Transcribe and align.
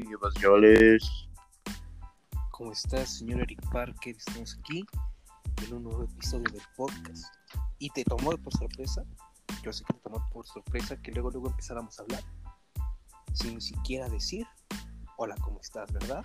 Hey, 0.00 0.04
¿qué 0.10 0.18
pasa, 0.18 0.40
chavales? 0.40 1.28
¿Cómo 2.52 2.70
estás, 2.70 3.18
señor 3.18 3.40
Eric 3.40 3.60
Parker? 3.72 4.14
Estamos 4.16 4.56
aquí 4.60 4.84
en 5.66 5.74
un 5.74 5.82
nuevo 5.82 6.04
episodio 6.04 6.44
del 6.52 6.62
podcast. 6.76 7.34
¿Y 7.80 7.90
te 7.90 8.04
tomó 8.04 8.30
por 8.36 8.52
sorpresa? 8.52 9.02
Yo 9.64 9.72
sé 9.72 9.82
que 9.82 9.94
te 9.94 10.00
tomó 10.00 10.24
por 10.32 10.46
sorpresa 10.46 10.96
que 11.02 11.10
luego 11.10 11.32
luego 11.32 11.48
empezáramos 11.48 11.98
a 11.98 12.02
hablar 12.02 12.22
sin 13.32 13.60
siquiera 13.60 14.08
decir 14.08 14.46
hola, 15.16 15.34
¿cómo 15.40 15.58
estás, 15.58 15.92
verdad? 15.92 16.22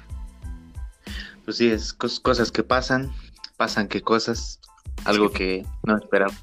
Pues 1.44 1.58
sí, 1.58 1.72
es 1.72 1.98
cos- 1.98 2.22
cosas 2.22 2.52
que 2.52 2.62
pasan, 2.62 3.12
pasan 3.58 3.88
que 3.88 4.04
cosas, 4.04 4.60
algo 5.06 5.32
que 5.32 5.66
no 5.82 5.98
esperaba. 5.98 6.34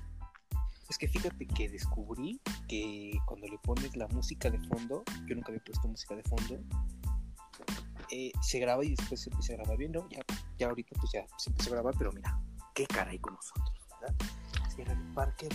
Es 0.88 0.98
que 0.98 1.06
fíjate 1.06 1.46
que 1.46 1.68
descubrí 1.68 2.40
que 2.66 3.12
cuando 3.24 3.46
le 3.46 3.56
pones 3.58 3.94
la 3.94 4.08
música 4.08 4.50
de 4.50 4.58
fondo, 4.66 5.04
yo 5.28 5.36
nunca 5.36 5.52
había 5.52 5.62
puesto 5.62 5.86
música 5.86 6.16
de 6.16 6.24
fondo, 6.24 6.58
eh, 8.12 8.32
se 8.42 8.58
graba 8.58 8.84
y 8.84 8.94
después 8.94 9.20
se 9.20 9.30
empieza 9.30 9.52
a 9.54 9.56
grabar 9.56 9.76
bien, 9.78 9.92
¿no? 9.92 10.08
Ya, 10.10 10.20
ya 10.58 10.68
ahorita 10.68 10.90
pues 11.00 11.12
ya 11.12 11.24
se 11.38 11.50
empezó 11.50 11.70
a 11.70 11.72
grabar, 11.74 11.94
pero 11.98 12.12
mira, 12.12 12.38
qué 12.74 12.86
cara 12.86 13.10
hay 13.10 13.18
con 13.18 13.34
nosotros, 13.34 13.70
¿verdad? 14.00 14.16
Eric 14.78 15.14
Parker, 15.14 15.52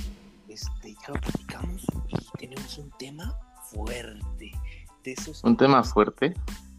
este, 0.47 0.93
ya 0.93 1.07
lo 1.13 1.19
platicamos 1.19 1.83
y 2.09 2.37
tenemos 2.37 2.77
un 2.77 2.91
tema 2.99 3.37
fuerte. 3.71 4.51
De 5.03 5.11
esos 5.11 5.43
Un 5.43 5.55
tema 5.57 5.83
fuerte. 5.83 6.33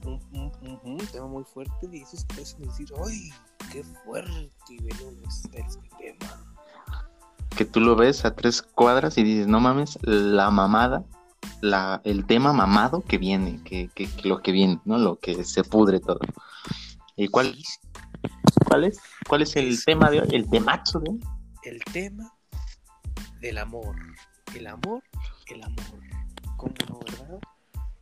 un, 0.05 0.21
un- 0.33 0.53
un- 0.63 0.81
un 0.85 1.07
tema 1.09 1.27
muy 1.27 1.45
fuerte 1.45 1.89
de 1.89 1.99
esos 1.99 2.25
que 2.27 2.43
hacen 2.43 2.63
decir, 2.63 2.89
¡ay, 3.05 3.31
qué 3.73 3.83
fuerte! 4.05 4.51
Y 4.69 4.89
está 5.29 5.59
este 5.59 5.89
tema. 5.99 6.45
Que 7.57 7.65
tú 7.65 7.81
lo 7.81 7.97
ves 7.97 8.25
a 8.25 8.35
tres 8.35 8.63
cuadras 8.63 9.17
y 9.19 9.23
dices, 9.25 9.47
no 9.49 9.61
mames, 9.61 9.99
la 10.03 10.51
mamada, 10.51 11.05
la, 11.61 12.01
el 12.05 12.27
tema 12.27 12.53
mamado 12.53 13.03
que 13.03 13.19
viene, 13.19 13.63
que, 13.65 13.89
que, 13.95 14.07
que 14.09 14.29
lo 14.29 14.43
que 14.43 14.53
viene, 14.53 14.81
¿no? 14.85 14.99
Lo 14.99 15.19
que 15.19 15.45
se 15.45 15.65
pudre 15.65 16.01
todo. 16.01 16.21
¿Y 17.17 17.29
cuál, 17.29 17.57
cuál 18.67 18.85
es? 18.85 19.01
¿Cuál 19.29 19.43
es 19.43 19.57
el 19.57 19.69
Es- 19.69 19.85
tema 19.85 20.11
de 20.11 20.21
hoy? 20.21 20.29
El 20.33 20.49
temazo 20.51 21.01
de 21.01 21.11
hoy. 21.11 21.21
el 21.65 21.83
tema 21.93 22.33
del 23.41 23.59
amor. 23.59 23.97
El 24.55 24.67
amor, 24.67 25.03
el 25.49 25.63
amor. 25.63 26.01
¿Cómo 26.57 26.73
no, 26.89 26.99
verdad? 27.01 27.39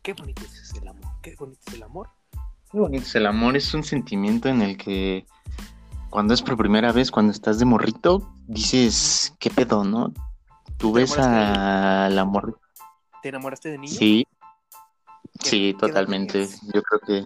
Qué 0.03 0.13
bonito 0.13 0.43
es 0.45 0.73
el 0.81 0.87
amor. 0.89 1.11
Qué 1.23 1.35
bonito 1.39 1.61
es 1.67 1.75
el 1.75 1.83
amor. 1.83 2.09
Qué 2.71 2.79
bonito 2.79 3.03
es 3.05 3.15
el 3.15 3.27
amor, 3.27 3.57
es 3.57 3.73
un 3.75 3.83
sentimiento 3.85 4.49
en 4.49 4.63
el 4.63 4.77
que 4.77 5.27
cuando 6.11 6.35
es 6.35 6.43
por 6.43 6.57
primera 6.57 6.93
vez, 6.93 7.11
cuando 7.11 7.33
estás 7.33 7.59
de 7.59 7.65
morrito, 7.65 8.33
dices, 8.47 9.35
¿qué 9.41 9.51
pedo, 9.51 9.83
no? 9.85 10.13
Tú 10.77 10.93
¿Te 10.93 11.01
ves 11.01 11.17
a 11.19 12.09
la 12.11 12.25
morrita. 12.25 12.59
¿Te 13.25 13.31
enamoraste 13.31 13.71
de 13.71 13.79
niño? 13.79 13.95
Sí, 13.95 14.27
¿Qué- 15.41 15.49
sí, 15.49 15.75
totalmente. 15.81 16.47
Yo 16.75 16.83
creo 16.83 17.01
que 17.07 17.25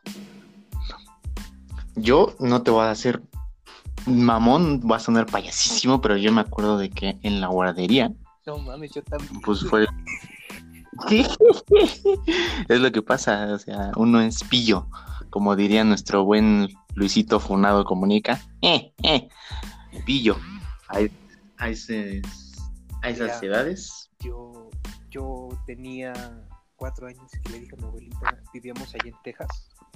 yo 1.97 2.37
no 2.39 2.63
te 2.63 2.71
voy 2.71 2.85
a 2.85 2.93
hacer 2.93 3.21
mamón, 4.07 4.81
va 4.89 4.99
a 4.99 5.01
sonar 5.01 5.27
payasísimo, 5.27 6.01
pero 6.01 6.17
yo 6.17 6.31
me 6.33 6.41
acuerdo 6.43 6.79
de 6.79 6.89
que 6.91 7.19
en 7.25 7.41
la 7.41 7.49
guardería, 7.49 8.13
No 8.47 8.59
mames, 8.59 8.93
yo 8.95 9.03
también. 9.03 9.41
pues 9.41 9.67
fue... 9.69 9.89
es 12.69 12.81
lo 12.81 12.93
que 12.93 13.03
pasa, 13.03 13.55
o 13.55 13.59
sea, 13.59 13.91
uno 13.97 14.21
es 14.21 14.45
pillo, 14.45 14.87
como 15.31 15.57
diría 15.57 15.83
nuestro 15.83 16.23
buen 16.25 16.69
Luisito 16.95 17.41
Funado 17.41 17.85
Comunica. 17.85 18.41
Eh, 18.63 18.93
eh, 19.03 19.29
pillo. 20.07 20.37
A, 20.91 20.99
a, 21.57 21.69
ese- 21.71 22.23
a 23.03 23.11
esas 23.11 23.43
edades. 23.43 24.08
Yo, 25.19 25.49
tenía 25.67 26.13
cuatro 26.77 27.09
años 27.09 27.29
y 27.45 27.49
le 27.49 27.59
dije 27.59 27.75
a 27.77 27.81
mi 27.81 27.89
abuelita, 27.89 28.41
vivíamos 28.53 28.95
allá 28.95 29.07
en 29.09 29.23
Texas, 29.25 29.49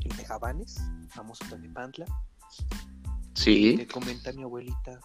en 0.02 0.16
Tejabanes, 0.16 0.80
famoso 1.10 1.44
Tlalnepantla. 1.44 2.06
Y 3.34 3.40
Sí. 3.40 3.76
le 3.76 3.86
comenta 3.86 4.30
a 4.30 4.32
mi 4.32 4.42
abuelita, 4.42 4.98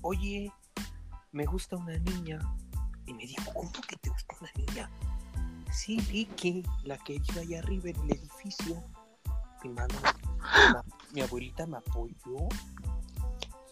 oye, 0.00 0.50
me 1.32 1.44
gusta 1.44 1.76
una 1.76 1.98
niña. 1.98 2.38
Y 3.04 3.12
me 3.12 3.26
dijo, 3.26 3.52
¿cómo 3.52 3.70
que 3.86 3.96
te 3.96 4.08
gusta 4.08 4.34
una 4.40 4.50
niña? 4.56 4.90
Sí, 5.70 6.00
Vicky, 6.10 6.62
la 6.84 6.96
que 6.96 7.18
vive 7.18 7.40
allá 7.40 7.58
arriba 7.58 7.90
en 7.90 7.96
el 8.04 8.12
edificio. 8.12 8.82
Mi 9.62 9.68
mano, 9.68 9.94
mi 11.12 11.20
abuelita 11.20 11.66
me 11.66 11.76
apoyó 11.76 12.48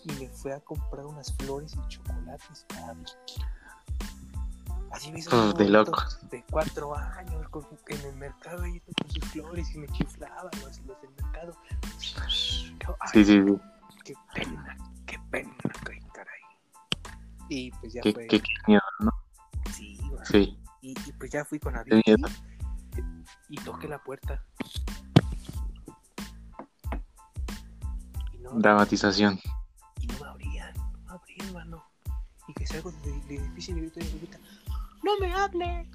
y 0.04 0.12
me 0.20 0.28
fue 0.28 0.53
a 0.53 0.60
comprar 0.60 1.06
unas 1.06 1.32
flores 1.38 1.74
y 1.74 1.88
chocolates 1.88 2.66
para 2.69 2.92
Vicky. 2.92 3.42
Así 4.94 5.10
me 5.12 5.19
hizo 5.19 5.31
Pues, 5.31 5.55
de 5.56 5.69
locos. 5.71 6.19
De 6.31 6.44
cuatro 6.50 6.97
años 6.97 7.49
con- 7.49 7.66
en 7.88 8.00
el 8.03 8.15
mercado 8.16 8.65
y 8.66 8.81
con 8.81 8.94
sus 9.10 9.25
flores 9.31 9.75
y 9.75 9.78
me 9.78 9.88
chiflaba 9.88 10.49
los, 10.62 10.78
los 10.87 11.00
del 11.03 11.10
mercado. 11.21 11.53
Ay, 13.00 13.10
Sí, 13.12 13.25
sí, 13.25 13.43
sí. 13.44 13.56
Qué 14.04 14.15
pena, 14.34 14.77
qué 15.06 15.19
pena, 15.31 15.54
qué 15.84 16.00
caray. 16.12 16.41
Y 17.49 17.71
pues 17.72 17.93
ya 17.93 18.00
Qué, 18.03 18.12
fue. 18.12 18.27
qué, 18.28 18.41
qué 18.41 18.53
miedo, 18.69 18.83
¿no? 19.00 19.10
Sí. 20.25 20.59
Y, 20.81 20.91
y 20.93 21.12
pues 21.19 21.31
ya 21.33 21.44
fui 21.44 21.59
con 21.59 21.72
la 21.75 21.83
miedo. 21.84 22.28
y 23.49 23.56
toqué 23.56 23.88
la 23.88 23.99
puerta. 24.03 24.44
Y 28.33 28.38
no, 28.38 28.50
Dramatización. 28.60 29.41
y 30.00 30.06
no 30.06 30.19
me 30.21 30.27
abrían, 30.28 30.75
no 30.77 31.00
me 31.06 31.10
abrían, 31.12 31.47
hermano. 31.49 31.84
Y 32.47 32.53
que 32.53 32.66
salgo 32.66 32.93
del 32.93 33.15
edificio 33.31 33.75
y 33.77 33.81
grito 33.81 34.00
abuelita, 34.00 34.38
¡No 35.04 35.19
me 35.20 35.32
hable! 35.32 35.91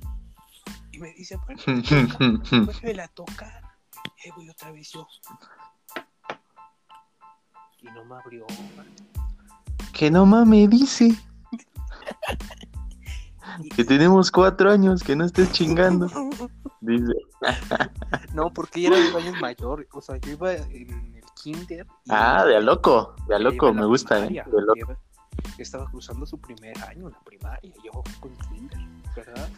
Y 0.91 0.99
me 0.99 1.13
dice, 1.13 1.35
bueno, 1.45 1.61
vuelve 2.81 3.01
a 3.01 3.07
tocar. 3.07 3.63
Y 4.23 4.27
ahí 4.27 4.33
voy 4.35 4.49
otra 4.49 4.71
vez 4.71 4.91
yo. 4.91 5.07
Y 7.81 7.85
no 7.85 8.05
me 8.05 8.15
abrió, 8.15 8.45
que 9.93 10.11
no 10.11 10.25
mames, 10.25 10.69
dice. 10.69 11.09
Que 13.75 13.83
tenemos 13.83 14.31
cuatro 14.31 14.71
años, 14.71 15.03
que 15.03 15.15
no 15.17 15.25
estés 15.25 15.51
chingando. 15.51 16.07
Dice. 16.81 17.11
No, 18.33 18.53
porque 18.53 18.79
ella 18.79 18.97
era 18.97 19.11
dos 19.11 19.15
años 19.21 19.41
mayor. 19.41 19.85
O 19.91 19.99
sea, 19.99 20.15
yo 20.17 20.31
iba 20.31 20.53
en 20.53 21.15
el 21.15 21.23
kinder. 21.35 21.85
Ah, 22.07 22.45
de 22.45 22.55
a 22.55 22.61
loco, 22.61 23.15
de 23.27 23.35
a 23.35 23.39
loco, 23.39 23.73
me 23.73 23.85
gusta, 23.85 24.25
¿eh? 24.25 24.29
De 24.29 24.61
loco. 24.61 24.95
Estaba 25.57 25.85
cruzando 25.89 26.25
su 26.25 26.39
primer 26.39 26.77
año 26.83 27.07
en 27.07 27.11
la 27.11 27.19
primaria. 27.21 27.73
Yo 27.83 28.03
con 28.19 28.35
kinder, 28.49 28.79
¿verdad? 29.15 29.49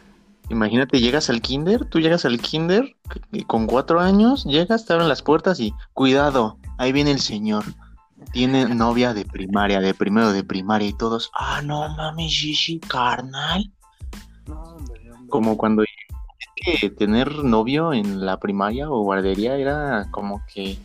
Imagínate, 0.49 0.99
llegas 0.99 1.29
al 1.29 1.41
kinder, 1.41 1.85
tú 1.85 1.99
llegas 1.99 2.25
al 2.25 2.39
kinder 2.39 2.95
y 3.31 3.43
con 3.43 3.67
cuatro 3.67 4.01
años, 4.01 4.43
llegas, 4.43 4.85
te 4.85 4.91
abren 4.91 5.07
las 5.07 5.21
puertas 5.21 5.61
y 5.61 5.73
cuidado, 5.93 6.57
ahí 6.77 6.91
viene 6.91 7.11
el 7.11 7.21
señor. 7.21 7.63
Tiene 8.33 8.65
novia 8.75 9.13
de 9.13 9.25
primaria, 9.25 9.79
de 9.79 9.93
primero 9.93 10.31
de 10.31 10.43
primaria 10.43 10.89
y 10.89 10.93
todos, 10.93 11.31
ah, 11.33 11.61
no 11.63 11.88
mames, 11.95 12.31
shishi, 12.31 12.79
carnal. 12.79 13.71
No, 14.45 14.61
hombre, 14.61 15.11
hombre. 15.11 15.29
Como 15.29 15.57
cuando 15.57 15.83
es 15.83 16.79
que 16.79 16.89
tener 16.89 17.43
novio 17.43 17.93
en 17.93 18.25
la 18.25 18.38
primaria 18.38 18.89
o 18.89 19.01
guardería 19.01 19.55
era 19.55 20.07
como 20.11 20.43
que 20.53 20.77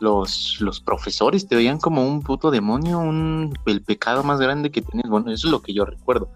los, 0.00 0.56
los 0.60 0.80
profesores 0.80 1.46
te 1.46 1.54
veían 1.54 1.78
como 1.78 2.04
un 2.06 2.22
puto 2.22 2.50
demonio, 2.50 2.98
un, 2.98 3.56
el 3.66 3.82
pecado 3.82 4.22
más 4.24 4.40
grande 4.40 4.70
que 4.70 4.82
tenías. 4.82 5.08
Bueno, 5.08 5.30
eso 5.30 5.46
es 5.46 5.52
lo 5.52 5.62
que 5.62 5.72
yo 5.72 5.84
recuerdo. 5.84 6.30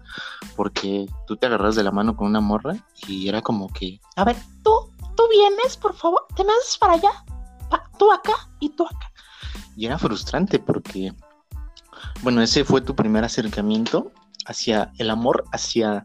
Porque 0.55 1.07
tú 1.27 1.35
te 1.35 1.47
agarras 1.47 1.75
de 1.75 1.83
la 1.83 1.91
mano 1.91 2.15
con 2.15 2.27
una 2.27 2.39
morra 2.39 2.75
y 3.07 3.27
era 3.27 3.41
como 3.41 3.67
que, 3.73 3.99
A 4.15 4.23
ver, 4.23 4.37
tú, 4.63 4.71
tú 5.15 5.23
vienes, 5.31 5.75
por 5.77 5.93
favor, 5.95 6.25
te 6.35 6.43
me 6.43 6.53
para 6.79 6.93
allá, 6.93 7.11
tú 7.97 8.11
acá 8.11 8.33
y 8.59 8.69
tú 8.69 8.85
acá. 8.85 9.11
y 9.75 9.85
era 9.85 9.97
frustrante 9.97 10.59
porque, 10.59 11.13
bueno, 12.21 12.41
ese 12.41 12.63
fue 12.63 12.81
tu 12.81 12.95
primer 12.95 13.23
acercamiento 13.23 14.11
hacia 14.45 14.91
el 14.97 15.09
amor, 15.09 15.45
hacia 15.51 16.03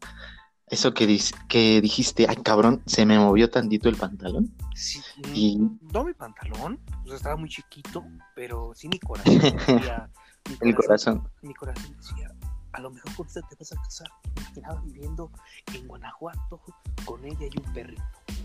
eso 0.71 0.95
que, 0.95 1.07
dis- 1.07 1.35
que 1.49 1.81
dijiste, 1.81 2.27
ay 2.29 2.37
cabrón, 2.37 2.83
se 2.87 3.05
me 3.05 3.19
movió 3.19 3.51
tantito 3.51 3.89
el 3.89 3.97
pantalón. 3.97 4.55
Sí, 4.75 5.01
Y 5.35 5.59
no 5.93 6.05
mi 6.05 6.15
pantalón, 6.15 6.79
sea, 7.07 7.17
estaba 7.17 7.37
muy 7.37 7.49
chiquito, 7.49 8.05
pero 8.35 8.73
sí 8.75 8.89
mi 8.89 8.99
corazón 8.99 9.39
decía, 9.39 10.09
mi 10.63 10.69
el 10.71 10.75
corazón. 10.77 11.29
mi 11.43 11.55
corazón 11.55 11.95
decía, 11.97 12.33
a 12.73 12.81
lo 12.81 12.91
mejor 12.91 13.15
con 13.17 13.27
esta 13.27 13.41
te 13.43 13.57
vas 13.57 13.73
a 13.73 13.77
casar. 13.83 14.09
Imaginaba 14.37 14.81
viviendo 14.83 15.31
en 15.75 15.87
Guanajuato 15.89 16.61
con 17.05 17.25
ella 17.25 17.47
y 17.53 17.59
un 17.59 17.73
perrito, 17.75 18.03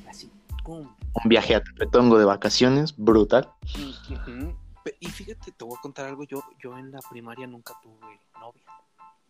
así, 0.09 0.31
pum. 0.63 0.87
Un 1.23 1.29
viaje 1.29 1.55
a 1.55 1.63
Tepetongo 1.63 2.17
de 2.17 2.25
vacaciones, 2.25 2.95
brutal. 2.97 3.49
Y, 3.77 3.95
ujú. 4.13 4.55
Pe- 4.83 4.97
y 4.99 5.07
fíjate, 5.07 5.51
te 5.51 5.63
voy 5.65 5.75
a 5.77 5.81
contar 5.81 6.05
algo, 6.07 6.23
yo, 6.25 6.43
yo 6.61 6.77
en 6.77 6.91
la 6.91 6.99
primaria 7.09 7.47
nunca 7.47 7.73
tuve 7.81 8.19
novia. 8.39 8.61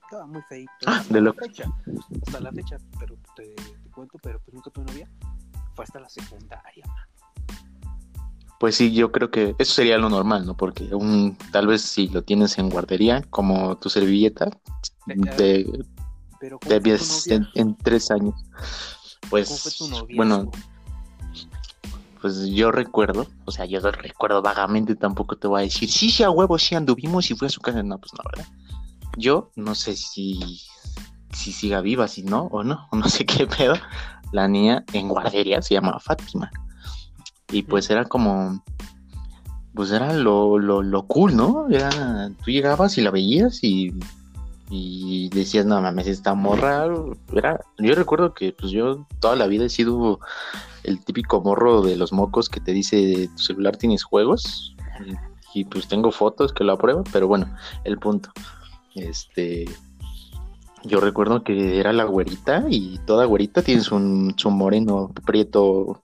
Estaba 0.05 0.25
muy 0.27 0.41
feito. 0.43 0.71
Ah, 0.85 0.97
hasta 0.97 1.13
de 1.13 1.19
la 1.21 1.25
loco. 1.25 1.45
fecha, 1.45 1.65
hasta 2.25 2.39
la 2.39 2.51
fecha, 2.51 2.77
pero 2.99 3.15
te, 3.35 3.53
te 3.55 3.89
cuento, 3.91 4.17
pero 4.21 4.39
pues 4.39 4.53
nunca 4.53 4.69
tuve 4.69 4.85
novia. 4.85 5.09
Fue 5.75 5.83
hasta 5.83 5.99
la 5.99 6.09
secundaria, 6.09 6.85
Pues 8.59 8.75
sí, 8.75 8.93
yo 8.93 9.11
creo 9.11 9.29
que 9.29 9.55
eso 9.57 9.73
sería 9.73 9.97
lo 9.97 10.09
normal, 10.09 10.45
¿no? 10.45 10.55
Porque 10.55 10.93
un, 10.95 11.37
tal 11.51 11.67
vez 11.67 11.81
si 11.81 12.07
lo 12.07 12.21
tienes 12.23 12.57
en 12.57 12.69
guardería, 12.69 13.23
como 13.29 13.77
tu 13.77 13.89
servilleta, 13.89 14.49
de, 15.05 15.85
Pero 16.39 16.59
¿cómo 16.59 16.69
de 16.69 16.79
fue 16.81 16.89
tu 16.91 17.03
diez- 17.03 17.31
en, 17.31 17.47
en 17.55 17.75
tres 17.75 18.11
años. 18.11 18.33
¿Cómo 18.35 19.29
Pues, 19.29 19.61
fue 19.61 19.71
tu 19.71 19.87
novia? 19.89 20.15
bueno, 20.17 20.51
pues 22.21 22.45
yo 22.47 22.71
recuerdo, 22.71 23.27
o 23.45 23.51
sea, 23.51 23.65
yo 23.65 23.79
recuerdo 23.81 24.41
vagamente, 24.41 24.95
tampoco 24.95 25.35
te 25.35 25.47
voy 25.47 25.61
a 25.61 25.63
decir, 25.65 25.91
sí, 25.91 26.09
sí, 26.09 26.23
a 26.23 26.29
huevo, 26.29 26.57
sí 26.57 26.73
anduvimos 26.75 27.29
y 27.29 27.35
fue 27.35 27.47
a 27.47 27.51
su 27.51 27.59
casa. 27.59 27.83
No, 27.83 27.97
pues 27.97 28.13
no, 28.13 28.23
¿verdad? 28.33 28.47
Yo 29.17 29.51
no 29.56 29.75
sé 29.75 29.95
si, 29.95 30.62
si 31.31 31.51
siga 31.51 31.81
viva, 31.81 32.07
si 32.07 32.23
no, 32.23 32.44
o 32.51 32.63
no, 32.63 32.88
no 32.91 33.09
sé 33.09 33.25
qué 33.25 33.47
pedo. 33.47 33.75
La 34.31 34.47
niña 34.47 34.83
en 34.94 35.07
guardería 35.07 35.62
se 35.62 35.75
llamaba 35.75 36.00
Fátima. 36.00 36.51
Y 37.51 37.63
pues 37.63 37.89
era 37.89 38.06
como, 38.06 38.63
pues 39.73 39.91
era 39.91 40.13
lo, 40.13 40.57
lo, 40.57 40.81
lo 40.81 41.06
cool, 41.07 41.35
¿no? 41.35 41.67
Era, 41.69 42.29
tú 42.44 42.51
llegabas 42.51 42.97
y 42.97 43.01
la 43.01 43.12
veías 43.12 43.63
y, 43.63 43.94
y 44.69 45.29
decías, 45.29 45.65
no 45.65 45.79
mames, 45.81 46.07
esta 46.07 46.33
morra. 46.33 46.88
Era, 47.33 47.59
yo 47.77 47.94
recuerdo 47.94 48.33
que 48.33 48.51
pues 48.51 48.71
yo 48.71 49.06
toda 49.19 49.35
la 49.35 49.47
vida 49.47 49.65
he 49.65 49.69
sido 49.69 50.19
el 50.83 51.03
típico 51.03 51.41
morro 51.41 51.81
de 51.81 51.95
los 51.95 52.13
mocos 52.13 52.50
que 52.50 52.59
te 52.59 52.71
dice 52.71 53.29
tu 53.35 53.41
celular 53.41 53.77
tienes 53.77 54.03
juegos. 54.03 54.75
Y, 55.53 55.65
pues 55.65 55.88
tengo 55.88 56.12
fotos 56.12 56.51
que 56.51 56.63
lo 56.63 56.73
aprueban, 56.73 57.03
pero 57.12 57.27
bueno, 57.27 57.53
el 57.85 57.97
punto. 57.97 58.29
Este, 58.95 59.65
yo 60.83 61.00
recuerdo 61.00 61.44
que 61.44 61.80
era 61.80 61.94
la 61.94 62.06
güerita 62.06 62.65
y 62.69 63.00
toda 63.06 63.25
güerita 63.25 63.62
tienes 63.62 63.92
un 63.92 64.33
su 64.38 64.50
moreno 64.50 65.12
prieto 65.25 66.01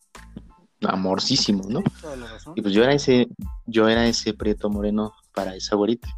amorcísimo, 0.81 1.63
¿no? 1.69 1.81
Y 2.55 2.61
pues 2.61 2.73
yo 2.73 2.83
era 2.83 2.93
ese, 2.93 3.27
yo 3.65 3.87
era 3.87 4.05
ese 4.07 4.33
prieto 4.33 4.69
moreno 4.69 5.13
para 5.33 5.55
esa 5.55 5.75
güerita. 5.75 6.09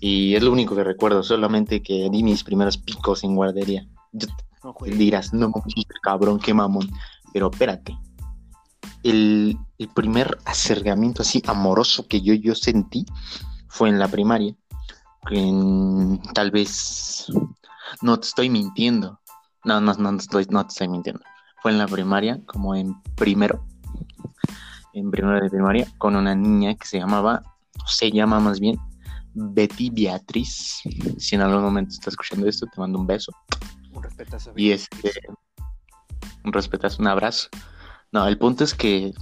Y 0.00 0.34
es 0.34 0.42
lo 0.42 0.52
único 0.52 0.74
que 0.74 0.84
recuerdo, 0.84 1.22
solamente 1.22 1.82
que 1.82 2.08
di 2.10 2.22
mis 2.22 2.44
primeros 2.44 2.76
picos 2.78 3.24
en 3.24 3.34
guardería. 3.36 3.86
Yo- 4.12 4.28
No 4.62 4.74
dirás, 4.96 5.34
no 5.34 5.52
cabrón, 6.02 6.38
qué 6.38 6.54
mamón. 6.54 6.90
Pero 7.34 7.50
espérate. 7.50 7.96
El, 9.02 9.58
el 9.78 9.88
primer 9.88 10.38
acercamiento 10.46 11.20
así 11.20 11.42
amoroso 11.46 12.06
que 12.08 12.22
yo, 12.22 12.32
yo 12.32 12.54
sentí 12.54 13.04
fue 13.68 13.90
en 13.90 13.98
la 13.98 14.08
primaria. 14.08 14.54
En, 15.30 16.20
tal 16.34 16.50
vez 16.50 17.26
no 18.02 18.18
te 18.18 18.26
estoy 18.26 18.50
mintiendo. 18.50 19.20
No, 19.64 19.80
no, 19.80 19.94
no, 19.94 20.12
no 20.12 20.18
estoy, 20.18 20.46
no 20.50 20.66
te 20.66 20.72
estoy 20.72 20.88
mintiendo. 20.88 21.22
Fue 21.62 21.70
en 21.70 21.78
la 21.78 21.86
primaria, 21.86 22.40
como 22.46 22.74
en 22.74 23.00
primero. 23.14 23.64
En 24.92 25.10
primero 25.10 25.40
de 25.40 25.50
primaria, 25.50 25.88
con 25.98 26.14
una 26.14 26.34
niña 26.34 26.74
que 26.74 26.86
se 26.86 26.98
llamaba, 26.98 27.42
se 27.86 28.10
llama 28.10 28.38
más 28.38 28.60
bien, 28.60 28.78
Betty 29.32 29.90
Beatriz. 29.90 30.80
Si 31.18 31.34
en 31.34 31.40
algún 31.40 31.62
momento 31.62 31.94
estás 31.94 32.14
escuchando 32.14 32.46
esto, 32.46 32.66
te 32.66 32.80
mando 32.80 32.98
un 32.98 33.06
beso. 33.06 33.32
Un 33.92 34.02
respetazo. 34.02 34.52
Y 34.56 34.70
este, 34.70 35.12
un 36.44 36.52
respetazo, 36.52 37.00
un 37.00 37.08
abrazo. 37.08 37.48
No, 38.12 38.26
el 38.28 38.38
punto 38.38 38.62
es 38.62 38.74
que, 38.74 39.12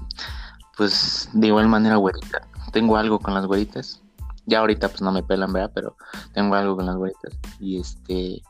pues, 0.76 1.30
de 1.32 1.46
igual 1.46 1.68
manera, 1.68 1.96
güerita. 1.96 2.46
Tengo 2.72 2.96
algo 2.96 3.18
con 3.18 3.34
las 3.34 3.46
güeritas. 3.46 4.01
Ya 4.52 4.58
ahorita, 4.58 4.88
pues, 4.88 5.00
no 5.00 5.12
me 5.12 5.22
pelan, 5.22 5.50
¿verdad? 5.50 5.70
Pero 5.74 5.96
tengo 6.34 6.54
algo 6.54 6.76
con 6.76 6.84
las 6.84 6.96
güeritas. 6.96 7.32
Y 7.58 7.80
este, 7.80 8.42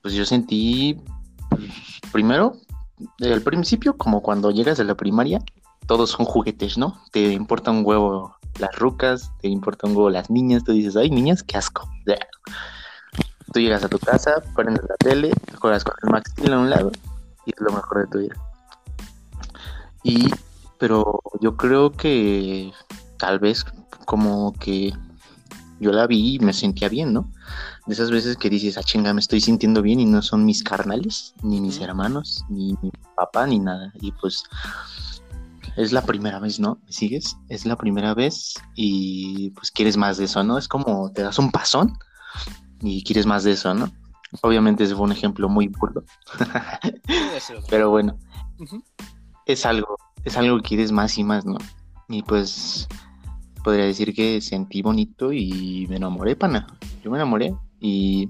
pues 0.00 0.14
yo 0.14 0.24
sentí, 0.24 0.98
pues, 1.50 1.70
primero, 2.10 2.56
al 3.20 3.42
principio, 3.42 3.98
como 3.98 4.22
cuando 4.22 4.50
llegas 4.50 4.80
a 4.80 4.84
la 4.84 4.94
primaria, 4.94 5.44
todos 5.86 6.08
son 6.08 6.24
juguetes, 6.24 6.78
¿no? 6.78 6.98
Te 7.12 7.32
importa 7.32 7.70
un 7.70 7.84
huevo 7.84 8.34
las 8.58 8.74
rucas, 8.78 9.30
te 9.42 9.48
importa 9.48 9.88
un 9.88 9.94
huevo 9.94 10.08
las 10.08 10.30
niñas, 10.30 10.64
tú 10.64 10.72
dices, 10.72 10.96
ay, 10.96 11.10
niñas, 11.10 11.42
qué 11.42 11.58
asco. 11.58 11.86
Tú 13.52 13.60
llegas 13.60 13.84
a 13.84 13.88
tu 13.90 13.98
casa, 13.98 14.42
prendes 14.56 14.84
la 14.88 14.96
tele, 14.96 15.32
juegas 15.60 15.84
con 15.84 15.94
el 16.02 16.10
Max 16.10 16.32
a 16.38 16.58
un 16.58 16.70
lado 16.70 16.92
y 17.44 17.50
es 17.50 17.60
lo 17.60 17.72
mejor 17.72 18.00
de 18.00 18.06
tu 18.06 18.18
vida. 18.20 18.34
Y, 20.02 20.30
pero 20.78 21.20
yo 21.42 21.58
creo 21.58 21.92
que 21.92 22.72
tal 23.18 23.38
vez 23.38 23.66
como 24.06 24.54
que 24.54 24.94
yo 25.80 25.92
la 25.92 26.06
vi 26.06 26.36
y 26.36 26.38
me 26.38 26.52
sentía 26.52 26.88
bien, 26.88 27.12
¿no? 27.12 27.32
De 27.86 27.94
esas 27.94 28.10
veces 28.10 28.36
que 28.36 28.50
dices, 28.50 28.76
ah, 28.78 28.82
chinga, 28.82 29.12
me 29.14 29.20
estoy 29.20 29.40
sintiendo 29.40 29.82
bien 29.82 29.98
y 29.98 30.04
no 30.04 30.22
son 30.22 30.44
mis 30.44 30.62
carnales, 30.62 31.34
ni 31.42 31.60
mis 31.60 31.80
hermanos, 31.80 32.44
ni 32.48 32.76
mi 32.82 32.92
papá, 33.16 33.46
ni 33.46 33.58
nada. 33.58 33.92
Y 34.00 34.12
pues 34.12 34.44
es 35.76 35.92
la 35.92 36.02
primera 36.02 36.38
vez, 36.38 36.60
¿no? 36.60 36.78
¿Me 36.84 36.92
sigues? 36.92 37.36
Es 37.48 37.64
la 37.64 37.76
primera 37.76 38.14
vez 38.14 38.54
y 38.74 39.50
pues 39.50 39.70
quieres 39.70 39.96
más 39.96 40.18
de 40.18 40.24
eso, 40.24 40.44
¿no? 40.44 40.58
Es 40.58 40.68
como 40.68 41.10
te 41.12 41.22
das 41.22 41.38
un 41.38 41.50
pasón 41.50 41.98
y 42.82 43.02
quieres 43.02 43.26
más 43.26 43.44
de 43.44 43.52
eso, 43.52 43.72
¿no? 43.74 43.90
Obviamente 44.42 44.84
ese 44.84 44.94
fue 44.94 45.04
un 45.04 45.12
ejemplo 45.12 45.48
muy 45.48 45.66
burdo, 45.66 46.04
pero 47.68 47.90
bueno, 47.90 48.16
es 49.44 49.66
algo, 49.66 49.96
es 50.24 50.36
algo 50.36 50.58
que 50.58 50.68
quieres 50.68 50.92
más 50.92 51.18
y 51.18 51.24
más, 51.24 51.44
¿no? 51.44 51.58
Y 52.08 52.22
pues 52.22 52.86
podría 53.62 53.84
decir 53.84 54.14
que 54.14 54.40
sentí 54.40 54.82
bonito 54.82 55.32
y 55.32 55.86
me 55.88 55.96
enamoré, 55.96 56.36
pana. 56.36 56.66
Yo 57.02 57.10
me 57.10 57.18
enamoré 57.18 57.54
y 57.80 58.28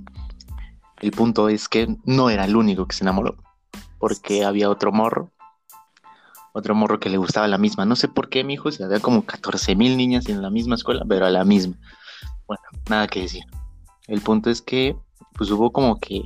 el 1.00 1.10
punto 1.12 1.48
es 1.48 1.68
que 1.68 1.96
no 2.04 2.30
era 2.30 2.44
el 2.44 2.56
único 2.56 2.86
que 2.86 2.96
se 2.96 3.04
enamoró, 3.04 3.36
porque 3.98 4.44
había 4.44 4.70
otro 4.70 4.92
morro, 4.92 5.30
otro 6.52 6.74
morro 6.74 7.00
que 7.00 7.08
le 7.08 7.16
gustaba 7.16 7.48
la 7.48 7.58
misma. 7.58 7.84
No 7.84 7.96
sé 7.96 8.08
por 8.08 8.28
qué, 8.28 8.44
mi 8.44 8.54
hijo, 8.54 8.70
si 8.70 8.82
había 8.82 9.00
como 9.00 9.24
14 9.24 9.74
mil 9.76 9.96
niñas 9.96 10.28
en 10.28 10.42
la 10.42 10.50
misma 10.50 10.74
escuela, 10.74 11.04
pero 11.08 11.26
a 11.26 11.30
la 11.30 11.44
misma. 11.44 11.76
Bueno, 12.46 12.62
nada 12.88 13.06
que 13.06 13.22
decir. 13.22 13.44
El 14.06 14.20
punto 14.20 14.50
es 14.50 14.60
que, 14.60 14.96
pues 15.34 15.50
hubo 15.50 15.72
como 15.72 15.98
que 15.98 16.24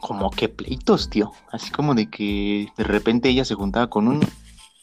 como 0.00 0.30
que 0.30 0.50
pleitos, 0.50 1.08
tío. 1.08 1.32
Así 1.50 1.70
como 1.70 1.94
de 1.94 2.10
que 2.10 2.68
de 2.76 2.84
repente 2.84 3.30
ella 3.30 3.46
se 3.46 3.54
juntaba 3.54 3.88
con 3.88 4.06
uno 4.06 4.20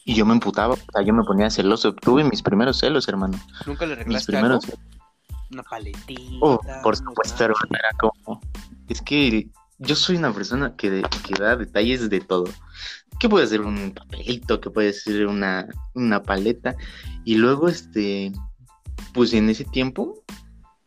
y 0.04 0.14
yo 0.14 0.26
me 0.26 0.32
emputaba, 0.32 0.74
o 0.74 0.76
sea, 0.92 1.02
yo 1.04 1.12
me 1.14 1.22
ponía 1.24 1.50
celoso. 1.50 1.94
Tuve 1.94 2.24
mis 2.24 2.42
primeros 2.42 2.78
celos, 2.78 3.08
hermano. 3.08 3.38
Nunca 3.66 3.86
le 3.86 3.96
Mis 3.96 4.26
regalaste 4.26 4.36
algo. 4.36 4.58
primeros 4.60 4.80
Una 5.50 5.62
paletita. 5.62 6.36
Oh, 6.40 6.60
por 6.82 6.96
supuesto, 6.96 7.44
hermano, 7.44 7.68
era 7.70 7.90
como... 7.98 8.40
Es 8.88 9.00
que 9.02 9.48
yo 9.78 9.94
soy 9.96 10.16
una 10.16 10.32
persona 10.32 10.74
que, 10.76 10.90
de- 10.90 11.02
que 11.26 11.34
da 11.42 11.56
detalles 11.56 12.08
de 12.10 12.20
todo. 12.20 12.44
Que 13.20 13.28
puede 13.28 13.46
ser 13.46 13.60
un 13.60 13.92
papelito, 13.92 14.60
que 14.60 14.70
puede 14.70 14.92
ser 14.92 15.26
una, 15.26 15.66
una 15.94 16.22
paleta. 16.22 16.74
Y 17.24 17.36
luego, 17.36 17.68
este, 17.68 18.32
pues 19.14 19.32
en 19.34 19.48
ese 19.50 19.64
tiempo, 19.64 20.22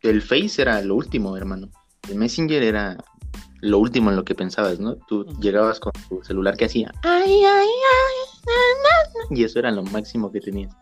el 0.02 0.20
Face 0.22 0.60
era 0.60 0.82
lo 0.82 0.94
último, 0.96 1.36
hermano. 1.36 1.68
El 2.08 2.16
Messenger 2.16 2.62
era 2.62 2.96
lo 3.62 3.78
último 3.78 4.10
en 4.10 4.16
lo 4.16 4.24
que 4.24 4.34
pensabas, 4.34 4.78
¿no? 4.78 4.96
Tú 5.08 5.24
llegabas 5.40 5.80
con 5.80 5.92
tu 6.08 6.22
celular 6.22 6.56
que 6.56 6.66
hacía, 6.66 6.92
Ay, 7.02 7.32
ay, 7.42 7.68
ay. 7.68 7.85
y 9.30 9.44
eso 9.44 9.58
era 9.58 9.70
lo 9.70 9.82
máximo 9.84 10.30
que 10.32 10.40
tenías. 10.40 10.74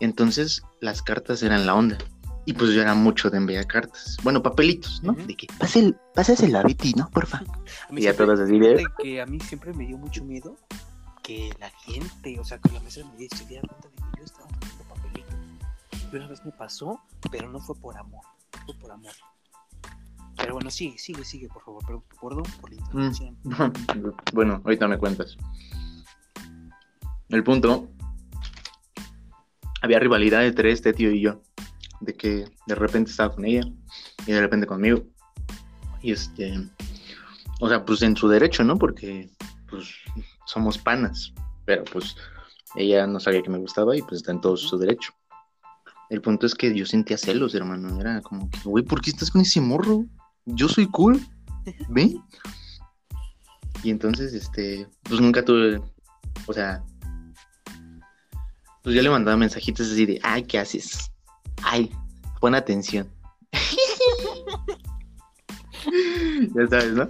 Entonces, 0.00 0.62
las 0.80 1.02
cartas 1.02 1.42
eran 1.42 1.66
la 1.66 1.74
onda. 1.74 1.98
Y 2.44 2.52
pues 2.52 2.70
yo 2.72 2.80
era 2.82 2.94
mucho 2.94 3.28
de 3.28 3.38
enviar 3.38 3.66
cartas. 3.66 4.16
Bueno, 4.22 4.40
papelitos, 4.42 5.02
¿no? 5.02 5.12
Ujú. 5.12 5.26
De 5.26 5.34
que 5.36 5.48
pásel, 5.58 5.96
pásaselo 6.14 6.58
a 6.58 6.62
Betty, 6.62 6.92
¿no? 6.94 7.10
Porfa. 7.10 7.38
A 7.88 7.92
mí 7.92 8.02
Y 8.02 8.06
a 8.06 8.12
siempre- 8.12 8.26
todas 8.26 8.40
así 8.40 8.58
de- 8.58 8.86
que 9.02 9.20
a 9.20 9.26
mí 9.26 9.40
siempre 9.40 9.72
me 9.72 9.84
dio 9.86 9.96
mucho 9.98 10.24
miedo 10.24 10.56
que 11.24 11.50
la 11.58 11.70
gente, 11.70 12.38
o 12.38 12.44
sea, 12.44 12.58
que 12.58 12.70
la 12.70 12.78
mesa 12.80 13.00
me 13.18 13.28
se 13.28 13.44
diera 13.46 13.66
cuenta 13.66 13.88
de 13.88 13.94
que 13.96 14.18
yo 14.18 14.24
estaba 14.24 14.46
mandando 14.48 14.84
papelitos. 14.94 15.34
Y 16.12 16.16
una 16.16 16.28
vez 16.28 16.44
me 16.44 16.52
pasó, 16.52 17.00
pero 17.32 17.50
no 17.50 17.58
fue 17.58 17.74
por 17.74 17.96
amor, 17.96 18.22
fue 18.64 18.74
por 18.76 18.92
amor. 18.92 19.12
Pero 20.36 20.54
bueno, 20.54 20.70
sigue, 20.70 20.98
sigue, 20.98 21.24
sigue, 21.24 21.48
por 21.48 21.64
favor. 21.64 21.82
Pero 21.86 22.04
perdón 22.22 22.44
por 22.60 22.70
la 22.70 22.76
interrupción. 22.76 23.36
bueno, 24.34 24.60
ahorita 24.64 24.86
me 24.86 24.98
cuentas. 24.98 25.36
El 27.28 27.42
punto. 27.42 27.88
Había 29.82 29.98
rivalidad 29.98 30.46
entre 30.46 30.72
este 30.72 30.92
tío 30.92 31.10
y 31.10 31.20
yo. 31.20 31.42
De 32.00 32.14
que 32.14 32.44
de 32.66 32.74
repente 32.74 33.10
estaba 33.10 33.34
con 33.34 33.44
ella 33.44 33.62
y 34.26 34.32
de 34.32 34.40
repente 34.40 34.66
conmigo. 34.66 35.02
Y 36.02 36.12
este. 36.12 36.68
O 37.60 37.68
sea, 37.68 37.84
pues 37.84 38.02
en 38.02 38.16
su 38.16 38.28
derecho, 38.28 38.64
¿no? 38.64 38.76
Porque 38.78 39.30
pues 39.68 39.94
somos 40.44 40.78
panas. 40.78 41.32
Pero 41.64 41.84
pues 41.84 42.16
ella 42.76 43.06
no 43.06 43.18
sabía 43.18 43.42
que 43.42 43.50
me 43.50 43.58
gustaba 43.58 43.96
y 43.96 44.02
pues 44.02 44.20
está 44.20 44.32
en 44.32 44.40
todo 44.40 44.56
su 44.56 44.78
derecho. 44.78 45.12
El 46.08 46.20
punto 46.20 46.46
es 46.46 46.54
que 46.54 46.72
yo 46.74 46.86
sentía 46.86 47.18
celos, 47.18 47.54
hermano. 47.54 48.00
Era 48.00 48.20
como 48.20 48.48
que, 48.50 48.60
güey, 48.64 48.84
¿por 48.84 49.00
qué 49.00 49.10
estás 49.10 49.30
con 49.30 49.40
ese 49.40 49.60
morro? 49.60 50.04
Yo 50.44 50.68
soy 50.68 50.86
cool. 50.86 51.20
¿Ven? 51.88 52.22
Y 53.82 53.90
entonces, 53.90 54.32
este, 54.32 54.88
pues 55.02 55.20
nunca 55.20 55.44
tuve, 55.44 55.80
o 56.46 56.52
sea, 56.52 56.82
pues 58.86 58.94
yo 58.94 59.02
le 59.02 59.10
mandaba 59.10 59.36
mensajitos 59.36 59.90
así 59.90 60.06
de, 60.06 60.20
ay, 60.22 60.44
¿qué 60.44 60.60
haces? 60.60 61.10
Ay, 61.64 61.90
pon 62.40 62.54
atención. 62.54 63.10
ya 66.54 66.68
sabes, 66.68 66.92
¿no? 66.92 67.08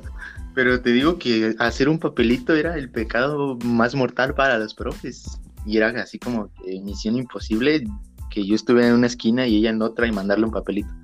Pero 0.54 0.80
te 0.80 0.88
digo 0.88 1.18
que 1.18 1.54
hacer 1.58 1.90
un 1.90 1.98
papelito 1.98 2.54
era 2.54 2.78
el 2.78 2.90
pecado 2.90 3.58
más 3.62 3.94
mortal 3.94 4.34
para 4.34 4.56
los 4.56 4.72
profes. 4.72 5.38
Y 5.66 5.76
era 5.76 5.90
así 6.00 6.18
como 6.18 6.50
misión 6.82 7.16
imposible 7.16 7.84
que 8.30 8.46
yo 8.46 8.54
estuviera 8.54 8.88
en 8.88 8.94
una 8.94 9.08
esquina 9.08 9.46
y 9.46 9.56
ella 9.56 9.68
en 9.68 9.82
otra 9.82 10.06
y 10.06 10.12
mandarle 10.12 10.46
un 10.46 10.52
papelito. 10.52 10.94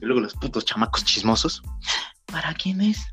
Y 0.00 0.06
luego 0.06 0.22
los 0.22 0.32
putos 0.32 0.64
chamacos 0.64 1.04
chismosos. 1.04 1.62
¿Para 2.24 2.54
quién 2.54 2.80
es? 2.80 3.04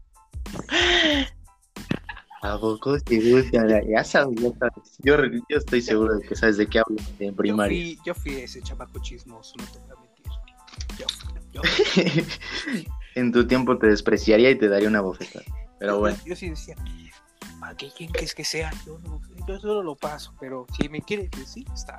¿A 2.41 2.59
poco 2.59 2.99
te 2.99 3.19
gusta? 3.31 3.65
Ya 3.89 4.03
sabes, 4.03 4.39
ya 4.39 4.49
sabes. 4.59 4.97
Yo, 4.99 5.17
yo 5.49 5.57
estoy 5.57 5.81
seguro 5.81 6.17
de 6.17 6.27
que 6.27 6.35
sabes 6.35 6.57
de 6.57 6.67
qué 6.67 6.79
hablo 6.79 6.97
en 7.19 7.31
Yo 7.31 7.35
primaria. 7.35 7.77
fui, 7.77 7.99
yo 8.05 8.13
fui 8.13 8.35
ese 8.35 8.61
chamaco 8.61 8.99
chismoso, 9.01 9.55
no 9.57 9.65
te 9.65 9.79
voy 9.79 9.89
a 9.89 10.01
mentir. 10.01 10.25
Yo, 10.99 11.07
yo, 11.53 11.61
en 13.15 13.31
tu 13.31 13.47
tiempo 13.47 13.77
te 13.77 13.87
despreciaría 13.87 14.51
y 14.51 14.55
te 14.55 14.67
daría 14.69 14.87
una 14.87 15.01
bofetada. 15.01 15.45
Pero 15.79 15.99
bueno, 15.99 16.17
yo 16.25 16.35
sí 16.35 16.49
decía, 16.49 16.75
¿para 17.59 17.75
qué 17.75 17.89
quién 17.95 18.11
que 18.11 18.25
es 18.25 18.35
que 18.35 18.43
sea? 18.45 18.71
Yo, 18.85 18.99
no, 18.99 19.19
yo 19.47 19.59
solo 19.59 19.81
lo 19.83 19.95
paso, 19.95 20.33
pero 20.39 20.65
si 20.79 20.89
me 20.89 21.01
quieres 21.01 21.31
decir, 21.31 21.65
está 21.73 21.97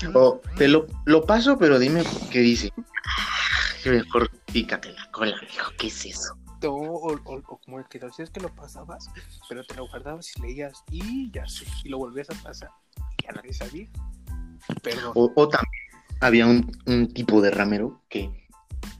bien. 0.00 0.12
o 0.14 0.40
te 0.56 0.68
lo, 0.68 0.86
lo 1.06 1.22
paso, 1.24 1.56
pero 1.58 1.78
dime 1.78 2.02
qué 2.30 2.40
dice. 2.40 2.70
Mejor 3.86 4.30
pícate 4.52 4.92
la 4.92 5.10
cola, 5.10 5.34
mijo. 5.40 5.70
¿Qué 5.78 5.86
es 5.86 6.04
eso? 6.04 6.36
O, 6.68 6.72
o, 6.72 7.12
o- 7.24 7.42
o 7.48 7.58
como 7.64 7.78
el 7.78 7.86
que 7.88 7.98
lo 7.98 8.08
hacías 8.08 8.30
que 8.30 8.40
lo 8.40 8.54
pasabas, 8.54 9.08
pero 9.48 9.64
te 9.64 9.74
lo 9.74 9.88
guardabas 9.88 10.30
y 10.36 10.42
leías 10.42 10.82
y 10.90 11.30
ya 11.30 11.46
sé, 11.48 11.64
y 11.84 11.88
lo 11.88 11.98
volvías 11.98 12.28
a 12.30 12.34
pasar. 12.42 12.70
Y 13.18 13.24
ya 13.24 13.32
nadie 13.32 13.52
sabía. 13.52 13.88
Perdón. 14.82 15.12
O, 15.14 15.48
también 15.48 15.72
había 16.20 16.46
un, 16.46 16.70
un 16.86 17.12
tipo 17.12 17.40
de 17.40 17.50
ramero 17.50 18.02
que 18.08 18.30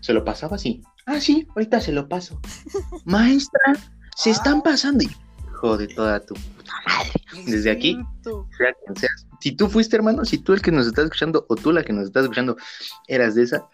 se 0.00 0.12
lo 0.12 0.24
pasaba 0.24 0.56
así. 0.56 0.82
Ah, 1.06 1.20
sí, 1.20 1.46
ahorita 1.54 1.80
se 1.80 1.92
lo 1.92 2.08
paso. 2.08 2.40
Maestra, 3.04 3.74
se 4.16 4.30
Ah. 4.30 4.32
están 4.32 4.62
pasando. 4.62 5.04
Hijo 5.04 5.76
de 5.76 5.88
toda 5.88 6.20
tu 6.24 6.34
puta 6.34 6.72
madre. 6.86 7.12
Es 7.36 7.46
desde 7.46 7.70
aquí. 7.70 7.98
Sea 8.56 8.72
quien 8.84 8.96
seas. 8.96 9.26
Si 9.40 9.52
tú 9.52 9.68
fuiste 9.68 9.96
hermano, 9.96 10.24
si 10.24 10.38
tú 10.38 10.52
el 10.52 10.60
que 10.62 10.70
nos 10.72 10.86
estás 10.86 11.04
escuchando 11.06 11.46
o 11.48 11.56
tú 11.56 11.72
la 11.72 11.82
que 11.82 11.92
nos 11.92 12.04
estás 12.04 12.22
escuchando 12.24 12.56
eras 13.08 13.34
de 13.34 13.42
esa, 13.44 13.66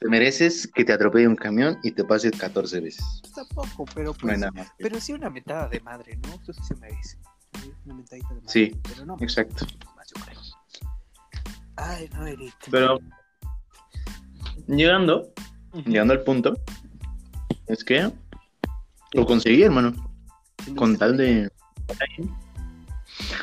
te 0.00 0.08
mereces 0.08 0.70
que 0.74 0.84
te 0.84 0.92
atropelle 0.92 1.28
un 1.28 1.36
camión 1.36 1.78
y 1.82 1.92
te 1.92 2.04
pase 2.04 2.30
14 2.30 2.80
veces. 2.80 3.04
Tampoco, 3.34 3.84
pero 3.94 4.10
No 4.10 4.12
hay 4.12 4.18
pues, 4.20 4.38
nada 4.38 4.52
más. 4.52 4.68
que- 4.72 4.82
pero 4.84 5.00
sí 5.00 5.12
una 5.12 5.30
mentada 5.30 5.68
de 5.68 5.80
madre, 5.80 6.16
¿no? 6.16 6.34
Eso 6.42 6.52
sí 6.52 6.62
se 6.68 6.74
merece. 6.76 7.18
Sí, 7.62 7.72
Una 7.86 7.94
mentadita 7.94 8.28
de 8.28 8.34
madre. 8.34 8.48
Sí, 8.48 8.80
pero 8.82 9.06
no 9.06 9.16
exacto. 9.20 9.66
más, 9.96 10.12
yo 10.14 10.22
creo. 10.24 10.40
Ay, 11.76 12.08
no, 12.14 12.26
Eric. 12.26 12.54
Pero 12.70 12.98
llegando, 14.66 15.32
llegando 15.86 16.12
al 16.14 16.22
punto, 16.22 16.54
es 17.66 17.82
que 17.84 18.10
lo 19.12 19.26
conseguí, 19.26 19.62
hermano. 19.62 19.92
con 20.76 20.96
tal 20.96 21.16
de... 21.16 21.50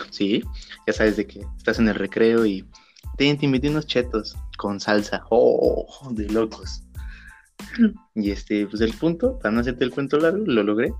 Sí, 0.09 0.43
ya 0.87 0.93
sabes 0.93 1.17
de 1.17 1.25
que 1.27 1.45
estás 1.57 1.79
en 1.79 1.87
el 1.87 1.95
recreo 1.95 2.45
y 2.45 2.67
te, 3.17 3.33
te 3.35 3.45
invité 3.45 3.69
unos 3.69 3.85
chetos 3.87 4.35
con 4.57 4.79
salsa. 4.79 5.23
Oh, 5.29 5.87
de 6.11 6.27
locos. 6.29 6.83
Y 8.15 8.31
este, 8.31 8.67
pues 8.67 8.81
el 8.81 8.93
punto, 8.93 9.39
para 9.39 9.53
no 9.53 9.61
hacerte 9.61 9.83
el 9.83 9.91
cuento 9.91 10.17
largo, 10.17 10.43
lo 10.45 10.63
logré. 10.63 10.93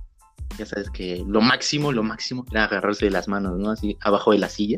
Ya 0.57 0.65
sabes 0.65 0.89
que 0.89 1.23
lo 1.27 1.41
máximo, 1.41 1.91
lo 1.91 2.03
máximo 2.03 2.45
era 2.51 2.65
agarrarse 2.65 3.05
de 3.05 3.11
las 3.11 3.27
manos, 3.27 3.57
¿no? 3.57 3.71
Así, 3.71 3.97
abajo 4.01 4.31
de 4.31 4.39
la 4.39 4.49
silla. 4.49 4.77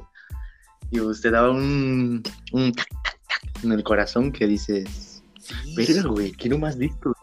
Y 0.91 0.99
usted 0.99 1.31
daba 1.31 1.51
un, 1.51 2.23
un 2.51 2.71
tac, 2.73 2.89
tac, 3.03 3.19
tac 3.27 3.63
en 3.63 3.71
el 3.71 3.83
corazón 3.83 4.31
que 4.31 4.47
dices, 4.47 5.13
Sí, 5.43 5.75
verga, 5.75 6.03
güey, 6.03 6.31
quiero 6.31 6.57
más 6.57 6.77
de 6.77 6.85
esto. 6.85 7.13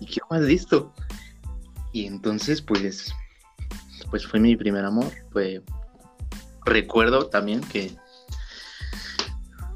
Y 0.00 0.06
quiero 0.06 0.26
más 0.30 0.42
de 0.42 0.54
esto. 0.54 0.94
Y 1.92 2.06
entonces, 2.06 2.62
pues, 2.62 3.12
pues 4.10 4.26
fue 4.26 4.40
mi 4.40 4.56
primer 4.56 4.84
amor. 4.84 5.12
Fue, 5.30 5.62
recuerdo 6.64 7.26
también 7.26 7.60
que, 7.60 7.94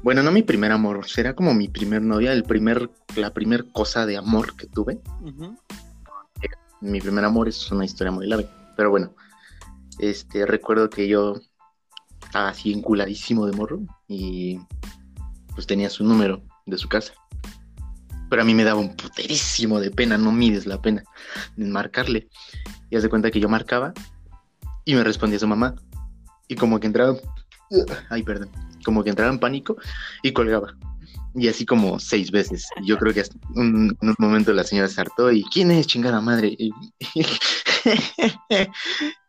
bueno, 0.03 0.23
no 0.23 0.31
mi 0.31 0.41
primer 0.41 0.71
amor, 0.71 1.07
será 1.07 1.35
como 1.35 1.53
mi 1.53 1.67
primer 1.67 2.01
novia, 2.01 2.33
el 2.33 2.43
primer, 2.43 2.89
la 3.15 3.33
primer 3.33 3.65
cosa 3.71 4.05
de 4.05 4.17
amor 4.17 4.55
que 4.55 4.67
tuve. 4.67 4.99
Mi 6.81 6.99
primer 6.99 7.23
amor 7.23 7.47
es 7.47 7.71
una 7.71 7.85
historia 7.85 8.11
muy 8.11 8.27
larga, 8.27 8.49
pero 8.75 8.89
bueno, 8.89 9.13
este, 9.99 10.45
recuerdo 10.47 10.89
que 10.89 11.07
yo 11.07 11.35
estaba 12.23 12.49
así 12.49 12.73
enculadísimo 12.73 13.45
de 13.45 13.51
morro 13.51 13.81
y 14.07 14.59
pues 15.53 15.67
tenía 15.67 15.89
su 15.89 16.03
número 16.03 16.41
de 16.65 16.77
su 16.77 16.89
casa. 16.89 17.13
Pero 18.29 18.41
a 18.41 18.45
mí 18.45 18.55
me 18.55 18.63
daba 18.63 18.79
un 18.79 18.95
puterísimo 18.95 19.79
de 19.79 19.91
pena, 19.91 20.17
no 20.17 20.31
mides 20.31 20.65
la 20.65 20.81
pena 20.81 21.03
de 21.57 21.65
marcarle. 21.65 22.29
Y 22.89 22.95
haz 22.95 23.03
de 23.03 23.09
cuenta 23.09 23.29
que 23.29 23.41
yo 23.41 23.49
marcaba 23.49 23.93
y 24.85 24.95
me 24.95 25.03
respondía 25.03 25.37
su 25.37 25.47
mamá. 25.47 25.75
Y 26.47 26.55
como 26.55 26.79
que 26.79 26.87
entraba, 26.87 27.17
ay, 28.09 28.23
perdón, 28.23 28.49
como 28.83 29.03
que 29.03 29.09
entraba 29.11 29.31
en 29.31 29.39
pánico 29.39 29.77
y 30.23 30.31
colgaba. 30.33 30.75
Y 31.33 31.47
así 31.47 31.65
como 31.65 31.97
seis 31.99 32.29
veces. 32.31 32.67
Y 32.81 32.87
yo 32.87 32.97
creo 32.97 33.13
que 33.13 33.21
hasta 33.21 33.37
un- 33.55 33.97
en 34.01 34.09
un 34.09 34.15
momento 34.19 34.51
la 34.53 34.63
señora 34.65 34.87
se 34.89 34.99
hartó 34.99 35.31
y 35.31 35.43
¿quién 35.45 35.71
es 35.71 35.87
chingada 35.87 36.19
madre? 36.19 36.53
Y, 36.57 36.71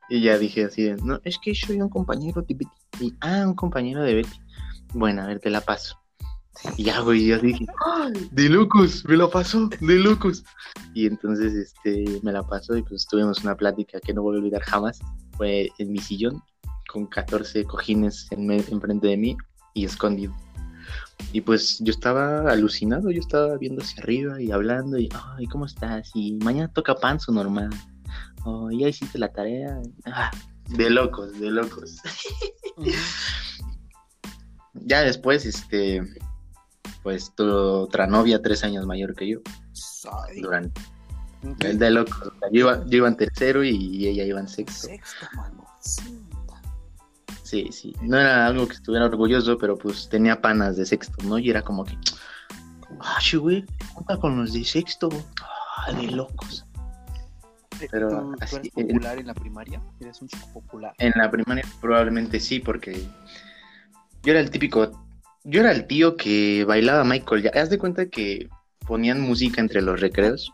y 0.09 0.21
ya 0.21 0.39
dije 0.39 0.65
así, 0.65 0.83
de, 0.83 0.97
no, 0.97 1.21
es 1.25 1.39
que 1.43 1.55
soy 1.55 1.81
un 1.81 1.89
compañero 1.89 2.43
de 2.43 2.55
Betty. 2.55 3.05
Y, 3.05 3.15
ah, 3.21 3.45
un 3.47 3.55
compañero 3.55 4.03
de 4.03 4.15
Betty. 4.15 4.41
Bueno, 4.95 5.23
a 5.23 5.27
ver, 5.27 5.41
te 5.41 5.51
la 5.51 5.61
paso. 5.61 5.97
Y 6.77 6.85
ya, 6.85 7.01
güey, 7.01 7.29
ya 7.29 7.39
dije. 7.39 7.65
De 8.31 8.49
locos, 8.49 9.05
me 9.07 9.17
la 9.17 9.29
pasó, 9.29 9.69
de 9.81 9.95
locos. 9.95 10.45
Y 10.95 11.07
entonces, 11.07 11.55
este, 11.55 12.21
me 12.23 12.33
la 12.33 12.43
pasó 12.43 12.77
y 12.77 12.83
pues 12.83 13.07
tuvimos 13.07 13.43
una 13.43 13.57
plática 13.57 13.99
que 14.01 14.13
no 14.13 14.23
voy 14.23 14.37
a 14.37 14.39
olvidar 14.41 14.63
jamás. 14.63 15.01
Fue 15.37 15.71
en 15.79 15.93
mi 15.93 15.99
sillón, 15.99 16.43
con 16.93 17.07
14 17.07 17.65
cojines 17.65 18.27
en 18.31 18.51
enfrente 18.51 19.07
de 19.07 19.17
mí 19.17 19.37
y 19.75 19.87
escondido. 19.87 20.35
Y 21.33 21.41
pues 21.41 21.79
yo 21.81 21.91
estaba 21.91 22.51
alucinado, 22.51 23.11
yo 23.11 23.21
estaba 23.21 23.57
viendo 23.57 23.83
hacia 23.83 24.03
arriba 24.03 24.41
y 24.41 24.51
hablando 24.51 24.99
y, 24.99 25.09
ay, 25.37 25.47
¿cómo 25.47 25.65
estás? 25.65 26.11
Y 26.15 26.35
mañana 26.45 26.69
toca 26.69 26.95
panzo 26.95 27.33
normal. 27.33 27.71
Oh, 28.45 28.71
ya 28.71 28.89
hiciste 28.89 29.19
la 29.19 29.33
tarea. 29.33 29.81
Ah, 30.05 30.31
de 30.69 30.91
locos, 30.91 31.39
de 31.39 31.51
locos. 31.51 32.01
Ya 34.85 35.03
después, 35.03 35.45
este, 35.45 36.03
pues 37.03 37.33
tuvo 37.37 37.83
otra 37.83 38.07
novia 38.07 38.41
tres 38.43 38.65
años 38.65 38.87
mayor 38.87 39.15
que 39.15 39.29
yo. 39.29 39.39
Ay, 40.11 40.41
Durante 40.41 40.81
ok. 41.45 41.65
el 41.65 41.79
de 41.79 41.91
locos. 41.91 42.33
Yo 42.51 42.61
iba, 42.61 42.85
yo 42.87 42.97
iba 42.97 43.09
en 43.09 43.17
tercero 43.17 43.63
y 43.63 44.09
ella 44.09 44.25
iba 44.25 44.41
en 44.41 44.49
sexto. 44.49 44.89
Sexto, 44.89 45.27
mano. 45.37 45.65
Cinta. 45.79 46.22
Sí, 47.53 47.69
sí. 47.71 47.95
No 48.01 48.19
era 48.19 48.47
algo 48.47 48.67
que 48.67 48.73
estuviera 48.73 49.05
orgulloso, 49.05 49.59
pero 49.59 49.77
pues 49.77 50.09
tenía 50.09 50.41
panas 50.41 50.79
de 50.79 50.87
sexto, 50.87 51.23
¿no? 51.25 51.39
Y 51.39 51.51
era 51.51 51.61
como 51.61 51.85
que, 51.85 51.95
ah, 52.99 53.19
sí, 53.21 53.37
güey, 53.37 53.67
junta 53.93 54.17
con 54.17 54.39
los 54.39 54.55
de 54.55 54.65
sexto. 54.65 55.11
Ah, 55.77 55.93
de 55.93 56.07
locos. 56.13 56.65
Pero 57.91 58.09
¿Tú, 58.09 58.17
tú 58.33 58.37
así- 58.41 58.57
eres 58.57 58.71
popular 58.73 59.19
en 59.19 59.27
la 59.27 59.35
primaria? 59.35 59.83
¿Eres 60.01 60.23
un 60.23 60.29
chico 60.29 60.49
popular? 60.55 60.95
En 60.99 61.13
la 61.15 61.31
primaria 61.31 61.63
probablemente 61.83 62.41
sí, 62.41 62.59
porque 62.59 63.07
yo 64.23 64.31
era 64.33 64.41
el 64.41 64.51
típico, 64.51 64.91
yo 65.45 65.61
era 65.61 65.73
el 65.73 65.87
tío 65.87 66.17
que 66.17 66.65
bailaba 66.65 67.05
Michael. 67.05 67.43
Ya, 67.43 67.51
haz 67.61 67.69
de 67.69 67.77
cuenta 67.77 68.07
que 68.07 68.49
ponían 68.87 69.21
música 69.21 69.61
entre 69.61 69.83
los 69.83 70.01
recreos 70.01 70.51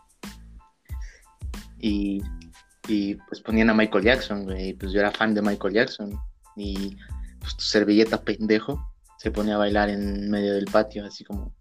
y, 1.79 2.21
y 2.89 3.15
pues 3.15 3.39
ponían 3.39 3.69
a 3.69 3.73
Michael 3.73 4.03
Jackson, 4.03 4.43
güey. 4.43 4.69
y, 4.69 4.73
Pues 4.73 4.91
yo 4.91 4.99
era 4.99 5.11
fan 5.11 5.33
de 5.33 5.41
Michael 5.41 5.73
Jackson 5.75 6.19
y 6.59 6.97
pues 7.39 7.55
tu 7.55 7.63
servilleta 7.63 8.21
pendejo 8.21 8.93
se 9.17 9.31
ponía 9.31 9.55
a 9.55 9.57
bailar 9.57 9.89
en 9.89 10.29
medio 10.29 10.53
del 10.53 10.65
patio, 10.65 11.05
así 11.05 11.23
como. 11.23 11.53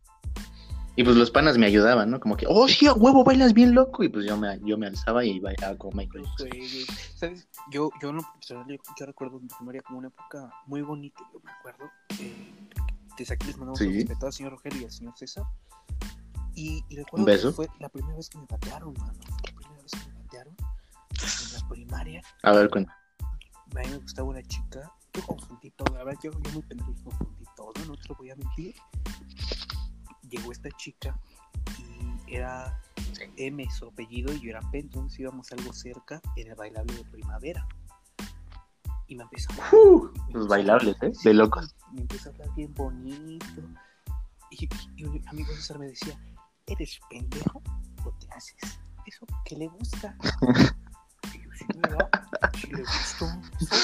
Y 0.95 1.05
pues 1.05 1.17
los 1.17 1.31
panas 1.31 1.59
me 1.59 1.67
ayudaban, 1.67 2.11
¿no? 2.11 2.19
Como 2.19 2.37
que, 2.37 2.47
oh, 2.49 2.67
sí, 2.67 2.89
a 2.89 2.93
huevo, 2.93 3.23
bailas 3.23 3.53
bien 3.53 3.73
loco. 3.73 4.03
Y 4.03 4.09
pues 4.09 4.27
yo 4.27 4.37
me, 4.37 4.59
yo 4.65 4.77
me 4.77 4.89
alzaba 4.89 5.25
y 5.25 5.39
bailaba 5.39 5.77
con 5.77 5.97
Michael 5.97 6.25
No 6.25 6.31
Jackson. 6.39 6.97
¿Sabes? 7.15 7.49
Yo, 7.71 7.91
yo, 8.03 8.11
en 8.11 8.19
personal, 8.35 8.67
yo, 8.69 9.07
recuerdo 9.07 9.39
mi 9.39 9.47
primaria 9.47 9.81
como 9.83 9.99
una 9.99 10.09
época 10.09 10.51
muy 10.67 10.83
bonita. 10.83 11.21
Yo 11.33 11.41
me 11.45 11.53
acuerdo. 11.53 11.89
Eh, 12.21 12.69
desde 13.17 13.35
aquí 13.35 13.47
les 13.47 13.57
mandamos 13.57 13.81
un 13.81 13.93
respeto 13.93 14.27
al 14.27 14.33
señor 14.33 14.53
Rogelio 14.53 14.83
y 14.83 14.85
al 14.85 14.91
señor 14.91 15.15
César. 15.17 15.45
Y, 16.55 16.83
y 16.89 16.97
recuerdo 16.97 17.27
beso. 17.27 17.49
que 17.51 17.55
fue 17.55 17.69
la 17.79 17.89
primera 17.89 18.17
vez 18.17 18.29
que 18.29 18.39
me 18.39 18.47
batearon, 18.49 18.93
mano. 18.95 19.13
La 19.47 19.53
primera 19.55 19.83
vez 19.83 19.93
que 19.93 20.11
me 20.11 20.19
batearon 20.23 20.57
en 20.59 21.53
la 21.53 21.69
primaria. 21.69 22.23
A 22.43 22.53
ver, 22.53 22.71
cuenta. 22.71 22.97
A 23.77 23.81
mí 23.81 23.89
me 23.91 23.99
gustaba 23.99 24.29
una 24.29 24.43
chica. 24.43 24.93
Yo 25.15 25.23
confundí 25.27 25.71
todo. 25.71 25.95
La 25.95 26.05
verdad, 26.05 26.21
yo, 26.23 26.33
yo 26.33 26.53
muy 26.53 26.63
pendejo 26.63 26.95
confundí 27.05 27.45
todo. 27.57 27.73
No 27.87 27.97
te 27.97 28.09
lo 28.09 28.15
voy 28.17 28.31
a 28.31 28.37
mentir. 28.37 28.75
Llegó 30.29 30.53
esta 30.53 30.71
chica 30.73 31.19
y 31.79 32.35
era 32.35 32.81
M 33.37 33.71
su 33.71 33.87
apellido 33.87 34.33
y 34.35 34.41
yo 34.41 34.51
era 34.51 34.61
P. 34.71 34.81
Entonces 34.81 35.21
íbamos 35.21 35.51
algo 35.53 35.73
cerca 35.73 36.21
en 36.37 36.49
el 36.49 36.55
bailable 36.55 36.95
de 36.95 37.05
primavera. 37.05 37.67
Y 39.07 39.17
me 39.17 39.23
empezó 39.25 39.51
a 39.53 39.75
Uh, 39.75 40.13
me 40.27 40.35
los 40.35 40.49
bailables, 40.49 40.97
¿eh? 41.03 41.13
De 41.25 41.35
locos. 41.35 41.75
Me 41.93 42.03
empezó 42.03 42.29
a 42.29 42.33
hablar 42.33 42.55
bien 42.55 42.75
bonito. 42.75 43.63
Y, 44.51 44.69
y 44.97 45.05
un 45.05 45.29
amigo 45.29 45.51
César 45.55 45.79
me 45.79 45.87
decía: 45.87 46.19
¿Eres 46.67 47.01
pendejo 47.09 47.63
o 48.05 48.11
te 48.21 48.29
haces? 48.33 48.81
Eso 49.07 49.27
que 49.47 49.57
le 49.57 49.69
gusta. 49.69 50.15
y 51.35 51.43
yo, 51.43 51.51
sí, 51.57 51.65
le 51.73 51.95
gustó, 51.95 52.09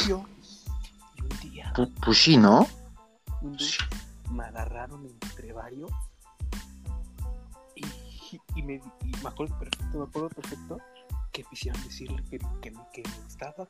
Y 0.07 0.13
un 0.13 1.29
día, 1.41 1.73
Pu- 1.75 1.93
Pues 2.05 2.29
¿no? 2.39 2.67
un 3.43 3.57
día 3.57 3.69
me 4.31 4.45
agarraron 4.45 5.07
entre 5.07 5.53
varios. 5.53 5.91
Y, 7.77 7.85
y 8.57 8.63
me, 8.63 8.75
y 8.75 9.17
me 9.23 9.29
acuerdo 9.29 9.59
perfecto, 9.59 9.99
me 9.99 10.05
acuerdo 10.05 10.29
perfecto 10.31 10.79
que 11.33 11.43
me 11.43 11.49
hicieron 11.53 11.83
decirle 11.83 12.23
que, 12.31 12.39
que, 12.63 12.71
me- 12.71 12.87
que 12.93 13.03
me 13.09 13.17
gustaba. 13.25 13.67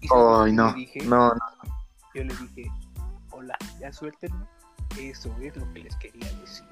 Y 0.00 0.06
Ay, 0.06 0.08
¿sabes 0.10 0.44
qué 0.46 0.52
no, 0.52 0.72
dije? 0.74 1.00
no, 1.06 1.28
no. 1.30 1.34
Yo 2.14 2.24
le 2.24 2.34
dije, 2.36 2.70
hola, 3.32 3.56
ya 3.80 3.92
suéltenme. 3.92 4.46
Eso 4.98 5.34
es 5.40 5.56
lo 5.56 5.70
que 5.72 5.80
les 5.80 5.96
quería 5.96 6.32
decir. 6.38 6.64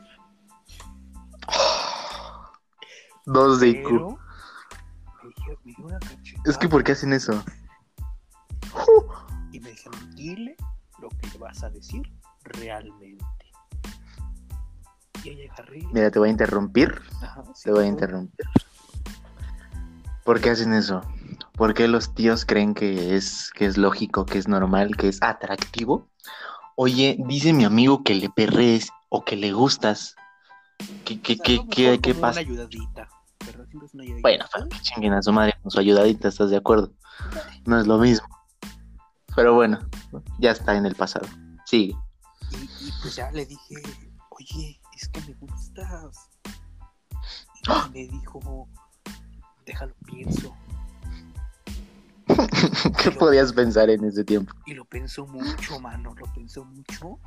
Dos 3.26 3.60
de 3.60 3.68
IQ. 3.68 3.82
Pero 3.88 4.18
me 5.22 5.28
dijeron, 5.28 5.58
me 5.64 5.72
dio 5.74 5.86
una 5.86 5.98
cachetada 5.98 6.42
Es 6.50 6.58
que, 6.58 6.68
¿por 6.68 6.84
qué 6.84 6.92
hacen 6.92 7.12
eso? 7.12 7.44
Y 9.52 9.60
me 9.60 9.70
dijeron, 9.70 10.14
dile 10.14 10.56
lo 11.00 11.08
que 11.08 11.28
le 11.32 11.38
vas 11.38 11.62
a 11.62 11.70
decir 11.70 12.10
realmente. 12.44 13.52
Y 15.24 15.30
ahí 15.30 15.48
agarré. 15.48 15.82
Mira, 15.92 16.10
te 16.10 16.18
voy 16.18 16.28
a 16.28 16.32
interrumpir. 16.32 17.00
Ajá, 17.22 17.44
sí, 17.54 17.64
Te 17.64 17.72
voy 17.72 17.84
a 17.84 17.88
interrumpir. 17.88 18.46
¿Por 20.24 20.40
qué 20.40 20.50
hacen 20.50 20.72
eso? 20.72 21.02
¿Por 21.52 21.72
qué 21.72 21.88
los 21.88 22.14
tíos 22.14 22.44
creen 22.44 22.74
que 22.74 23.16
es, 23.16 23.50
que 23.54 23.66
es 23.66 23.76
lógico, 23.78 24.26
que 24.26 24.38
es 24.38 24.48
normal, 24.48 24.96
que 24.96 25.08
es 25.08 25.22
atractivo? 25.22 26.08
Oye, 26.74 27.16
dice 27.26 27.52
mi 27.52 27.64
amigo 27.64 28.02
que 28.02 28.14
le 28.14 28.28
perrees 28.28 28.90
o 29.08 29.24
que 29.24 29.36
le 29.36 29.52
gustas. 29.52 30.14
¿Qué, 31.04 31.20
qué, 31.20 31.36
favor. 31.36 31.50
O 31.50 31.54
sea, 31.54 31.66
qué, 31.70 32.00
qué, 32.00 32.14
pasa? 32.14 32.40
Una 32.40 32.50
ayudadita. 32.50 33.08
¿verdad? 33.46 33.66
Siempre 33.68 33.86
es 33.86 33.94
una 33.94 34.02
ayudadita. 34.02 34.28
Bueno, 34.28 34.68
que 34.70 34.80
chinguen 34.80 35.12
a 35.14 35.22
su 35.22 35.32
madre 35.32 35.54
con 35.62 35.70
su 35.70 35.80
ayudadita, 35.80 36.28
¿estás 36.28 36.50
de 36.50 36.56
acuerdo? 36.56 36.92
No 37.64 37.80
es 37.80 37.86
lo 37.86 37.98
mismo. 37.98 38.35
Pero 39.36 39.54
bueno, 39.54 39.78
ya 40.40 40.50
está 40.50 40.76
en 40.76 40.86
el 40.86 40.94
pasado. 40.94 41.28
Sigue. 41.66 41.94
Y, 42.50 42.56
y 42.56 42.92
pues 43.02 43.16
ya 43.16 43.30
le 43.30 43.44
dije, 43.44 43.76
oye, 44.30 44.80
es 44.96 45.08
que 45.08 45.20
me 45.20 45.34
gustas. 45.34 46.30
Y 47.62 47.90
me 47.92 48.06
dijo, 48.08 48.68
déjalo 49.66 49.94
pienso. 50.06 50.56
¿Qué 53.02 53.10
podías 53.12 53.52
pensar 53.52 53.90
en 53.90 54.04
ese 54.04 54.24
tiempo? 54.24 54.52
Y 54.64 54.74
lo 54.74 54.84
pensó 54.84 55.26
mucho, 55.26 55.78
mano, 55.80 56.14
lo 56.14 56.26
pensó 56.32 56.64
mucho. 56.64 57.18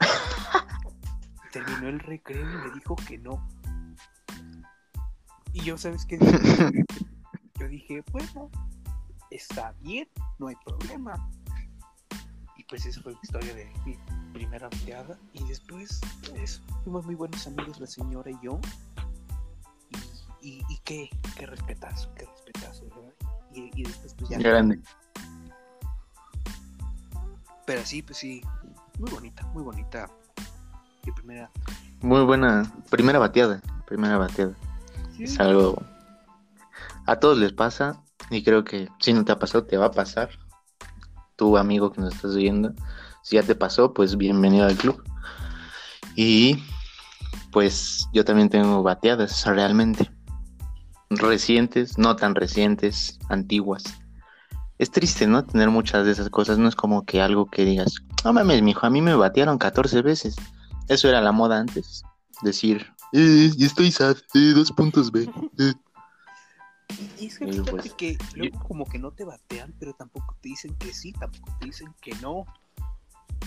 Terminó 1.52 1.88
el 1.88 2.00
recreo 2.00 2.42
y 2.42 2.68
me 2.68 2.74
dijo 2.74 2.96
que 2.96 3.18
no. 3.18 3.46
Y 5.52 5.60
yo, 5.60 5.78
¿sabes 5.78 6.04
qué? 6.04 6.18
Yo 7.60 7.68
dije, 7.68 8.02
bueno, 8.10 8.50
está 9.30 9.72
bien, 9.80 10.08
no 10.38 10.48
hay 10.48 10.56
problema. 10.64 11.14
Y 12.64 12.66
pues 12.70 12.86
esa 12.86 13.02
fue 13.02 13.12
la 13.12 13.18
historia 13.22 13.54
de 13.54 13.70
mi 13.84 13.98
primera 14.32 14.68
bateada. 14.68 15.18
Y 15.34 15.44
después, 15.44 16.00
pues, 16.30 16.62
fuimos 16.82 17.04
muy 17.04 17.14
buenos 17.14 17.46
amigos 17.46 17.78
la 17.78 17.86
señora 17.86 18.30
y 18.30 18.38
yo. 18.42 18.58
Y, 20.40 20.48
y, 20.48 20.62
y 20.70 20.78
qué, 20.84 21.10
qué 21.36 21.46
respetazo, 21.46 22.10
qué 22.14 22.24
respetazo, 22.24 22.84
¿verdad? 22.88 23.12
Y, 23.52 23.70
y 23.74 23.84
después, 23.84 24.14
pues 24.14 24.30
ya. 24.30 24.38
Grande. 24.38 24.80
Pero 27.66 27.84
sí, 27.84 28.02
pues 28.02 28.18
sí, 28.18 28.42
muy 28.98 29.10
bonita, 29.10 29.46
muy 29.48 29.62
bonita. 29.62 30.08
Mi 31.04 31.12
primera. 31.12 31.50
Muy 32.00 32.24
buena. 32.24 32.72
Primera 32.90 33.18
bateada. 33.18 33.60
Primera 33.86 34.16
bateada. 34.16 34.54
Es 35.18 35.38
algo. 35.38 35.82
A 37.06 37.16
todos 37.16 37.36
les 37.36 37.52
pasa. 37.52 38.02
Y 38.30 38.42
creo 38.42 38.64
que 38.64 38.88
si 39.00 39.12
no 39.12 39.22
te 39.24 39.32
ha 39.32 39.38
pasado, 39.38 39.66
te 39.66 39.76
va 39.76 39.86
a 39.86 39.90
pasar. 39.90 40.30
Tu 41.36 41.56
amigo 41.56 41.92
que 41.92 42.00
nos 42.00 42.14
estás 42.14 42.36
viendo. 42.36 42.72
Si 43.22 43.36
ya 43.36 43.42
te 43.42 43.54
pasó, 43.54 43.92
pues 43.92 44.16
bienvenido 44.16 44.66
al 44.66 44.76
club. 44.76 45.02
Y 46.16 46.62
pues 47.50 48.08
yo 48.12 48.24
también 48.24 48.48
tengo 48.48 48.82
bateadas 48.82 49.44
realmente. 49.46 50.10
Recientes, 51.10 51.98
no 51.98 52.16
tan 52.16 52.34
recientes, 52.34 53.18
antiguas. 53.28 53.84
Es 54.78 54.90
triste, 54.90 55.26
¿no? 55.26 55.44
Tener 55.44 55.70
muchas 55.70 56.04
de 56.04 56.12
esas 56.12 56.30
cosas. 56.30 56.58
No 56.58 56.68
es 56.68 56.74
como 56.74 57.04
que 57.04 57.22
algo 57.22 57.46
que 57.46 57.64
digas, 57.64 57.94
no 58.24 58.32
mames, 58.32 58.62
mijo, 58.62 58.86
a 58.86 58.90
mí 58.90 59.00
me 59.00 59.14
batearon 59.14 59.58
14 59.58 60.02
veces. 60.02 60.36
Eso 60.88 61.08
era 61.08 61.20
la 61.20 61.32
moda 61.32 61.58
antes. 61.58 62.02
Decir, 62.42 62.86
eh, 63.12 63.52
estoy 63.58 63.92
sad, 63.92 64.16
eh, 64.34 64.52
dos 64.54 64.72
puntos 64.72 65.12
B. 65.12 65.30
eh". 65.58 65.72
Y 67.18 67.26
es 67.26 67.38
que 67.38 67.46
fíjate 67.46 67.70
pues, 67.70 67.94
que 67.94 68.18
luego 68.34 68.58
como 68.60 68.84
que 68.84 68.98
no 68.98 69.10
te 69.10 69.24
batean, 69.24 69.74
pero 69.78 69.94
tampoco 69.94 70.36
te 70.40 70.50
dicen 70.50 70.74
que 70.76 70.92
sí, 70.92 71.12
tampoco 71.12 71.56
te 71.60 71.66
dicen 71.66 71.94
que 72.00 72.12
no. 72.16 72.44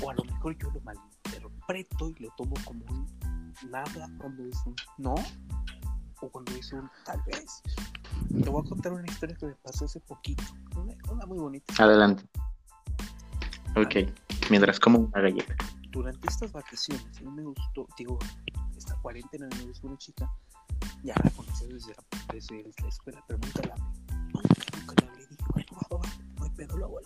O 0.01 0.09
a 0.09 0.13
lo 0.13 0.23
mejor 0.23 0.57
yo 0.57 0.69
lo 0.71 0.81
malinterpreto 0.81 2.09
y 2.09 2.23
lo 2.23 2.29
tomo 2.37 2.53
como 2.65 2.85
un 2.85 3.53
nada 3.69 4.09
cuando 4.17 4.45
es 4.45 4.57
un 4.65 4.75
no. 4.97 5.15
O 6.21 6.29
cuando 6.29 6.51
es 6.55 6.71
un 6.73 6.89
tal 7.05 7.21
vez. 7.25 7.61
Te 8.43 8.49
voy 8.49 8.63
a 8.65 8.69
contar 8.69 8.93
una 8.93 9.05
historia 9.05 9.35
que 9.35 9.45
me 9.47 9.55
pasó 9.55 9.85
hace 9.85 9.99
poquito. 9.99 10.43
Una, 10.75 10.95
una 11.11 11.25
muy 11.25 11.37
bonita. 11.37 11.73
Adelante. 11.83 12.23
Ok, 13.75 14.09
mientras 14.49 14.79
como 14.79 14.99
una 14.99 15.21
galleta. 15.21 15.55
durante 15.91 16.27
estas 16.27 16.51
vacaciones, 16.51 17.05
a 17.19 17.21
mí 17.21 17.31
me 17.31 17.43
gustó, 17.43 17.87
digo, 17.95 18.17
esta 18.75 18.95
cuarentena 19.01 19.47
me 19.55 19.65
gustó 19.65 19.87
una 19.87 19.97
chica, 19.97 20.31
ya 21.03 21.13
la 21.23 21.29
conocí 21.31 21.65
desde 21.67 21.93
la, 21.95 22.03
desde 22.33 22.63
la 22.81 22.87
escuela, 22.89 23.23
pero 23.27 23.39
nunca 23.39 23.61
la 23.67 23.73
hablé. 23.73 23.85
Nunca, 24.33 24.49
nunca 24.79 24.95
la 25.03 25.07
hablé. 25.11 25.27
Dije, 25.27 25.43
bueno, 25.53 25.67
va, 25.73 25.97
va, 25.97 26.09
no 26.37 26.43
hay 26.43 26.49
pedo, 26.51 26.77
la 26.77 26.85
hablo. 26.85 26.99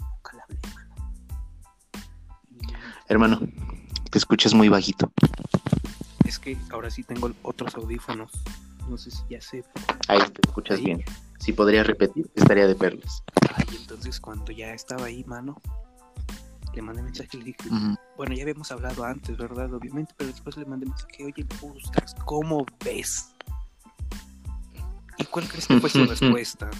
Nunca 0.00 0.36
la 0.36 0.42
hablé, 0.44 0.58
mano. 0.74 0.94
Y 2.50 3.12
Hermano, 3.12 3.40
te 4.10 4.18
escuchas 4.18 4.54
muy 4.54 4.68
bajito. 4.68 5.12
es 6.24 6.38
que 6.38 6.56
ahora 6.70 6.90
sí 6.90 7.02
tengo 7.02 7.30
otros 7.42 7.74
audífonos. 7.76 8.32
No 8.88 8.96
sé 8.98 9.10
si 9.10 9.22
ya 9.30 9.40
sé. 9.40 9.64
Ahí 10.08 10.20
te 10.30 10.40
escuchas 10.46 10.78
Ahí. 10.78 10.84
bien. 10.84 11.04
Si 11.40 11.52
podrías 11.52 11.86
repetir, 11.86 12.30
estaría 12.34 12.66
de 12.66 12.74
perlas. 12.74 13.22
Ay, 13.54 13.64
entonces 13.80 14.20
cuando 14.20 14.52
ya 14.52 14.72
estaba 14.72 15.06
ahí, 15.06 15.24
mano, 15.24 15.60
le 16.74 16.82
mandé 16.82 17.02
mensaje 17.02 17.30
y 17.34 17.38
le 17.38 17.44
dije, 17.46 17.68
Ujú. 17.68 17.95
Bueno, 18.16 18.34
ya 18.34 18.42
habíamos 18.42 18.70
hablado 18.72 19.04
antes, 19.04 19.36
¿verdad? 19.36 19.72
Obviamente, 19.74 20.14
pero 20.16 20.30
después 20.30 20.56
le 20.56 20.64
mandé 20.64 20.86
mensaje, 20.86 21.24
oye, 21.24 21.44
me 21.44 21.68
gustas, 21.68 22.14
¿cómo 22.24 22.64
ves? 22.84 23.34
¿Y 25.18 25.24
cuál 25.24 25.48
crees 25.48 25.66
que 25.66 25.80
fue 25.80 25.90
su 25.90 26.04
respuesta? 26.06 26.70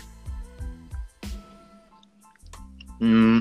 Mm, 3.01 3.40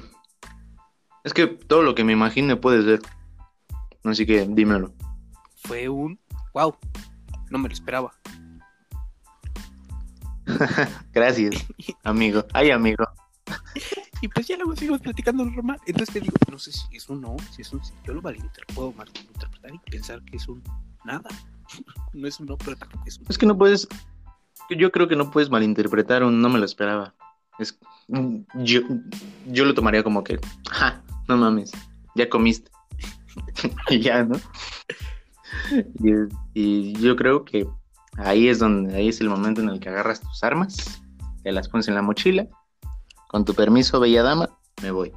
Es 1.23 1.33
que 1.33 1.47
todo 1.47 1.81
lo 1.83 1.95
que 1.95 2.03
me 2.03 2.13
imagine 2.13 2.55
puede 2.55 2.83
ser. 2.83 3.01
Así 4.03 4.25
que 4.25 4.45
dímelo. 4.47 4.93
Fue 5.63 5.89
un, 5.89 6.19
wow, 6.53 6.75
no 7.49 7.57
me 7.57 7.69
lo 7.69 7.73
esperaba. 7.73 8.13
Gracias, 11.13 11.65
amigo. 12.03 12.45
Ay, 12.53 12.71
amigo. 12.71 13.05
Y 14.21 14.27
pues 14.27 14.47
ya 14.47 14.57
luego 14.57 14.75
seguimos 14.75 15.01
platicando 15.01 15.45
normal. 15.45 15.79
Entonces 15.85 16.13
te 16.13 16.19
digo, 16.21 16.33
no 16.49 16.57
sé 16.57 16.71
si 16.71 16.95
es 16.95 17.09
un 17.09 17.21
no, 17.21 17.35
si 17.51 17.61
es 17.61 17.73
un 17.73 17.83
sí. 17.83 17.93
Yo 18.05 18.13
lo 18.13 18.21
malinter 18.21 18.65
puedo 18.73 18.91
malinterpretar 18.93 19.73
y 19.73 19.91
pensar 19.91 20.21
que 20.23 20.37
es 20.37 20.47
un 20.47 20.63
nada. 21.03 21.29
No 22.13 22.27
es 22.27 22.39
un 22.39 22.45
no, 22.45 22.57
pero 22.57 22.77
es 23.05 23.17
un 23.17 23.25
Es 23.27 23.37
que 23.37 23.45
no 23.45 23.57
puedes. 23.57 23.87
Yo 24.69 24.91
creo 24.91 25.07
que 25.07 25.15
no 25.15 25.31
puedes 25.31 25.49
malinterpretar 25.49 26.23
un 26.23 26.41
no 26.41 26.47
me 26.47 26.59
lo 26.59 26.65
esperaba. 26.65 27.13
Es, 27.59 27.77
yo, 28.53 28.81
yo 29.47 29.65
lo 29.65 29.73
tomaría 29.73 30.03
como 30.03 30.23
que, 30.23 30.39
ja, 30.69 31.03
no 31.27 31.37
mames, 31.37 31.71
ya 32.15 32.29
comiste. 32.29 32.71
y 33.89 33.99
ya, 33.99 34.23
¿no? 34.23 34.39
Y 36.53 36.93
yo 36.93 37.15
creo 37.15 37.43
que 37.45 37.67
ahí 38.17 38.47
es 38.47 38.59
donde, 38.59 38.95
ahí 38.95 39.09
es 39.09 39.21
el 39.21 39.29
momento 39.29 39.61
en 39.61 39.69
el 39.69 39.79
que 39.79 39.89
agarras 39.89 40.21
tus 40.21 40.43
armas, 40.43 41.01
te 41.43 41.51
las 41.51 41.67
pones 41.69 41.87
en 41.87 41.95
la 41.95 42.01
mochila. 42.01 42.47
Con 43.35 43.43
tu 43.43 43.53
permiso, 43.53 43.99
bella 43.99 44.23
dama, 44.23 44.49
me 44.81 44.91
voy. 44.91 45.11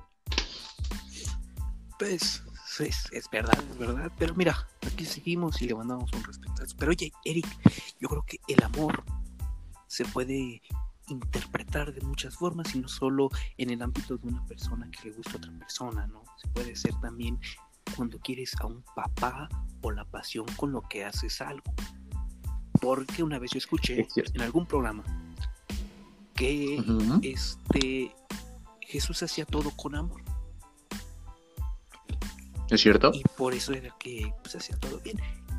Pues 2.00 2.42
es, 2.80 3.08
es 3.12 3.30
verdad, 3.30 3.56
es 3.70 3.78
verdad. 3.78 4.10
Pero 4.18 4.34
mira, 4.34 4.66
aquí 4.84 5.04
seguimos 5.04 5.62
y 5.62 5.68
le 5.68 5.76
mandamos 5.76 6.12
un 6.12 6.24
respeto. 6.24 6.64
Pero 6.76 6.90
oye, 6.90 7.12
Eric, 7.24 7.46
yo 8.00 8.08
creo 8.08 8.24
que 8.26 8.40
el 8.48 8.60
amor 8.64 9.04
se 9.86 10.04
puede 10.04 10.60
interpretar 11.06 11.94
de 11.94 12.00
muchas 12.00 12.34
formas 12.34 12.74
y 12.74 12.80
no 12.80 12.88
solo 12.88 13.30
en 13.56 13.70
el 13.70 13.80
ámbito 13.82 14.16
de 14.16 14.26
una 14.26 14.44
persona 14.46 14.90
que 14.90 15.10
le 15.10 15.14
gusta 15.14 15.34
a 15.34 15.36
otra 15.36 15.52
persona, 15.56 16.08
¿no? 16.08 16.24
Se 16.42 16.48
puede 16.48 16.74
ser 16.74 16.94
también 17.00 17.38
cuando 17.94 18.18
quieres 18.18 18.52
a 18.60 18.66
un 18.66 18.82
papá 18.96 19.48
o 19.80 19.92
la 19.92 20.04
pasión 20.04 20.46
con 20.56 20.72
lo 20.72 20.82
que 20.82 21.04
haces 21.04 21.40
algo. 21.40 21.72
Porque 22.80 23.22
una 23.22 23.38
vez 23.38 23.52
yo 23.52 23.58
escuché 23.58 24.08
en 24.16 24.40
algún 24.40 24.66
programa 24.66 25.04
que 26.38 26.80
este 27.22 28.14
Jesús 28.80 29.22
hacía 29.22 29.44
todo 29.44 29.70
con 29.72 29.96
amor. 29.96 30.22
¿Es 32.70 32.80
cierto? 32.80 33.10
Y 33.12 33.24
por 33.36 33.54
eso 33.54 33.72
era 33.72 33.94
que 33.98 34.32
pues, 34.42 34.54
hacía 34.54 34.78
todo 34.78 35.00
bien. 35.00 35.18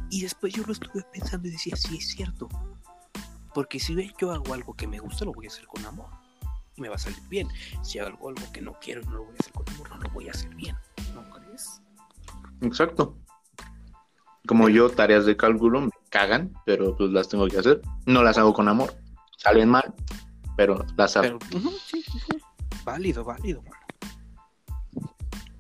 Y 0.10 0.22
después 0.22 0.54
yo 0.54 0.64
lo 0.66 0.72
estuve 0.72 1.04
pensando 1.12 1.48
y 1.48 1.52
decía, 1.52 1.76
sí, 1.76 1.98
es 1.98 2.08
cierto. 2.08 2.48
Porque 3.54 3.80
si 3.80 3.96
yo 4.20 4.32
hago 4.32 4.54
algo 4.54 4.74
que 4.74 4.88
me 4.88 5.00
gusta, 5.00 5.26
lo 5.26 5.34
voy 5.34 5.46
a 5.46 5.50
hacer 5.50 5.68
con 5.68 5.86
amor. 5.86 6.10
Y 6.76 6.82
me 6.82 6.90
va 6.90 6.96
a 6.96 7.00
salir 7.00 7.22
bien. 7.28 7.48
Si 7.82 8.00
hago 8.00 8.30
algo 8.30 8.52
que 8.54 8.62
no 8.62 8.74
quiero 8.80 9.02
y 9.02 9.06
no 9.06 9.16
lo 9.16 9.26
voy 9.26 9.34
a 9.34 9.40
hacer 9.40 9.54
con 9.54 9.70
amor, 9.70 9.90
no 9.90 9.98
lo 9.98 10.10
voy 10.12 10.28
a 10.30 10.32
hacer 10.32 10.56
bien. 10.56 10.78
¿No 11.14 11.30
crees? 11.30 11.82
Exacto. 12.62 13.18
Como 14.48 14.70
yo, 14.70 14.90
tareas 14.90 15.26
de 15.26 15.36
cálculo 15.36 15.82
me 15.82 15.92
cagan, 16.10 16.54
pero 16.66 16.96
pues 16.96 17.12
las 17.12 17.28
tengo 17.28 17.48
que 17.48 17.58
hacer. 17.58 17.82
No 18.06 18.24
las 18.24 18.38
hago 18.38 18.54
con 18.54 18.68
amor. 18.70 18.96
Salen 19.38 19.70
mal, 19.70 19.94
pero 20.60 20.86
las 20.98 21.14
saben. 21.14 21.40
Pero, 21.40 21.62
sí, 21.86 22.04
sí, 22.04 22.20
sí. 22.20 22.38
Válido, 22.84 23.24
válido, 23.24 23.62
mano. 23.62 23.78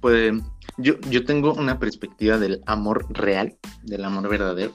Pues 0.02 0.34
yo, 0.78 1.00
yo 1.10 1.24
tengo 1.24 1.54
una 1.54 1.80
perspectiva 1.80 2.38
del 2.38 2.62
amor 2.66 3.06
real, 3.10 3.58
del 3.84 4.04
amor 4.04 4.28
verdadero. 4.28 4.74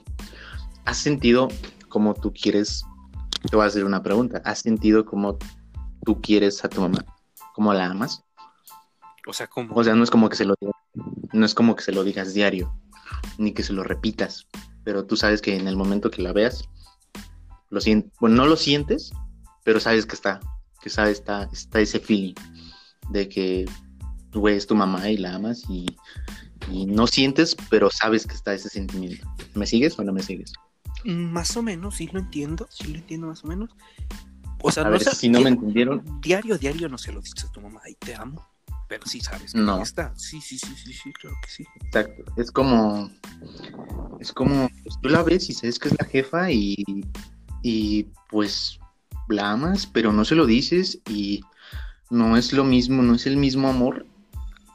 ¿Has 0.86 0.96
sentido 0.96 1.48
como 1.90 2.14
tú 2.14 2.32
quieres? 2.32 2.86
Te 3.50 3.54
voy 3.54 3.64
a 3.64 3.68
hacer 3.68 3.84
una 3.84 4.02
pregunta. 4.02 4.40
¿Has 4.46 4.60
sentido 4.60 5.04
como 5.04 5.36
tú 6.06 6.22
quieres 6.22 6.64
a 6.64 6.70
tu 6.70 6.80
mamá? 6.80 7.04
¿Cómo 7.54 7.74
la 7.74 7.84
amas? 7.84 8.24
O 9.26 9.34
sea, 9.34 9.46
como. 9.46 9.74
O 9.74 9.84
sea, 9.84 9.94
no 9.94 10.04
es 10.04 10.10
como 10.10 10.30
que 10.30 10.36
se 10.36 10.46
lo 10.46 10.54
digas, 10.58 10.74
no 11.34 11.44
es 11.44 11.54
como 11.54 11.76
que 11.76 11.84
se 11.84 11.92
lo 11.92 12.02
digas 12.02 12.32
diario, 12.32 12.74
ni 13.36 13.52
que 13.52 13.62
se 13.62 13.74
lo 13.74 13.84
repitas, 13.84 14.46
pero 14.84 15.04
tú 15.04 15.18
sabes 15.18 15.42
que 15.42 15.54
en 15.54 15.68
el 15.68 15.76
momento 15.76 16.10
que 16.10 16.22
la 16.22 16.32
veas, 16.32 16.66
lo 17.68 17.82
sientes, 17.82 18.10
bueno, 18.20 18.36
no 18.36 18.46
lo 18.46 18.56
sientes, 18.56 19.12
pero 19.64 19.80
sabes 19.80 20.06
que 20.06 20.14
está, 20.14 20.40
que 20.80 20.90
sabes, 20.90 21.18
está, 21.18 21.48
está 21.52 21.80
ese 21.80 21.98
feeling 21.98 22.34
de 23.10 23.28
que 23.28 23.64
güey 24.32 24.56
es 24.56 24.66
tu 24.66 24.74
mamá 24.74 25.08
y 25.10 25.16
la 25.16 25.34
amas 25.34 25.62
y, 25.68 25.86
y 26.70 26.86
no 26.86 27.06
sientes, 27.06 27.56
pero 27.70 27.90
sabes 27.90 28.26
que 28.26 28.34
está 28.34 28.54
ese 28.54 28.68
sentimiento. 28.68 29.26
¿Me 29.54 29.66
sigues 29.66 29.98
o 29.98 30.04
no 30.04 30.12
me 30.12 30.22
sigues? 30.22 30.52
Más 31.04 31.56
o 31.56 31.62
menos, 31.62 31.96
sí 31.96 32.08
lo 32.12 32.18
entiendo, 32.20 32.66
sí 32.70 32.88
lo 32.92 32.98
entiendo 32.98 33.26
más 33.28 33.44
o 33.44 33.46
menos. 33.48 33.70
O 34.62 34.70
sea, 34.72 34.82
A 34.82 34.86
no 34.86 34.92
ver, 34.92 35.04
si 35.04 35.28
no 35.28 35.40
me 35.40 35.50
di- 35.50 35.56
entendieron, 35.56 36.20
Diario, 36.22 36.56
diario 36.56 36.88
no 36.88 36.96
se 36.98 37.12
lo 37.12 37.20
dices 37.20 37.44
a 37.44 37.52
tu 37.52 37.60
mamá 37.60 37.82
y 37.88 37.94
te 37.94 38.14
amo, 38.14 38.42
pero 38.88 39.04
sí 39.06 39.20
sabes 39.20 39.52
que 39.52 39.58
No. 39.58 39.82
está. 39.82 40.14
Sí, 40.16 40.40
sí, 40.40 40.58
sí, 40.58 40.74
sí, 40.74 40.92
sí, 40.94 41.12
claro 41.12 41.36
que 41.42 41.50
sí. 41.50 41.64
Exacto. 41.84 42.24
Es 42.36 42.50
como. 42.50 43.10
Es 44.20 44.32
como. 44.32 44.68
pues, 44.82 44.96
tú 45.02 45.10
la 45.10 45.22
ves 45.22 45.50
y 45.50 45.52
sabes 45.52 45.78
que 45.78 45.88
es 45.88 45.94
la 45.98 46.06
jefa 46.06 46.50
y. 46.50 46.82
Y 47.62 48.04
pues 48.30 48.78
la 49.28 49.52
amas, 49.52 49.86
pero 49.86 50.12
no 50.12 50.24
se 50.24 50.34
lo 50.34 50.46
dices 50.46 51.00
y 51.08 51.42
no 52.10 52.36
es 52.36 52.52
lo 52.52 52.64
mismo, 52.64 53.02
no 53.02 53.14
es 53.14 53.26
el 53.26 53.36
mismo 53.36 53.68
amor 53.68 54.06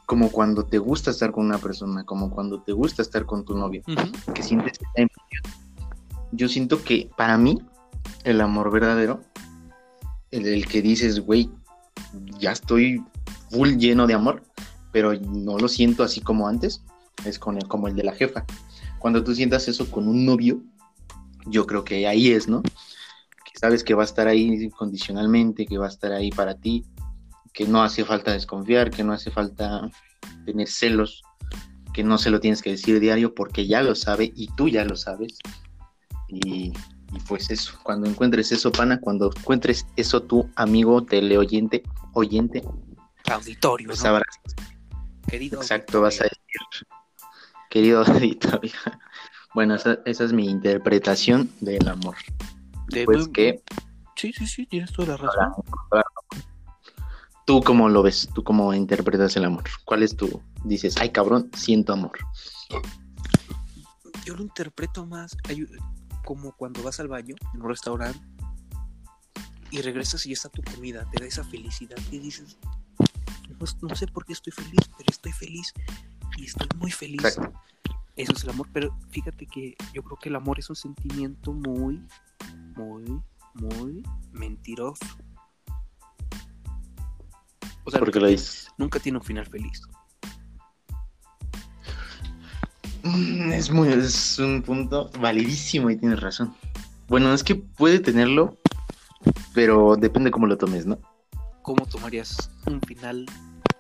como 0.06 0.32
cuando 0.32 0.66
te 0.66 0.80
gusta 0.80 1.12
estar 1.12 1.32
con 1.32 1.46
una 1.46 1.60
persona, 1.60 2.04
como 2.04 2.32
cuando 2.32 2.62
te 2.64 2.72
gusta 2.72 3.04
estar 3.04 3.26
con 3.26 3.46
tu 3.46 3.56
novio, 3.56 3.84
Ujú. 3.88 4.34
que 4.34 4.42
sientes 4.42 4.74
esa 4.74 4.90
emoción. 4.96 5.44
Yo 6.32 6.50
siento 6.50 6.84
que 6.84 7.12
para 7.16 7.38
mí, 7.38 7.60
el 8.24 8.42
amor 8.42 8.72
verdadero, 8.72 9.22
el, 10.32 10.48
el 10.48 10.66
que 10.68 10.82
dices, 10.82 11.20
güey, 11.20 11.52
ya 12.40 12.54
estoy 12.54 13.04
full 13.52 13.78
lleno 13.78 14.08
de 14.08 14.16
amor, 14.16 14.42
pero 14.92 15.14
no 15.14 15.60
lo 15.60 15.68
siento 15.68 16.04
así 16.04 16.22
como 16.22 16.48
antes, 16.48 16.82
es 17.26 17.38
con 17.38 17.58
el, 17.58 17.68
como 17.68 17.88
el 17.88 17.96
de 17.96 18.04
la 18.04 18.14
jefa. 18.14 18.46
Cuando 18.98 19.24
tú 19.24 19.36
sientas 19.36 19.68
eso 19.68 19.90
con 19.92 20.08
un 20.08 20.26
novio, 20.26 20.62
yo 21.46 21.68
creo 21.68 21.84
que 21.84 22.08
ahí 22.08 22.32
es, 22.32 22.48
¿no? 22.48 22.64
Que 23.52 23.60
sabes 23.60 23.84
que 23.84 23.94
va 23.94 24.04
a 24.04 24.06
estar 24.06 24.28
ahí 24.28 24.44
incondicionalmente, 24.44 25.66
que 25.66 25.78
va 25.78 25.86
a 25.86 25.90
estar 25.90 26.12
ahí 26.12 26.30
para 26.32 26.56
ti, 26.56 26.86
que 27.54 27.66
no 27.68 27.82
hace 27.82 28.06
falta 28.06 28.34
desconfiar, 28.34 28.92
que 28.92 29.04
no 29.04 29.14
hace 29.14 29.32
falta 29.32 29.90
tener 30.46 30.68
celos, 30.68 31.24
que 31.94 32.04
no 32.04 32.18
se 32.18 32.30
lo 32.30 32.40
tienes 32.40 32.62
que 32.62 32.72
decir 32.72 33.00
diario 33.00 33.34
porque 33.34 33.68
ya 33.68 33.82
lo 33.82 33.96
sabe 33.96 34.32
y 34.36 34.48
tú 34.56 34.68
ya 34.68 34.86
lo 34.86 34.96
sabes. 34.96 35.38
Y, 36.28 36.72
y 37.12 37.20
pues 37.28 37.50
eso, 37.50 37.74
cuando 37.84 38.08
encuentres 38.08 38.52
eso, 38.52 38.72
pana, 38.72 39.00
cuando 39.00 39.32
encuentres 39.36 39.86
eso 39.96 40.22
tu 40.22 40.50
amigo 40.56 41.04
teleoyente, 41.04 41.84
oyente, 42.14 42.64
Auditorio, 43.30 43.88
pues 43.88 44.00
¿no? 44.00 44.04
sabrás 44.04 44.40
Querido 45.28 45.62
Exacto, 45.62 46.02
vas 46.02 46.20
a 46.22 46.24
decir, 46.24 46.88
querido 47.70 48.04
auditorio. 48.08 48.72
Bueno, 49.54 49.76
esa, 49.76 50.00
esa 50.06 50.24
es 50.24 50.34
mi 50.34 50.50
interpretación 50.50 51.52
del 51.60 51.88
amor. 51.88 52.16
De- 52.90 53.06
Pues 53.06 53.26
de- 53.28 53.32
que 53.32 53.64
Sí, 54.16 54.34
sí, 54.34 54.48
sí, 54.48 54.66
tienes 54.66 54.92
toda 54.92 55.10
la 55.10 55.18
razón. 55.18 55.54
tú 57.46 57.62
cómo 57.62 57.88
lo 57.90 58.04
ves, 58.04 58.28
tú 58.34 58.44
cómo 58.44 58.74
interpretas 58.74 59.36
el 59.38 59.46
amor. 59.46 59.64
¿Cuál 59.86 60.04
es 60.04 60.16
tu? 60.16 60.42
Dices, 60.66 60.98
ay 60.98 61.12
cabrón, 61.12 61.50
siento 61.56 61.94
amor. 61.94 62.12
Yo 64.26 64.36
lo 64.36 64.44
interpreto 64.44 65.06
más 65.06 65.36
como 66.26 66.52
cuando 66.52 66.84
vas 66.84 67.00
al 67.00 67.08
baño 67.08 67.36
en 67.54 67.62
un 67.62 67.70
restaurante 67.70 68.20
y 69.72 69.82
regresas 69.82 70.26
y 70.26 70.30
ya 70.30 70.34
está 70.34 70.50
tu 70.50 70.62
comida, 70.64 71.06
te 71.12 71.22
da 71.24 71.28
esa 71.28 71.44
felicidad 71.44 71.98
y 72.12 72.20
dices, 72.20 72.58
no, 73.50 73.88
no 73.88 73.96
sé 73.96 74.06
por 74.08 74.26
qué 74.26 74.34
estoy 74.34 74.52
feliz, 74.52 74.82
pero 74.98 75.06
estoy 75.10 75.32
feliz 75.32 75.74
y 76.38 76.46
estoy 76.46 76.68
muy 76.78 76.92
feliz. 76.92 77.24
Exacto. 77.24 77.60
Eso 78.20 78.34
es 78.34 78.44
el 78.44 78.50
amor, 78.50 78.68
pero 78.74 78.94
fíjate 79.12 79.46
que 79.46 79.76
yo 79.94 80.04
creo 80.04 80.18
que 80.18 80.28
el 80.28 80.36
amor 80.36 80.60
es 80.60 80.70
un 80.70 80.76
sentimiento 80.76 81.54
muy, 81.54 82.06
muy, 82.76 83.22
muy 83.54 84.04
mentiroso. 84.34 85.06
O 87.86 87.92
sea. 87.92 88.02
Nunca 88.78 89.00
tiene 89.00 89.20
un 89.20 89.24
final 89.24 89.46
feliz. 89.46 89.82
Mm, 93.04 93.54
Es 93.54 93.72
muy, 93.72 93.88
es 93.88 94.38
un 94.38 94.64
punto 94.64 95.10
validísimo 95.22 95.90
y 95.90 95.96
tienes 95.96 96.20
razón. 96.20 96.54
Bueno, 97.08 97.34
es 97.34 97.42
que 97.42 97.56
puede 97.56 98.00
tenerlo, 98.00 98.60
pero 99.54 99.96
depende 99.96 100.30
cómo 100.30 100.46
lo 100.46 100.58
tomes, 100.58 100.86
¿no? 100.86 101.00
¿Cómo 101.62 101.86
tomarías 101.86 102.52
un 102.66 102.82
final 102.82 103.26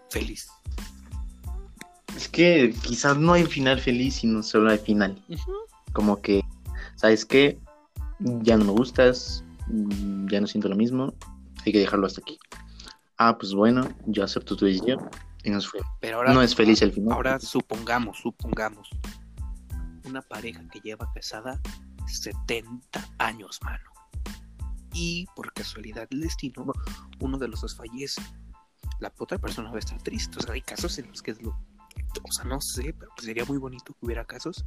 feliz? 0.09 0.47
Es 2.19 2.27
que 2.27 2.75
quizás 2.83 3.17
no 3.17 3.31
hay 3.31 3.45
final 3.45 3.79
feliz, 3.79 4.15
sino 4.15 4.43
solo 4.43 4.71
hay 4.71 4.77
final. 4.77 5.23
como 5.93 6.21
que, 6.21 6.43
¿sabes 6.97 7.23
qué? 7.23 7.57
Ya 8.19 8.57
no 8.57 8.65
me 8.65 8.71
gustas, 8.71 9.45
ya 10.29 10.41
no 10.41 10.45
siento 10.45 10.67
lo 10.67 10.75
mismo, 10.75 11.13
hay 11.65 11.71
que 11.71 11.79
dejarlo 11.79 12.07
hasta 12.07 12.19
aquí. 12.19 12.37
Ah, 13.17 13.37
pues 13.37 13.53
bueno, 13.53 13.87
yo 14.05 14.25
acepto 14.25 14.57
tu 14.57 14.65
decisión 14.65 14.99
y 15.45 15.49
nos 15.49 15.69
fuimos. 15.69 15.89
Pero 16.01 16.17
ahora 16.17 16.33
No 16.33 16.41
es 16.41 16.53
feliz 16.53 16.81
el 16.81 16.91
final. 16.91 17.13
Ahora 17.13 17.39
supongamos, 17.39 18.17
supongamos, 18.17 18.89
una 20.03 20.21
pareja 20.21 20.61
que 20.73 20.81
lleva 20.81 21.09
casada 21.13 21.57
70 22.05 22.81
años, 23.19 23.61
mano. 23.63 23.91
Y 24.93 25.25
por 25.37 25.53
casualidad 25.53 26.09
del 26.09 26.19
destino, 26.19 26.65
uno 27.21 27.37
de 27.37 27.47
los 27.47 27.61
dos 27.61 27.77
fallece. 27.77 28.21
La 28.99 29.13
otra 29.17 29.37
persona 29.37 29.69
va 29.69 29.77
a 29.77 29.79
estar 29.79 30.01
triste. 30.01 30.37
O 30.37 30.41
sea, 30.41 30.53
hay 30.53 30.61
casos 30.61 30.99
en 30.99 31.07
los 31.07 31.21
que 31.21 31.31
es 31.31 31.41
lo. 31.41 31.57
O 32.23 32.31
sea, 32.31 32.45
no 32.45 32.59
sé, 32.61 32.93
pero 32.97 33.11
pues 33.15 33.25
sería 33.25 33.45
muy 33.45 33.57
bonito 33.57 33.93
que 33.93 34.05
hubiera 34.05 34.25
casos 34.25 34.63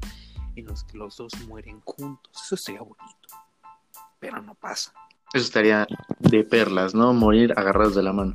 en 0.57 0.67
los 0.67 0.85
que 0.85 0.99
los 0.99 1.17
dos 1.17 1.33
mueren 1.49 1.81
juntos. 1.85 2.33
Eso 2.45 2.57
sería 2.57 2.81
bonito. 2.81 3.29
Pero 4.21 4.41
no 4.43 4.55
pasa. 4.55 4.93
Eso 5.33 5.45
estaría 5.45 5.87
de 6.21 6.45
perlas, 6.45 6.95
¿no? 6.95 7.13
Morir 7.15 7.53
agarrados 7.57 7.95
de 7.95 8.03
la 8.03 8.13
mano. 8.13 8.35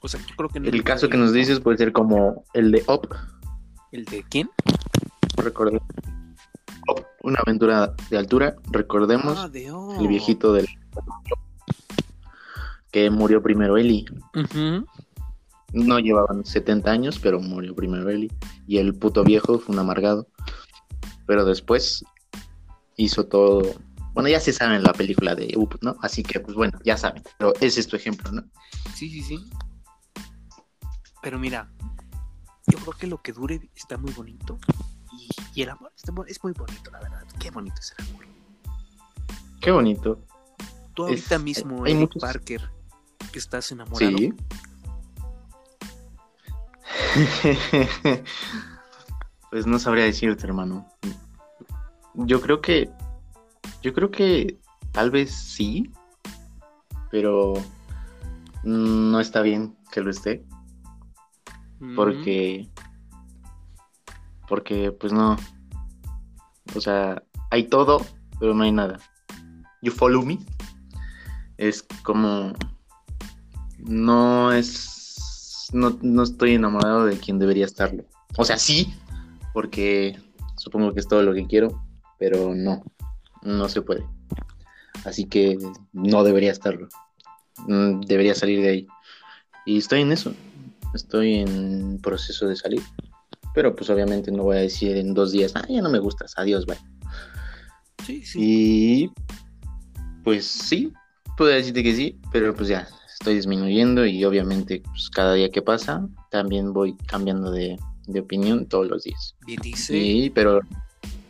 O 0.00 0.08
sea, 0.08 0.20
yo 0.20 0.34
creo 0.36 0.48
que 0.48 0.60
no 0.60 0.68
El 0.68 0.82
caso 0.84 1.08
que 1.08 1.16
nos 1.16 1.32
dices 1.32 1.60
puede 1.60 1.78
ser 1.78 1.92
como 1.92 2.44
el 2.54 2.72
de 2.72 2.84
Up, 2.88 3.08
¿El 3.92 4.04
de 4.06 4.24
quién? 4.28 4.50
recordemos. 5.36 5.82
Up, 6.88 7.04
una 7.22 7.38
aventura 7.44 7.94
de 8.10 8.18
altura, 8.18 8.56
recordemos 8.70 9.38
Ah, 9.38 9.48
de 9.48 9.66
el 9.66 10.08
viejito 10.08 10.52
del 10.52 10.66
que 12.90 13.10
murió 13.10 13.42
primero 13.42 13.76
Eli. 13.76 14.04
Ujú. 14.34 14.86
No 15.72 15.98
llevaban 15.98 16.44
70 16.44 16.90
años, 16.90 17.18
pero 17.18 17.40
murió 17.40 17.74
primero 17.74 18.08
Eli. 18.10 18.30
Y 18.66 18.78
el 18.78 18.94
puto 18.94 19.24
viejo 19.24 19.58
fue 19.58 19.74
un 19.74 19.78
amargado. 19.80 20.28
Pero 21.26 21.44
después 21.44 22.04
hizo 22.96 23.26
todo. 23.26 23.62
Bueno, 24.12 24.28
ya 24.28 24.40
se 24.40 24.52
sabe 24.52 24.76
en 24.76 24.82
la 24.82 24.92
película 24.92 25.34
de 25.34 25.54
Up, 25.56 25.78
¿no? 25.80 25.96
Así 26.02 26.22
que, 26.22 26.40
pues 26.40 26.54
bueno, 26.54 26.78
ya 26.84 26.96
saben. 26.98 27.22
Pero 27.38 27.54
ese 27.60 27.80
es 27.80 27.86
tu 27.88 27.96
ejemplo, 27.96 28.30
¿no? 28.32 28.42
Sí, 28.94 29.08
sí, 29.08 29.22
sí. 29.22 29.50
Pero 31.22 31.38
mira, 31.38 31.72
yo 32.66 32.78
creo 32.78 32.92
que 32.92 33.06
lo 33.06 33.22
que 33.22 33.32
dure 33.32 33.70
está 33.74 33.96
muy 33.96 34.12
bonito. 34.12 34.58
Y, 35.18 35.28
y 35.60 35.62
el 35.62 35.70
amor 35.70 35.92
está 35.96 36.12
es 36.26 36.42
muy 36.42 36.52
bonito, 36.52 36.90
la 36.90 37.00
verdad. 37.00 37.22
Qué 37.38 37.50
bonito 37.50 37.76
es 37.80 37.94
el 37.98 38.06
amor. 38.08 38.26
Qué 39.60 39.70
bonito. 39.70 40.26
Tú 40.94 41.04
Es- 41.06 41.10
ahorita 41.10 41.38
mismo, 41.38 41.84
hay 41.84 41.92
Eric 41.92 42.00
muchos- 42.02 42.20
Parker, 42.20 42.60
que 43.32 43.38
estás 43.38 43.70
enamorado. 43.72 44.18
Sí. 44.18 44.34
pues 49.50 49.66
no 49.66 49.78
sabría 49.78 50.04
decirte, 50.04 50.46
hermano. 50.46 50.86
Yo 52.14 52.40
creo 52.40 52.60
que. 52.60 52.90
Yo 53.82 53.92
creo 53.92 54.10
que 54.10 54.58
tal 54.92 55.10
vez 55.10 55.34
sí. 55.34 55.90
Pero 57.10 57.54
no 58.64 59.20
está 59.20 59.42
bien 59.42 59.76
que 59.90 60.00
lo 60.00 60.10
esté. 60.10 60.44
Mm, 61.82 61.96
porque 61.96 62.68
porque 64.48 64.92
pues 64.92 65.12
no 65.12 65.36
o 66.76 66.80
sea 66.80 67.24
hay 67.50 67.64
todo 67.64 68.06
pero 68.38 68.54
no 68.54 68.62
hay 68.62 68.70
nada 68.70 69.00
you 69.82 69.90
follow 69.90 70.24
me 70.24 70.38
es 71.56 71.82
como 72.04 72.52
no 73.78 74.52
es 74.52 75.01
no, 75.72 75.98
no 76.02 76.22
estoy 76.22 76.54
enamorado 76.54 77.06
de 77.06 77.16
quien 77.16 77.38
debería 77.38 77.64
estarlo 77.64 78.04
o 78.36 78.44
sea 78.44 78.58
sí 78.58 78.94
porque 79.52 80.18
supongo 80.56 80.92
que 80.94 81.00
es 81.00 81.08
todo 81.08 81.22
lo 81.22 81.34
que 81.34 81.46
quiero 81.46 81.82
pero 82.18 82.54
no 82.54 82.82
no 83.42 83.68
se 83.68 83.82
puede 83.82 84.04
así 85.04 85.24
que 85.26 85.58
no 85.92 86.24
debería 86.24 86.52
estarlo. 86.52 86.88
Mm, 87.66 88.00
Debería 88.00 88.34
salir 88.34 88.60
de 88.60 88.68
ahí. 88.68 88.86
Y 89.66 89.78
estoy 89.78 90.02
en 90.02 90.12
eso. 90.12 90.34
Estoy 90.94 91.36
en 91.36 91.98
proceso 92.00 92.46
de 92.46 92.56
salir. 92.56 92.82
Pero 93.54 93.74
pues 93.74 93.90
obviamente 93.90 94.30
no 94.32 94.44
voy 94.44 94.56
a 94.56 94.60
decir 94.60 94.96
en 94.96 95.14
dos 95.14 95.32
días, 95.32 95.52
ah, 95.54 95.64
ya 95.68 95.82
no 95.82 95.90
me 95.90 95.98
gustas, 95.98 96.32
adiós, 96.38 96.64
bye. 96.64 96.78
Sí, 98.06 98.24
sí. 98.24 98.38
Y 98.40 99.10
pues 100.24 100.46
sí, 100.46 100.92
puedo 101.36 101.50
decirte 101.50 101.82
que 101.82 101.94
sí, 101.94 102.18
pero 102.32 102.54
pues 102.54 102.68
ya 102.68 102.88
estoy 103.22 103.36
disminuyendo 103.36 104.04
y 104.04 104.24
obviamente 104.24 104.82
pues, 104.84 105.08
cada 105.08 105.34
día 105.34 105.48
que 105.48 105.62
pasa 105.62 106.08
también 106.32 106.72
voy 106.72 106.96
cambiando 107.06 107.52
de, 107.52 107.78
de 108.08 108.20
opinión 108.20 108.66
todos 108.66 108.88
los 108.88 109.04
días. 109.04 109.36
Bien 109.46 109.60
dice, 109.62 109.92
Sí, 109.92 110.32
pero 110.34 110.60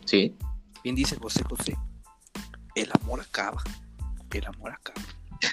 sí, 0.03 0.35
bien 0.83 0.95
dice 0.95 1.15
José 1.17 1.43
José. 1.47 1.77
El 2.73 2.89
amor 2.99 3.21
acaba. 3.21 3.61
El 4.31 4.45
amor 4.47 4.71
acaba. 4.71 4.99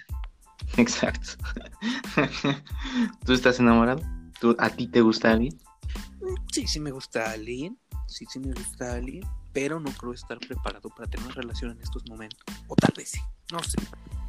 exacto. 0.79 1.29
¿Tú 3.27 3.35
estás 3.35 3.61
enamorado? 3.61 4.01
¿Tú, 4.41 4.57
¿A 4.59 4.71
ti 4.71 4.87
te 4.87 5.03
gusta 5.03 5.33
alguien? 5.33 5.61
Sí, 6.53 6.67
sí 6.67 6.81
me 6.81 6.91
gusta 6.91 7.33
alguien. 7.33 7.79
Sí, 8.07 8.25
sí 8.31 8.41
me 8.41 8.55
gusta 8.55 8.95
alguien. 8.95 9.27
Pero 9.53 9.79
no 9.79 9.91
creo 9.91 10.15
estar 10.15 10.39
preparado 10.39 10.89
para 10.89 11.11
tener 11.11 11.27
una 11.27 11.35
relación 11.35 11.73
en 11.73 11.83
estos 11.83 12.03
momentos. 12.09 12.41
O 12.67 12.75
tal 12.77 12.95
vez 12.97 13.11
sí. 13.11 13.21
No 13.53 13.63
sé. 13.63 13.77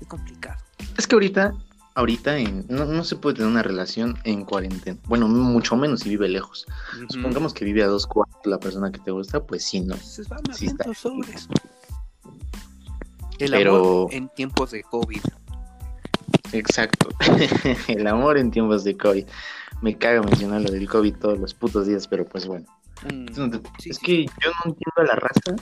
Es 0.02 0.08
complicado. 0.08 0.62
Es 0.98 1.08
que 1.08 1.16
ahorita, 1.16 1.54
ahorita 1.96 2.38
en- 2.38 2.66
no, 2.70 2.86
no 2.86 3.04
se 3.04 3.16
puede 3.16 3.36
tener 3.38 3.52
una 3.52 3.64
relación 3.64 4.18
en 4.24 4.46
cuarentena. 4.46 4.98
Bueno, 5.08 5.28
mucho 5.28 5.76
menos 5.76 6.02
si 6.02 6.10
vive 6.10 6.28
lejos. 6.30 6.66
Supongamos 7.10 7.54
que 7.54 7.66
vive 7.66 7.84
a 7.84 7.88
dos 7.88 8.08
cuartos 8.08 8.42
la 8.46 8.60
persona 8.60 8.92
que 8.92 9.00
te 9.00 9.12
gusta, 9.12 9.44
pues 9.46 9.64
sí, 9.66 9.82
no. 9.82 9.96
Más 9.96 10.58
Sí 10.58 10.66
está. 10.68 10.94
sobres. 10.94 11.48
El 13.40 13.52
Pero- 13.52 13.76
amor 13.76 14.14
en 14.14 14.30
tiempos 14.30 14.72
de 14.72 14.84
COVID. 14.84 15.22
Exacto. 16.54 17.10
El 17.88 18.08
amor 18.08 18.38
en 18.38 18.52
tiempos 18.52 18.84
de 18.84 18.98
COVID. 18.98 19.26
Me 19.82 19.98
caga 19.98 20.22
mencionar 20.22 20.62
lo 20.62 20.72
del 20.72 20.88
COVID 20.88 21.16
todos 21.16 21.40
los 21.40 21.54
putos 21.54 21.88
días, 21.88 22.08
pero 22.08 22.26
pues 22.26 22.46
bueno. 22.46 22.66
Mm, 23.12 23.30
Es 23.30 23.36
donde- 23.36 23.62
sí, 23.80 23.90
es 23.90 23.98
sí, 23.98 24.06
que 24.06 24.26
yo 24.26 24.52
no 24.64 24.72
entiendo 24.72 24.94
a 24.98 25.04
la 25.04 25.16
raza. 25.16 25.56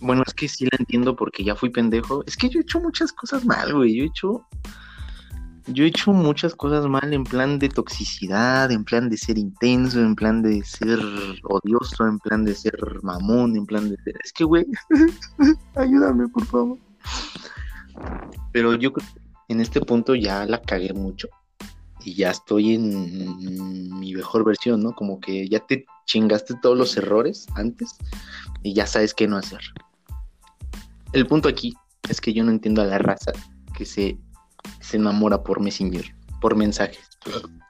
Bueno, 0.00 0.22
es 0.24 0.34
que 0.34 0.46
sí 0.46 0.66
la 0.66 0.76
entiendo 0.78 1.16
porque 1.16 1.42
ya 1.42 1.56
fui 1.56 1.70
pendejo. 1.70 2.22
Es 2.26 2.36
que 2.36 2.48
yo 2.48 2.60
he 2.60 2.62
hecho 2.62 2.80
muchas 2.80 3.12
cosas 3.12 3.44
mal, 3.44 3.74
güey. 3.74 3.96
Yo 3.96 4.04
he 4.04 4.06
hecho. 4.06 4.46
Yo 5.68 5.84
he 5.84 5.88
hecho 5.88 6.12
muchas 6.12 6.54
cosas 6.54 6.86
mal 6.86 7.12
en 7.12 7.24
plan 7.24 7.58
de 7.58 7.68
toxicidad, 7.68 8.70
en 8.70 8.84
plan 8.84 9.08
de 9.08 9.16
ser 9.16 9.36
intenso, 9.36 10.00
en 10.00 10.14
plan 10.14 10.40
de 10.40 10.62
ser 10.62 11.00
odioso, 11.42 12.06
en 12.06 12.20
plan 12.20 12.44
de 12.44 12.54
ser 12.54 12.78
mamón, 13.02 13.56
en 13.56 13.66
plan 13.66 13.90
de 13.90 13.96
ser. 14.04 14.14
Es 14.22 14.32
que, 14.32 14.44
güey, 14.44 14.64
ayúdame, 15.74 16.28
por 16.28 16.44
favor. 16.46 16.78
Pero 18.52 18.74
yo 18.76 18.92
creo 18.92 19.06
que 19.08 19.52
en 19.52 19.60
este 19.60 19.80
punto 19.80 20.14
ya 20.14 20.46
la 20.46 20.62
cagué 20.62 20.92
mucho. 20.92 21.28
Y 22.04 22.14
ya 22.14 22.30
estoy 22.30 22.74
en 22.74 23.98
mi 23.98 24.14
mejor 24.14 24.44
versión, 24.44 24.80
¿no? 24.82 24.94
Como 24.94 25.18
que 25.18 25.48
ya 25.48 25.58
te 25.58 25.84
chingaste 26.04 26.54
todos 26.62 26.78
los 26.78 26.96
errores 26.96 27.46
antes 27.56 27.96
y 28.62 28.72
ya 28.72 28.86
sabes 28.86 29.12
qué 29.12 29.26
no 29.26 29.36
hacer. 29.36 29.60
El 31.12 31.26
punto 31.26 31.48
aquí 31.48 31.74
es 32.08 32.20
que 32.20 32.32
yo 32.32 32.44
no 32.44 32.52
entiendo 32.52 32.82
a 32.82 32.84
la 32.84 32.98
raza 32.98 33.32
que 33.76 33.84
se, 33.84 34.18
se 34.80 34.96
enamora 34.96 35.42
por 35.42 35.60
Messenger, 35.60 36.14
por 36.40 36.56
mensajes. 36.56 36.98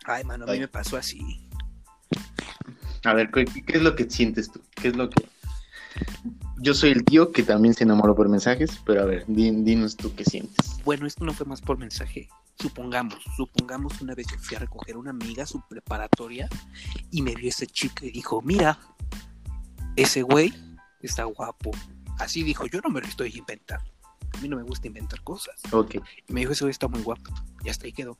Ay, 0.04 0.24
mano, 0.24 0.44
a 0.44 0.48
mí 0.48 0.52
Ay. 0.54 0.60
me 0.60 0.68
pasó 0.68 0.96
así. 0.96 1.20
A 3.04 3.14
ver, 3.14 3.30
¿qué, 3.30 3.44
qué 3.44 3.76
es 3.76 3.82
lo 3.82 3.94
que 3.94 4.08
sientes 4.10 4.50
tú? 4.50 4.60
¿Qué 4.74 4.88
es 4.88 4.96
lo 4.96 5.08
que...? 5.10 5.28
Yo 6.58 6.74
soy 6.74 6.90
el 6.90 7.04
tío 7.04 7.32
que 7.32 7.42
también 7.42 7.74
se 7.74 7.84
enamoró 7.84 8.14
por 8.14 8.28
mensajes, 8.28 8.80
pero 8.84 9.02
a 9.02 9.04
ver, 9.04 9.24
di- 9.28 9.62
dinos 9.62 9.96
tú 9.96 10.14
qué 10.14 10.24
sientes. 10.24 10.82
Bueno, 10.84 11.06
esto 11.06 11.24
no 11.24 11.32
fue 11.32 11.46
más 11.46 11.60
por 11.60 11.78
mensaje. 11.78 12.28
Supongamos, 12.58 13.18
supongamos 13.36 14.00
una 14.00 14.14
vez 14.14 14.26
yo 14.30 14.38
fui 14.38 14.56
a 14.56 14.60
recoger 14.60 14.96
a 14.96 14.98
una 14.98 15.10
amiga 15.10 15.42
a 15.44 15.46
su 15.46 15.60
preparatoria 15.68 16.48
y 17.10 17.20
me 17.22 17.34
vio 17.34 17.48
esa 17.50 17.66
chica 17.66 18.06
y 18.06 18.10
dijo, 18.10 18.40
mira, 18.42 18.78
ese 19.94 20.22
güey 20.22 20.52
está 21.02 21.24
guapo. 21.24 21.70
Así 22.18 22.42
dijo, 22.42 22.66
yo 22.66 22.80
no 22.80 22.88
me 22.90 23.00
lo 23.02 23.06
estoy 23.06 23.34
inventando. 23.36 23.84
A 24.36 24.40
mí 24.40 24.48
no 24.48 24.56
me 24.56 24.62
gusta 24.62 24.86
inventar 24.88 25.22
cosas. 25.22 25.54
Ok. 25.72 25.96
Y 26.28 26.32
me 26.32 26.40
dijo, 26.40 26.52
ese 26.52 26.64
güey 26.64 26.70
está 26.70 26.88
muy 26.88 27.02
guapo. 27.02 27.32
Y 27.64 27.68
hasta 27.70 27.86
ahí 27.86 27.92
quedó. 27.92 28.18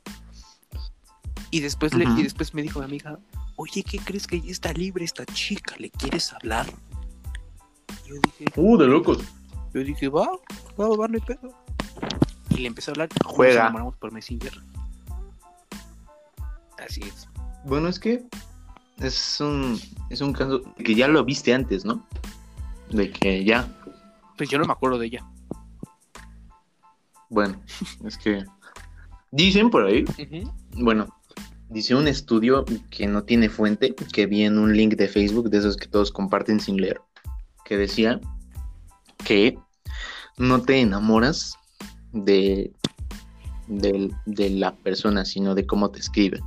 Y 1.51 1.59
después, 1.61 1.93
le- 1.93 2.05
y 2.05 2.23
después 2.23 2.53
me 2.53 2.61
dijo 2.61 2.79
mi 2.79 2.85
amiga, 2.85 3.19
oye, 3.55 3.83
¿qué 3.83 3.99
crees 3.99 4.27
que 4.27 4.41
ya 4.41 4.51
está 4.51 4.73
libre 4.73 5.05
esta 5.05 5.25
chica? 5.25 5.75
¿Le 5.77 5.89
quieres 5.89 6.33
hablar? 6.33 6.65
Y 8.05 8.09
yo 8.09 8.15
dije, 8.21 8.45
Uh, 8.55 8.77
de 8.77 8.87
locos. 8.87 9.19
yo 9.73 9.83
dije, 9.83 10.09
va, 10.09 10.27
va, 10.79 10.87
va, 10.89 11.07
no 11.07 11.13
hay 11.15 11.21
pedo. 11.21 11.53
Y 12.49 12.57
le 12.57 12.67
empecé 12.67 12.91
a 12.91 12.93
hablar. 12.93 13.09
Juega. 13.25 13.53
Nos 13.53 13.61
enamoramos 13.61 13.95
por 13.97 14.11
Messenger. 14.11 14.53
Así 16.85 17.01
es. 17.01 17.27
Bueno, 17.65 17.87
es 17.89 17.99
que 17.99 18.25
es 18.99 19.39
un, 19.41 19.79
es 20.09 20.21
un 20.21 20.33
caso 20.33 20.61
que 20.77 20.95
ya 20.95 21.07
lo 21.07 21.23
viste 21.25 21.53
antes, 21.53 21.85
¿no? 21.85 22.05
De 22.89 23.11
que 23.11 23.43
ya, 23.43 23.67
Pues 24.37 24.49
yo 24.49 24.57
no 24.59 24.65
me 24.65 24.71
acuerdo 24.73 24.97
de 24.99 25.07
ella. 25.07 25.25
Bueno, 27.29 27.61
es 28.05 28.17
que 28.17 28.43
dicen 29.31 29.69
por 29.69 29.85
ahí, 29.85 30.05
bueno, 30.73 31.07
dice 31.69 31.95
un 31.95 32.07
estudio 32.07 32.65
que 32.89 33.07
no 33.07 33.23
tiene 33.23 33.49
fuente, 33.49 33.93
que 33.95 34.25
vi 34.25 34.43
en 34.43 34.57
un 34.57 34.75
link 34.75 34.95
de 34.95 35.07
Facebook, 35.07 35.49
de 35.49 35.59
esos 35.59 35.77
que 35.77 35.87
todos 35.87 36.11
comparten 36.11 36.59
sin 36.59 36.77
leer, 36.77 37.01
que 37.65 37.77
decía 37.77 38.19
que 39.25 39.57
no 40.37 40.61
te 40.61 40.79
enamoras 40.79 41.55
de, 42.13 42.71
de, 43.67 44.11
de 44.25 44.49
la 44.51 44.75
persona, 44.75 45.25
sino 45.25 45.55
de 45.55 45.65
cómo 45.65 45.89
te 45.89 45.99
escriben. 45.99 46.41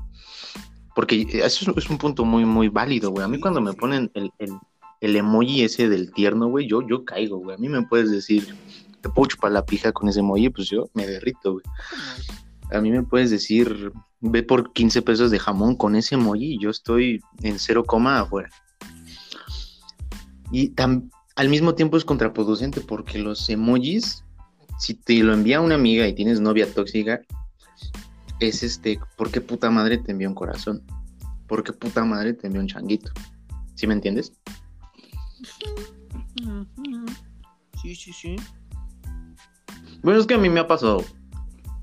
Porque 0.94 1.26
eso 1.32 1.70
es, 1.70 1.76
es 1.76 1.90
un 1.90 1.98
punto 1.98 2.24
muy, 2.24 2.44
muy 2.44 2.68
válido, 2.68 3.10
güey. 3.10 3.24
A 3.24 3.28
mí 3.28 3.38
cuando 3.40 3.60
me 3.60 3.72
ponen 3.72 4.10
el, 4.14 4.32
el, 4.38 4.50
el 5.00 5.16
emoji 5.16 5.62
ese 5.62 5.88
del 5.88 6.12
tierno, 6.12 6.48
güey, 6.48 6.68
yo, 6.68 6.86
yo 6.86 7.04
caigo, 7.04 7.38
güey. 7.38 7.56
A 7.56 7.58
mí 7.58 7.68
me 7.68 7.82
puedes 7.82 8.10
decir, 8.10 8.54
te 9.00 9.08
puedo 9.08 9.28
chupar 9.28 9.52
la 9.52 9.64
pija 9.64 9.92
con 9.92 10.08
ese 10.08 10.20
emoji, 10.20 10.50
pues 10.50 10.68
yo 10.68 10.90
me 10.94 11.06
derrito, 11.06 11.52
güey. 11.52 11.64
A 12.72 12.80
mí 12.80 12.90
me 12.90 13.02
puedes 13.02 13.30
decir, 13.30 13.92
ve 14.20 14.42
por 14.42 14.72
15 14.72 15.02
pesos 15.02 15.30
de 15.30 15.38
jamón 15.38 15.74
con 15.76 15.96
ese 15.96 16.14
emoji 16.14 16.54
y 16.54 16.58
yo 16.60 16.70
estoy 16.70 17.20
en 17.42 17.58
cero 17.58 17.84
coma 17.84 18.20
afuera. 18.20 18.48
Y 20.52 20.70
tam- 20.70 21.10
al 21.36 21.48
mismo 21.48 21.74
tiempo 21.74 21.96
es 21.96 22.04
contraproducente 22.04 22.80
porque 22.80 23.18
los 23.18 23.48
emojis, 23.48 24.24
si 24.78 24.94
te 24.94 25.14
lo 25.22 25.32
envía 25.32 25.60
una 25.60 25.74
amiga 25.76 26.06
y 26.06 26.14
tienes 26.14 26.40
novia 26.40 26.72
tóxica, 26.72 27.20
es 28.40 28.62
este, 28.62 28.98
¿por 29.16 29.30
qué 29.30 29.40
puta 29.40 29.70
madre 29.70 29.98
te 29.98 30.12
envió 30.12 30.28
un 30.28 30.34
corazón? 30.34 30.82
¿Por 31.46 31.62
qué 31.64 31.72
puta 31.72 32.04
madre 32.04 32.32
te 32.34 32.46
envió 32.46 32.62
un 32.62 32.68
changuito? 32.68 33.10
¿Sí 33.74 33.86
me 33.86 33.94
entiendes? 33.94 34.32
Sí, 37.82 37.94
sí, 37.94 38.12
sí. 38.12 38.36
Bueno, 40.02 40.20
es 40.20 40.26
que 40.26 40.34
a 40.34 40.38
mí 40.38 40.48
me 40.48 40.60
ha 40.60 40.66
pasado. 40.66 41.04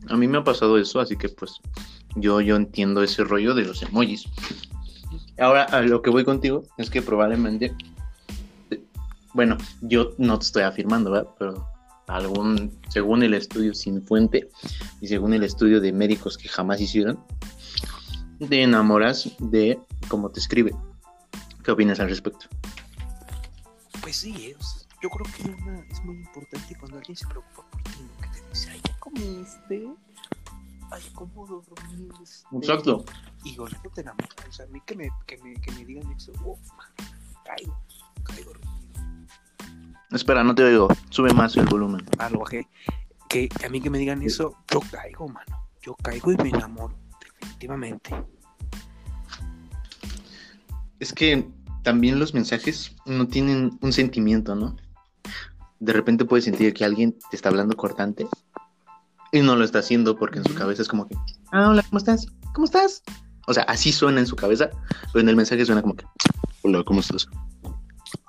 A 0.10 0.16
mí 0.16 0.28
me 0.28 0.38
ha 0.38 0.44
pasado 0.44 0.78
eso, 0.78 1.00
así 1.00 1.16
que 1.18 1.30
pues 1.30 1.60
yo, 2.16 2.42
yo 2.42 2.56
entiendo 2.56 3.04
ese 3.04 3.24
rollo 3.24 3.54
de 3.54 3.64
los 3.64 3.82
emojis. 3.84 4.26
Ahora, 5.40 5.64
a 5.64 5.82
lo 5.82 6.02
que 6.02 6.10
voy 6.10 6.24
contigo 6.24 6.64
es 6.78 6.90
que 6.90 7.02
probablemente, 7.02 7.76
bueno, 9.34 9.58
yo 9.82 10.14
no 10.18 10.40
te 10.40 10.46
estoy 10.46 10.64
afirmando, 10.64 11.12
¿verdad? 11.12 11.30
Pero 11.38 11.68
algún, 12.08 12.72
según 12.90 13.22
el 13.22 13.34
estudio 13.34 13.74
sin 13.74 14.02
fuente 14.02 14.50
y 15.02 15.08
según 15.08 15.34
el 15.34 15.44
estudio 15.44 15.80
de 15.80 15.92
médicos 15.92 16.38
que 16.38 16.48
jamás 16.48 16.82
hicieron, 16.82 17.20
te 18.50 18.64
enamoras 18.64 19.30
de 19.40 19.80
cómo 20.08 20.30
te 20.30 20.40
escribe. 20.40 20.74
¿Qué 21.64 21.72
opinas 21.72 22.00
al 22.00 22.10
respecto? 22.10 22.48
Pues 24.02 24.16
sí, 24.16 24.56
es, 24.58 24.87
yo 25.02 25.10
creo 25.10 25.26
que 25.36 25.62
una- 25.64 25.80
es 25.90 26.04
muy 26.04 26.16
importante 26.18 26.76
cuando 26.78 26.98
alguien 26.98 27.16
se 27.16 27.28
preocupa 27.28 27.64
por 27.70 27.82
ti, 27.84 27.92
¿no? 28.02 28.22
que 28.22 28.30
te 28.30 28.50
dice, 28.50 28.70
ay, 28.72 28.82
¿ya 28.86 28.98
comiste? 29.00 29.88
Ay, 30.92 31.04
¿cómo 31.14 31.46
dormiste? 31.46 32.48
Exacto. 32.54 33.04
Y 33.44 33.56
con 33.56 33.68
eso 33.68 33.82
te 33.94 34.02
enamoras. 34.02 34.30
O 34.48 34.52
sea, 34.52 34.66
a 34.66 34.70
mí 34.70 34.82
que 34.86 34.96
me, 34.96 35.10
que 35.26 35.38
me, 35.38 35.54
que 35.56 35.72
me 35.74 35.86
digan 35.86 36.10
eso, 36.14 36.32
uf, 36.46 36.60
man, 36.78 36.88
caigo, 37.46 37.78
caigo. 38.24 38.52
Espera, 40.12 40.44
no 40.44 40.56
te 40.56 40.64
oigo. 40.64 40.88
Sube 41.10 41.34
más 41.34 41.58
el 41.58 41.66
volumen. 41.66 42.06
Algo 42.20 42.46
que, 42.46 42.66
que 43.28 43.50
a 43.66 43.70
mí 43.70 43.82
que 43.82 43.90
me 43.90 43.98
digan 43.98 44.22
eso, 44.24 44.56
yo 44.72 44.80
caigo, 44.90 45.28
mano. 45.28 45.68
Yo 45.82 45.96
caigo 45.96 46.32
y 46.32 46.38
me 46.38 46.50
enamoro, 46.50 46.98
definitivamente. 47.20 48.12
Es 51.00 51.14
que 51.14 51.48
también 51.84 52.20
los 52.20 52.34
mensajes 52.34 52.96
no 53.06 53.28
tienen 53.28 53.78
un 53.82 53.94
sentimiento, 53.94 54.56
¿no? 54.56 54.76
De 55.80 55.94
repente 55.94 56.26
puedes 56.26 56.46
sentir 56.46 56.74
que 56.74 56.86
alguien 56.86 57.18
te 57.30 57.36
está 57.36 57.50
hablando 57.50 57.76
cortante 57.76 58.28
y 59.32 59.42
no 59.42 59.56
lo 59.56 59.64
está 59.64 59.80
haciendo 59.80 60.18
porque 60.18 60.40
en 60.40 60.46
su 60.46 60.56
cabeza 60.56 60.82
es 60.82 60.88
como 60.88 61.08
que, 61.08 61.16
ah, 61.52 61.70
hola, 61.70 61.84
¿cómo 61.84 61.98
estás? 61.98 62.26
¿Cómo 62.54 62.66
estás? 62.66 63.04
O 63.48 63.54
sea, 63.54 63.64
así 63.64 63.92
suena 63.92 64.20
en 64.20 64.28
su 64.28 64.36
cabeza, 64.36 64.70
pero 65.14 65.22
en 65.22 65.30
el 65.30 65.36
mensaje 65.36 65.66
suena 65.66 65.82
como 65.82 65.96
que, 65.96 66.06
hola, 66.64 66.84
¿cómo 66.84 67.00
estás? 67.00 67.28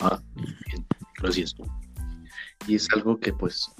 Ah, 0.00 0.20
bien, 0.34 0.86
gracias. 1.20 1.54
Y 2.66 2.74
es 2.74 2.88
algo 2.94 3.18
que 3.18 3.32
pues 3.32 3.70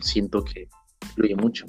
siento 0.00 0.42
que 0.44 0.68
influye 1.02 1.36
mucho. 1.36 1.66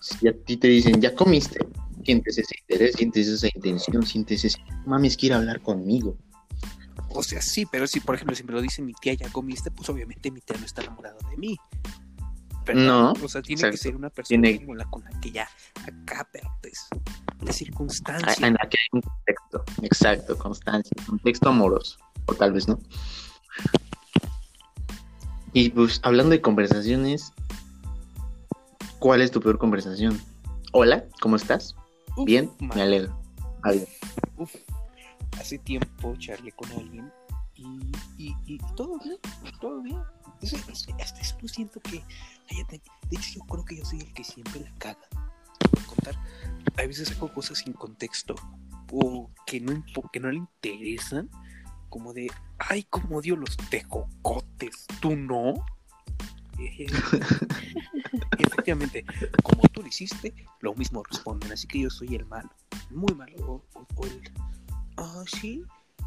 Si 0.00 0.28
a 0.28 0.32
ti 0.44 0.56
te 0.56 0.68
dicen, 0.68 1.00
ya 1.00 1.14
comiste, 1.14 1.58
sientes 2.04 2.38
ese 2.38 2.54
interés, 2.60 2.94
sientes 2.94 3.28
esa 3.28 3.48
intención, 3.54 4.06
sientes 4.06 4.44
ese, 4.44 4.58
mames, 4.86 5.16
quiere 5.16 5.34
hablar 5.34 5.60
conmigo. 5.60 6.16
O 7.10 7.22
sea, 7.22 7.40
sí, 7.42 7.66
pero 7.66 7.86
si, 7.86 8.00
por 8.00 8.14
ejemplo, 8.14 8.34
si 8.36 8.42
me 8.44 8.52
lo 8.52 8.60
dice 8.60 8.82
mi 8.82 8.92
tía, 8.94 9.14
ya 9.14 9.30
comiste, 9.30 9.70
pues 9.70 9.88
obviamente 9.88 10.30
mi 10.30 10.40
tía 10.40 10.56
no 10.58 10.66
está 10.66 10.82
enamorada 10.82 11.16
de 11.30 11.36
mí. 11.36 11.56
Pero, 12.64 12.80
No, 12.80 13.12
O 13.22 13.28
sea, 13.28 13.42
tiene 13.42 13.70
que 13.70 13.76
ser 13.76 13.94
una 13.94 14.10
persona 14.10 14.42
Tiene- 14.42 14.58
como 14.58 14.74
la 14.74 14.84
con 14.86 15.04
la 15.04 15.10
que 15.20 15.30
ya 15.30 15.48
acá, 15.86 16.28
pero 16.32 16.50
pues, 16.60 16.86
la 17.40 17.52
circunstancia. 17.52 18.46
En 18.46 18.54
la 18.54 18.68
que 18.68 18.76
hay 18.78 18.88
un 18.92 19.00
contexto, 19.02 19.64
exacto, 19.82 20.36
constancia, 20.36 20.92
contexto 21.06 21.48
amoroso, 21.48 21.96
o 22.26 22.34
tal 22.34 22.52
vez 22.52 22.66
no. 22.66 22.78
Y 25.52 25.70
pues 25.70 26.00
hablando 26.02 26.30
de 26.32 26.40
conversaciones, 26.40 27.32
¿cuál 28.98 29.22
es 29.22 29.30
tu 29.30 29.40
peor 29.40 29.58
conversación? 29.58 30.20
Hola, 30.72 31.04
¿cómo 31.20 31.36
estás? 31.36 31.74
Uf, 32.16 32.26
Bien, 32.26 32.50
man, 32.58 32.76
me 32.76 32.82
alegro. 32.82 33.18
Adiós. 33.62 33.88
uf. 34.36 34.54
Hace 35.38 35.58
tiempo 35.58 36.14
charlé 36.16 36.52
con 36.52 36.70
alguien 36.72 37.12
y, 37.54 37.66
y, 38.18 38.34
y 38.46 38.58
todo 38.76 38.98
bien, 38.98 39.18
todo 39.60 39.80
bien. 39.82 39.98
Es- 40.42 40.52
es- 40.52 40.88
hasta 41.00 41.20
eso 41.20 41.36
no 41.40 41.48
siento 41.48 41.80
que 41.80 42.02
haya 42.50 42.64
De 42.68 42.76
hecho, 43.16 43.34
yo 43.36 43.40
creo 43.46 43.64
que 43.64 43.76
yo 43.78 43.84
soy 43.84 44.00
el 44.00 44.12
que 44.12 44.24
siempre 44.24 44.60
la 44.60 44.70
caga. 44.78 45.08
Voy 45.72 45.82
a 45.82 45.86
contar. 45.86 46.14
A 46.78 46.86
veces 46.86 47.10
hago 47.12 47.32
cosas 47.32 47.58
sin 47.58 47.72
contexto 47.72 48.34
o 48.92 49.30
que 49.46 49.60
no, 49.60 49.82
que 50.12 50.20
no 50.20 50.30
le 50.30 50.36
interesan, 50.38 51.30
como 51.88 52.12
de, 52.12 52.30
ay, 52.58 52.84
como 52.84 53.16
odio 53.18 53.36
los 53.36 53.56
tejocotes, 53.70 54.86
¿tú 55.00 55.16
no? 55.16 55.54
Efectivamente, 58.38 59.04
como 59.42 59.62
tú 59.68 59.82
lo 59.82 59.88
hiciste, 59.88 60.34
lo 60.60 60.74
mismo 60.74 61.02
responden, 61.02 61.52
así 61.52 61.66
que 61.66 61.80
yo 61.80 61.90
soy 61.90 62.14
el 62.14 62.24
malo, 62.26 62.50
muy 62.90 63.14
malo. 63.14 63.36
O, 63.46 63.64
o- 63.78 63.86
o 63.96 64.06
el, 64.06 64.22
ah, 64.96 65.24
sí, 65.26 65.62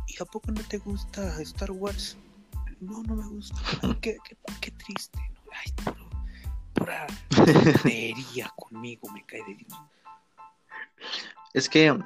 ¿y 0.08 0.22
a 0.22 0.26
poco 0.26 0.52
no 0.52 0.62
te 0.64 0.78
gusta 0.78 1.42
Star 1.42 1.72
Wars? 1.72 2.18
No, 2.82 3.04
no 3.04 3.16
me 3.16 3.28
gusta. 3.28 3.56
Ay, 3.82 3.96
qué, 4.02 4.18
qué, 4.28 4.38
qué 4.62 4.72
triste. 4.72 5.20
¿no? 5.20 5.52
Ay, 5.54 5.72
puro- 5.84 6.10
pura 6.74 7.08
tontería 7.30 8.52
conmigo, 8.56 9.10
me 9.12 9.26
cae 9.26 9.44
de 9.46 9.56
Dios. 9.56 9.74
Es 11.54 11.68
que, 11.68 11.98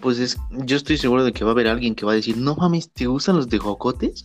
pues 0.00 0.18
es, 0.18 0.38
yo 0.50 0.76
estoy 0.76 0.96
seguro 0.98 1.24
de 1.24 1.32
que 1.32 1.44
va 1.44 1.50
a 1.50 1.52
haber 1.52 1.68
alguien 1.68 1.94
que 1.94 2.04
va 2.06 2.12
a 2.12 2.16
decir, 2.16 2.36
no 2.36 2.56
mames, 2.56 2.90
¿te 2.90 3.06
gustan 3.06 3.36
los 3.36 3.48
tejocotes? 3.48 4.24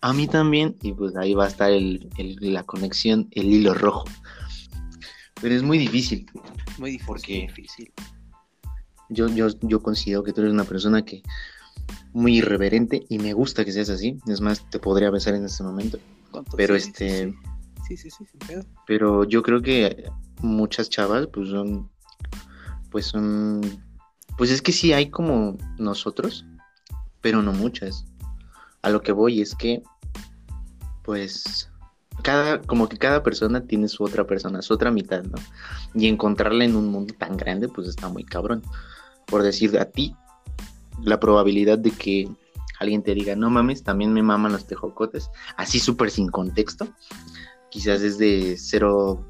A 0.00 0.12
mí 0.12 0.26
también, 0.28 0.76
y 0.82 0.92
pues 0.92 1.16
ahí 1.16 1.32
va 1.34 1.44
a 1.44 1.48
estar 1.48 1.70
el, 1.70 2.08
el- 2.18 2.36
la 2.52 2.62
conexión, 2.64 3.28
el 3.32 3.46
hilo 3.52 3.72
rojo. 3.74 4.04
Pero 5.40 5.54
es 5.54 5.62
muy 5.62 5.78
difícil. 5.78 6.26
Muy 6.78 6.90
difícil. 6.92 7.06
Porque- 7.06 7.32
muy 7.38 7.46
difícil. 7.48 7.92
Yo, 9.12 9.28
yo, 9.28 9.48
yo 9.62 9.82
considero 9.82 10.22
que 10.22 10.32
tú 10.32 10.40
eres 10.40 10.52
una 10.52 10.64
persona 10.64 11.04
que 11.04 11.22
muy 12.12 12.38
irreverente 12.38 13.04
y 13.08 13.18
me 13.18 13.32
gusta 13.32 13.64
que 13.64 13.72
seas 13.72 13.90
así. 13.90 14.18
Es 14.26 14.40
más, 14.40 14.68
te 14.70 14.78
podría 14.78 15.10
besar 15.10 15.34
en 15.34 15.44
este 15.44 15.62
momento. 15.62 15.98
Pero 16.56 16.78
sí, 16.78 16.88
este- 16.88 17.34
Sí, 17.86 17.96
sí, 17.96 18.10
sí, 18.10 18.24
sí. 18.24 18.54
Pero 18.86 19.24
yo 19.24 19.42
creo 19.42 19.60
que 19.60 20.04
muchas 20.40 20.88
chavas, 20.88 21.26
pues 21.26 21.48
son, 21.48 21.90
pues 22.90 23.06
son, 23.06 23.60
pues 24.38 24.50
es 24.50 24.62
que 24.62 24.72
sí 24.72 24.92
hay 24.92 25.10
como 25.10 25.56
nosotros, 25.78 26.46
pero 27.20 27.42
no 27.42 27.52
muchas. 27.52 28.04
A 28.82 28.90
lo 28.90 29.02
que 29.02 29.12
voy 29.12 29.40
es 29.40 29.54
que, 29.54 29.82
pues, 31.02 31.70
cada, 32.22 32.60
como 32.62 32.88
que 32.88 32.98
cada 32.98 33.22
persona 33.22 33.66
tiene 33.66 33.88
su 33.88 34.04
otra 34.04 34.26
persona, 34.26 34.62
su 34.62 34.74
otra 34.74 34.90
mitad, 34.90 35.24
¿no? 35.24 35.38
Y 35.94 36.08
encontrarla 36.08 36.64
en 36.64 36.76
un 36.76 36.86
mundo 36.88 37.14
tan 37.18 37.36
grande, 37.36 37.68
pues 37.68 37.88
está 37.88 38.08
muy 38.08 38.24
cabrón. 38.24 38.62
Por 39.32 39.42
decir 39.42 39.78
a 39.78 39.86
ti, 39.86 40.14
la 41.02 41.18
probabilidad 41.18 41.78
de 41.78 41.90
que 41.90 42.28
alguien 42.78 43.02
te 43.02 43.14
diga, 43.14 43.34
no 43.34 43.48
mames, 43.48 43.82
también 43.82 44.12
me 44.12 44.22
maman 44.22 44.52
los 44.52 44.66
tejocotes, 44.66 45.30
así 45.56 45.78
súper 45.80 46.10
sin 46.10 46.28
contexto, 46.28 46.86
quizás 47.70 48.02
es 48.02 48.18
de 48.18 48.56
0 48.58 49.24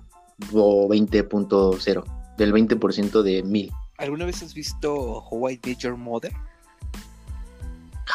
o 0.54 0.88
20.0, 0.88 2.34
del 2.36 2.52
20% 2.52 3.22
de 3.22 3.42
1000. 3.44 3.70
¿Alguna 3.98 4.24
vez 4.26 4.42
has 4.42 4.54
visto 4.54 4.92
How 5.30 5.50
I 5.50 5.60
Met 5.64 5.78
Your 5.78 5.96
Mother? 5.96 6.32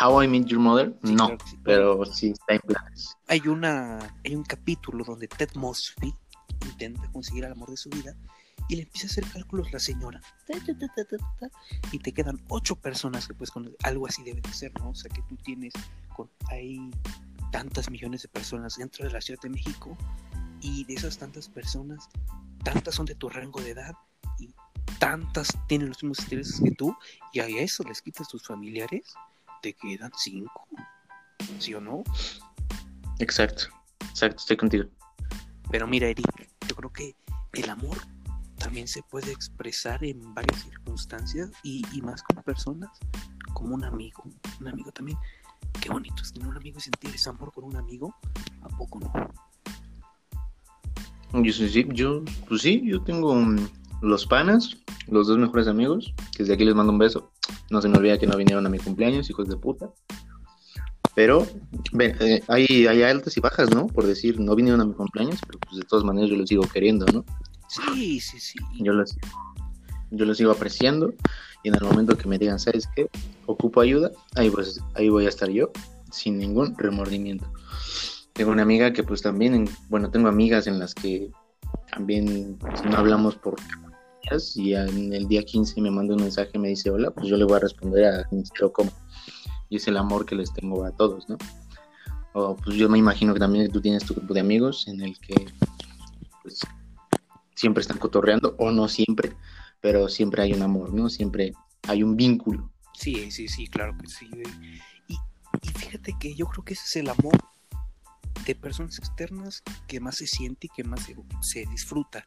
How 0.01 0.23
I 0.23 0.27
Met 0.27 0.45
Your 0.47 0.59
Mother, 0.59 0.93
Sí, 1.03 1.13
no, 1.15 1.27
claro 1.27 1.37
que 1.37 1.49
sí. 1.49 1.57
pero 1.63 2.05
sí 2.05 2.27
está 2.31 2.55
en 2.55 2.61
planes. 2.67 3.15
hay 3.29 3.47
una 3.47 4.13
hay 4.25 4.35
un 4.35 4.43
capítulo 4.43 5.05
donde 5.05 5.27
Ted 5.29 5.51
Mosby 5.55 6.13
intenta 6.65 7.09
conseguir 7.13 7.45
el 7.45 7.53
amor 7.53 7.69
de 7.71 7.77
su 7.77 7.89
vida 7.89 8.13
y 8.69 8.75
le 8.75 8.83
empieza 8.83 9.07
a 9.07 9.09
hacer 9.11 9.25
cálculos 9.31 9.71
la 9.71 9.79
señora 9.79 10.21
y 11.91 11.99
te 11.99 12.11
quedan 12.11 12.41
ocho 12.49 12.75
personas 12.75 13.27
que 13.27 13.33
pues 13.33 13.51
con 13.51 13.73
algo 13.83 14.07
así 14.07 14.23
debe 14.23 14.41
de 14.41 14.53
ser 14.53 14.73
no 14.79 14.89
o 14.89 14.95
sea 14.95 15.09
que 15.09 15.21
tú 15.23 15.35
tienes 15.37 15.73
con 16.15 16.29
hay 16.49 16.91
tantas 17.51 17.89
millones 17.89 18.23
de 18.23 18.27
personas 18.27 18.75
dentro 18.77 19.05
de 19.05 19.11
la 19.11 19.21
Ciudad 19.21 19.39
de 19.41 19.49
México 19.49 19.97
y 20.61 20.83
de 20.85 20.95
esas 20.95 21.17
tantas 21.17 21.47
personas 21.47 22.09
tantas 22.63 22.95
son 22.95 23.05
de 23.05 23.15
tu 23.15 23.29
rango 23.29 23.61
de 23.61 23.71
edad 23.71 23.93
y 24.39 24.53
tantas 24.99 25.49
tienen 25.67 25.89
los 25.89 26.03
mismos 26.03 26.19
intereses 26.19 26.59
que 26.61 26.71
tú 26.71 26.95
y 27.33 27.39
a 27.39 27.47
eso 27.47 27.83
les 27.83 28.01
quitas 28.01 28.27
tus 28.27 28.45
familiares 28.45 29.13
te 29.61 29.73
quedan 29.73 30.11
cinco 30.17 30.67
¿sí 31.59 31.73
o 31.73 31.81
no? 31.81 32.03
Exacto, 33.19 33.65
exacto, 34.09 34.37
estoy 34.37 34.57
contigo. 34.57 34.85
Pero 35.71 35.87
mira, 35.87 36.07
Eric, 36.07 36.49
yo 36.67 36.75
creo 36.75 36.91
que 36.91 37.15
el 37.53 37.69
amor 37.69 37.97
también 38.57 38.87
se 38.87 39.01
puede 39.03 39.31
expresar 39.31 40.03
en 40.03 40.33
varias 40.33 40.63
circunstancias 40.63 41.51
y, 41.63 41.83
y 41.93 42.01
más 42.01 42.23
con 42.23 42.43
personas 42.43 42.89
como 43.53 43.75
un 43.75 43.83
amigo. 43.83 44.23
Un 44.59 44.67
amigo 44.67 44.91
también. 44.91 45.17
Qué 45.81 45.89
bonito 45.89 46.21
es 46.21 46.33
tener 46.33 46.47
un 46.47 46.57
amigo 46.57 46.77
y 46.77 46.81
sentir 46.81 47.09
ese 47.13 47.29
amor 47.29 47.51
con 47.51 47.63
un 47.63 47.75
amigo. 47.75 48.13
¿A 48.61 48.69
poco 48.69 48.99
no? 48.99 49.11
Yo 51.43 51.51
sí, 51.51 51.87
yo, 51.89 52.23
pues 52.47 52.61
sí, 52.61 52.81
yo 52.85 53.01
tengo 53.03 53.35
mm, 53.35 53.57
los 54.01 54.25
panas, 54.25 54.77
los 55.07 55.27
dos 55.27 55.37
mejores 55.37 55.67
amigos, 55.67 56.13
que 56.31 56.43
desde 56.43 56.53
aquí 56.53 56.65
les 56.65 56.75
mando 56.75 56.93
un 56.93 56.99
beso. 56.99 57.31
No 57.69 57.81
se 57.81 57.89
me 57.89 57.97
olvida 57.97 58.17
que 58.17 58.27
no 58.27 58.37
vinieron 58.37 58.65
a 58.65 58.69
mi 58.69 58.79
cumpleaños, 58.79 59.29
hijos 59.29 59.47
de 59.47 59.57
puta. 59.57 59.89
Pero 61.15 61.47
eh, 61.99 62.43
hay, 62.47 62.87
hay 62.87 63.01
altas 63.01 63.35
y 63.37 63.39
bajas, 63.39 63.71
¿no? 63.71 63.87
Por 63.87 64.05
decir, 64.05 64.39
no 64.39 64.55
vinieron 64.55 64.81
a 64.81 64.85
mi 64.85 64.93
cumpleaños, 64.93 65.39
pero 65.45 65.59
pues 65.59 65.77
de 65.77 65.83
todas 65.83 66.05
maneras 66.05 66.29
yo 66.29 66.37
los 66.37 66.47
sigo 66.47 66.63
queriendo, 66.63 67.05
¿no? 67.07 67.25
Sí, 67.67 68.19
sí, 68.19 68.39
sí. 68.39 68.59
Yo 68.79 68.93
los, 68.93 69.15
yo 70.11 70.25
los 70.25 70.37
sigo 70.37 70.51
apreciando 70.51 71.13
y 71.63 71.69
en 71.69 71.75
el 71.75 71.83
momento 71.83 72.17
que 72.17 72.27
me 72.27 72.37
digan, 72.37 72.59
¿sabes 72.59 72.87
qué? 72.95 73.07
Ocupo 73.45 73.81
ayuda, 73.81 74.11
ahí, 74.35 74.49
pues, 74.49 74.79
ahí 74.95 75.09
voy 75.09 75.25
a 75.25 75.29
estar 75.29 75.49
yo, 75.49 75.71
sin 76.11 76.37
ningún 76.37 76.75
remordimiento. 76.77 77.51
Tengo 78.33 78.51
una 78.51 78.61
amiga 78.61 78.93
que 78.93 79.03
pues 79.03 79.21
también, 79.21 79.53
en- 79.55 79.69
bueno, 79.89 80.09
tengo 80.11 80.27
amigas 80.27 80.67
en 80.67 80.79
las 80.79 80.93
que 80.93 81.31
también 81.91 82.57
no 82.83 82.97
hablamos 82.97 83.35
por 83.35 83.55
y 84.55 84.73
en 84.73 85.13
el 85.13 85.25
día 85.29 85.41
15 85.43 85.79
me 85.79 85.89
manda 85.89 86.13
un 86.13 86.21
mensaje 86.21 86.51
y 86.55 86.59
me 86.59 86.67
dice 86.67 86.89
hola, 86.91 87.11
pues 87.11 87.27
yo 87.27 87.37
le 87.37 87.45
voy 87.45 87.55
a 87.55 87.59
responder 87.59 88.05
a 88.05 88.27
sincero 88.29 88.73
cómo. 88.73 88.91
Y 89.69 89.77
es 89.77 89.87
el 89.87 89.95
amor 89.95 90.25
que 90.25 90.35
les 90.35 90.51
tengo 90.53 90.83
a 90.83 90.91
todos, 90.91 91.29
¿no? 91.29 91.37
O 92.33 92.55
pues 92.57 92.75
yo 92.75 92.89
me 92.89 92.97
imagino 92.97 93.33
que 93.33 93.39
también 93.39 93.71
tú 93.71 93.79
tienes 93.81 94.03
tu 94.05 94.13
grupo 94.13 94.33
de 94.33 94.41
amigos 94.41 94.85
en 94.87 94.99
el 95.01 95.17
que 95.19 95.33
pues 96.43 96.59
siempre 97.57 97.81
están 97.81 97.97
cotorreando, 97.97 98.55
o 98.59 98.71
no 98.71 98.87
siempre, 98.87 99.35
pero 99.81 100.07
siempre 100.07 100.43
hay 100.43 100.53
un 100.53 100.61
amor, 100.61 100.93
¿no? 100.93 101.09
Siempre 101.09 101.53
hay 101.87 102.03
un 102.03 102.15
vínculo. 102.15 102.71
Sí, 102.93 103.31
sí, 103.31 103.47
sí, 103.47 103.67
claro 103.67 103.97
que 103.97 104.07
sí. 104.07 104.29
Y, 105.07 105.13
y 105.13 105.67
fíjate 105.69 106.15
que 106.19 106.35
yo 106.35 106.45
creo 106.45 106.63
que 106.63 106.73
ese 106.75 106.83
es 106.85 106.95
el 106.97 107.09
amor 107.09 107.33
de 108.45 108.53
personas 108.53 108.99
externas 108.99 109.63
que 109.87 109.99
más 109.99 110.17
se 110.17 110.27
siente 110.27 110.67
y 110.67 110.69
que 110.69 110.83
más 110.83 111.01
se, 111.01 111.15
se 111.41 111.65
disfruta. 111.65 112.23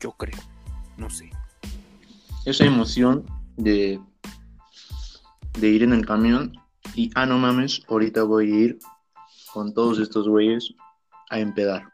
Yo 0.00 0.12
creo. 0.12 0.38
No 0.96 1.10
sé. 1.10 1.30
Esa 2.46 2.64
emoción 2.64 3.26
de, 3.58 4.00
de 5.60 5.68
ir 5.68 5.82
en 5.82 5.92
el 5.92 6.06
camión 6.06 6.54
y, 6.94 7.10
ah, 7.14 7.26
no 7.26 7.38
mames, 7.38 7.82
ahorita 7.86 8.22
voy 8.22 8.50
a 8.50 8.56
ir 8.56 8.78
con 9.52 9.74
todos 9.74 9.98
estos 9.98 10.26
güeyes 10.26 10.72
a 11.28 11.38
empedar. 11.38 11.92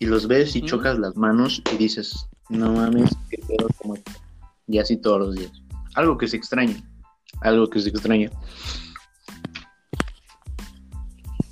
Y 0.00 0.06
los 0.06 0.26
ves 0.26 0.56
y 0.56 0.62
chocas 0.62 0.98
las 0.98 1.14
manos 1.14 1.62
y 1.72 1.76
dices, 1.76 2.26
no 2.48 2.72
mames, 2.72 3.10
qué 3.28 3.36
pedo 3.46 3.68
como 3.78 3.94
esto. 3.94 4.12
Y 4.66 4.78
así 4.78 4.96
todos 4.96 5.20
los 5.20 5.34
días. 5.36 5.52
Algo 5.94 6.16
que 6.16 6.26
se 6.26 6.36
extraña. 6.36 6.82
Algo 7.42 7.68
que 7.68 7.80
se 7.80 7.90
extraña. 7.90 8.30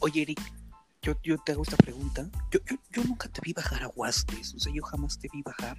Oye, 0.00 0.22
Eric, 0.22 0.40
yo, 1.02 1.14
yo 1.22 1.36
te 1.44 1.52
hago 1.52 1.62
esta 1.62 1.76
pregunta. 1.76 2.26
Yo, 2.50 2.60
yo, 2.70 2.76
yo 2.90 3.04
nunca 3.04 3.28
te 3.28 3.40
vi 3.44 3.52
bajar 3.52 3.82
a 3.82 3.88
Huastes, 3.88 4.54
o 4.54 4.58
sea, 4.58 4.72
yo 4.72 4.82
jamás 4.82 5.18
te 5.18 5.28
vi 5.30 5.42
bajar. 5.42 5.76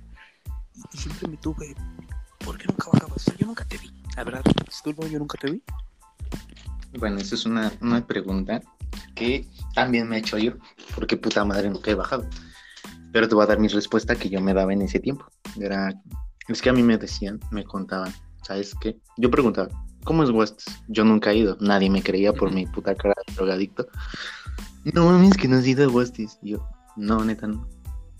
Y, 0.76 0.82
y 0.94 0.98
siempre 1.00 1.28
me 1.28 1.38
tuve. 1.38 1.74
¿Por 2.38 2.58
qué 2.60 2.68
nunca 2.68 2.92
bajabas? 2.94 3.18
O 3.18 3.20
sea, 3.20 3.36
yo 3.36 3.48
nunca 3.48 3.66
te 3.66 3.80
vi. 3.80 3.92
La 4.16 4.24
verdad, 4.24 4.44
disculpa, 4.66 5.08
yo 5.08 5.18
nunca 5.18 5.40
te 5.40 5.52
vi. 5.52 5.64
Bueno, 7.00 7.18
esa 7.18 7.34
es 7.34 7.46
una, 7.46 7.72
una 7.82 8.06
pregunta 8.06 8.62
que 9.16 9.48
también 9.74 10.08
me 10.08 10.18
he 10.18 10.20
hecho 10.20 10.38
yo, 10.38 10.54
porque 10.94 11.18
puta 11.18 11.44
madre 11.46 11.70
nunca 11.70 11.90
he 11.90 11.96
bajado. 11.96 12.28
Pero 13.12 13.28
te 13.28 13.36
voy 13.36 13.44
a 13.44 13.48
dar 13.48 13.60
mi 13.60 13.68
respuesta 13.68 14.16
que 14.16 14.30
yo 14.30 14.42
me 14.42 14.54
daba 14.54 14.74
en 14.74 14.82
ese 14.82 15.00
tiempo. 15.00 15.26
Era, 15.60 15.94
es 16.48 16.62
que 16.62 16.70
a 16.70 16.74
mí 16.74 16.84
me 16.84 16.98
decían, 16.98 17.40
me 17.52 17.64
contaban, 17.64 18.14
¿sabes 18.44 18.76
qué? 18.82 18.98
Yo 19.18 19.32
preguntaba, 19.32 19.70
¿cómo 20.04 20.24
es 20.24 20.30
Huestes? 20.30 20.66
Yo 20.88 21.04
nunca 21.04 21.32
he 21.32 21.38
ido, 21.38 21.58
nadie 21.60 21.90
me 21.90 22.04
creía 22.04 22.34
por 22.34 22.52
mi 22.52 22.66
puta 22.66 22.96
cara 22.96 23.16
de 23.28 23.34
drogadicto. 23.34 23.88
No 24.94 25.06
mames, 25.06 25.36
que 25.36 25.48
no 25.48 25.58
has 25.58 25.68
ido 25.68 25.86
a 25.86 25.90
Huestes. 25.90 26.40
Y 26.42 26.52
yo, 26.52 26.68
no, 26.96 27.24
neta, 27.24 27.48
no. 27.48 27.68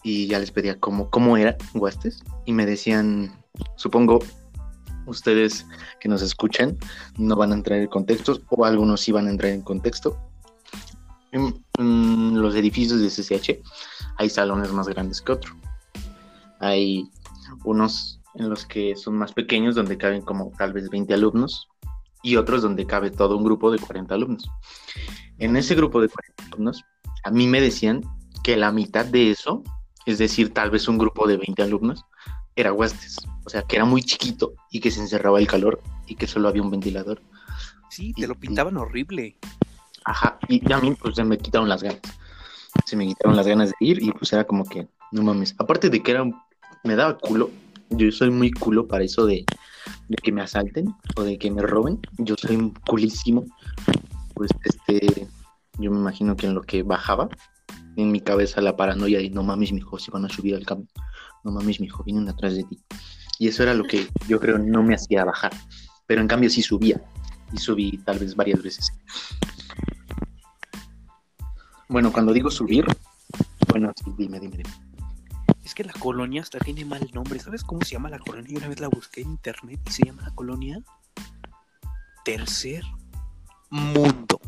Y 0.04 0.28
ya 0.28 0.40
les 0.40 0.52
pedía 0.52 0.80
cómo, 0.80 1.10
cómo 1.10 1.38
era 1.38 1.58
Huestes. 1.74 2.24
Y 2.46 2.54
me 2.54 2.66
decían, 2.66 3.32
supongo, 3.76 4.20
ustedes 5.06 5.66
que 6.00 6.10
nos 6.10 6.22
escuchan 6.22 6.78
no 7.18 7.36
van 7.36 7.52
a 7.52 7.56
entrar 7.56 7.80
en 7.80 7.88
contextos, 7.88 8.42
o 8.50 8.66
algunos 8.66 9.02
sí 9.02 9.12
van 9.12 9.28
a 9.28 9.32
entrar 9.32 9.52
en 9.52 9.62
contexto. 9.62 10.18
En, 11.32 11.64
en 11.78 12.42
los 12.42 12.56
edificios 12.56 13.00
de 13.02 13.08
CCH 13.10 13.60
hay 14.18 14.30
salones 14.30 14.72
más 14.72 14.88
grandes 14.88 15.22
que 15.22 15.32
otros. 15.34 15.56
Hay 16.60 17.10
unos 17.64 18.20
en 18.36 18.50
los 18.50 18.66
que 18.66 18.96
son 18.96 19.18
más 19.18 19.34
pequeños, 19.34 19.76
donde 19.76 19.98
caben 19.98 20.22
como 20.22 20.52
tal 20.58 20.74
vez 20.74 20.90
20 20.90 21.14
alumnos, 21.14 21.68
y 22.22 22.36
otros 22.36 22.62
donde 22.62 22.86
cabe 22.86 23.12
todo 23.12 23.38
un 23.38 23.44
grupo 23.44 23.72
de 23.72 23.80
40 23.80 24.14
alumnos. 24.14 24.50
En 25.40 25.56
ese 25.56 25.74
grupo 25.76 26.02
de 26.02 26.10
40 26.10 26.44
alumnos, 26.56 26.84
a 27.24 27.32
mí 27.32 27.48
me 27.48 27.62
decían 27.62 28.02
que 28.44 28.56
la 28.58 28.72
mitad 28.72 29.06
de 29.06 29.32
eso, 29.32 29.64
es 30.06 30.18
decir, 30.18 30.54
tal 30.54 30.70
vez 30.70 30.88
un 30.88 30.98
grupo 30.98 31.28
de 31.28 31.38
20 31.38 31.62
alumnos, 31.64 32.04
era 32.56 32.74
huestes. 32.74 33.18
O 33.46 33.50
sea, 33.50 33.62
que 33.64 33.78
era 33.78 33.86
muy 33.86 34.02
chiquito 34.04 34.54
y 34.70 34.80
que 34.80 34.92
se 34.92 35.00
encerraba 35.00 35.40
el 35.40 35.48
calor 35.48 35.82
y 36.08 36.16
que 36.16 36.28
solo 36.28 36.50
había 36.50 36.62
un 36.62 36.72
ventilador. 36.72 37.22
Sí, 37.90 38.14
te 38.14 38.22
Y- 38.24 38.28
lo 38.28 38.36
pintaban 38.36 38.78
horrible. 38.78 39.38
Ajá, 40.06 40.40
y 40.48 40.72
a 40.72 40.80
mí 40.80 40.96
pues 40.96 41.16
se 41.16 41.24
me 41.24 41.38
quitaron 41.38 41.70
las 41.70 41.84
ganas. 41.84 42.02
Se 42.86 42.96
me 42.96 43.06
quitaron 43.06 43.36
las 43.36 43.48
ganas 43.48 43.70
de 43.70 43.76
ir 43.80 44.02
y 44.02 44.12
pues 44.12 44.32
era 44.34 44.46
como 44.46 44.66
que, 44.66 44.88
no 45.12 45.24
mames. 45.24 45.56
Aparte 45.58 45.90
de 45.90 46.02
que 46.02 46.12
era, 46.12 46.24
me 46.84 46.96
daba 46.96 47.18
culo. 47.18 47.50
Yo 47.90 48.12
soy 48.12 48.30
muy 48.30 48.52
culo 48.52 48.88
para 48.88 49.04
eso 49.04 49.26
de, 49.26 49.46
de 50.08 50.16
que 50.22 50.32
me 50.32 50.42
asalten 50.42 50.94
o 51.16 51.24
de 51.24 51.38
que 51.38 51.50
me 51.52 51.62
roben. 51.62 52.00
Yo 52.18 52.36
soy 52.38 52.72
culísimo. 52.88 53.46
Pues 54.36 54.52
este, 54.64 55.28
yo 55.80 55.92
me 55.92 55.98
imagino 55.98 56.36
que 56.36 56.48
en 56.48 56.54
lo 56.54 56.62
que 56.62 56.84
bajaba, 56.84 57.30
en 57.96 58.12
mi 58.12 58.22
cabeza 58.22 58.62
la 58.62 58.78
paranoia 58.78 59.20
de 59.20 59.30
no 59.30 59.44
mames, 59.44 59.72
mijo, 59.72 59.98
se 60.00 60.12
van 60.12 60.26
a 60.26 60.30
subir 60.30 60.56
al 60.56 60.66
camión. 60.66 60.90
No 61.44 61.52
mames, 61.52 61.80
mijo, 61.80 62.04
vienen 62.04 62.30
atrás 62.30 62.56
de 62.56 62.64
ti. 62.64 62.80
Y 63.40 63.48
eso 63.48 63.64
era 63.64 63.74
lo 63.74 63.86
que 63.86 64.08
yo 64.28 64.40
creo 64.40 64.58
no 64.58 64.84
me 64.84 64.96
hacía 64.96 65.24
bajar. 65.24 65.54
Pero 66.06 66.22
en 66.22 66.28
cambio 66.28 66.50
sí 66.50 66.62
subía. 66.62 67.02
Y 67.54 67.58
subí 67.58 67.98
tal 68.00 68.20
vez 68.20 68.36
varias 68.36 68.62
veces. 68.62 68.92
Bueno, 71.90 72.12
cuando 72.14 72.32
digo 72.34 72.50
subir, 72.52 72.86
bueno, 73.70 73.92
sí, 73.96 74.14
dime, 74.18 74.40
dime, 74.40 74.58
dime. 74.58 74.70
Es 75.64 75.74
que 75.76 75.84
la 75.84 75.94
colonia 75.94 76.42
hasta 76.42 76.60
tiene 76.60 76.86
mal 76.86 77.10
nombre. 77.14 77.40
¿Sabes 77.40 77.64
cómo 77.64 77.82
se 77.82 77.92
llama 77.94 78.10
la 78.10 78.20
colonia? 78.20 78.50
Yo 78.52 78.58
una 78.58 78.68
vez 78.70 78.80
la 78.80 78.88
busqué 78.88 79.22
en 79.22 79.32
internet 79.32 79.80
y 79.88 79.92
se 79.92 80.04
llama 80.06 80.22
la 80.24 80.32
colonia 80.36 80.82
Tercer 82.24 82.84
Mundo. 83.70 84.40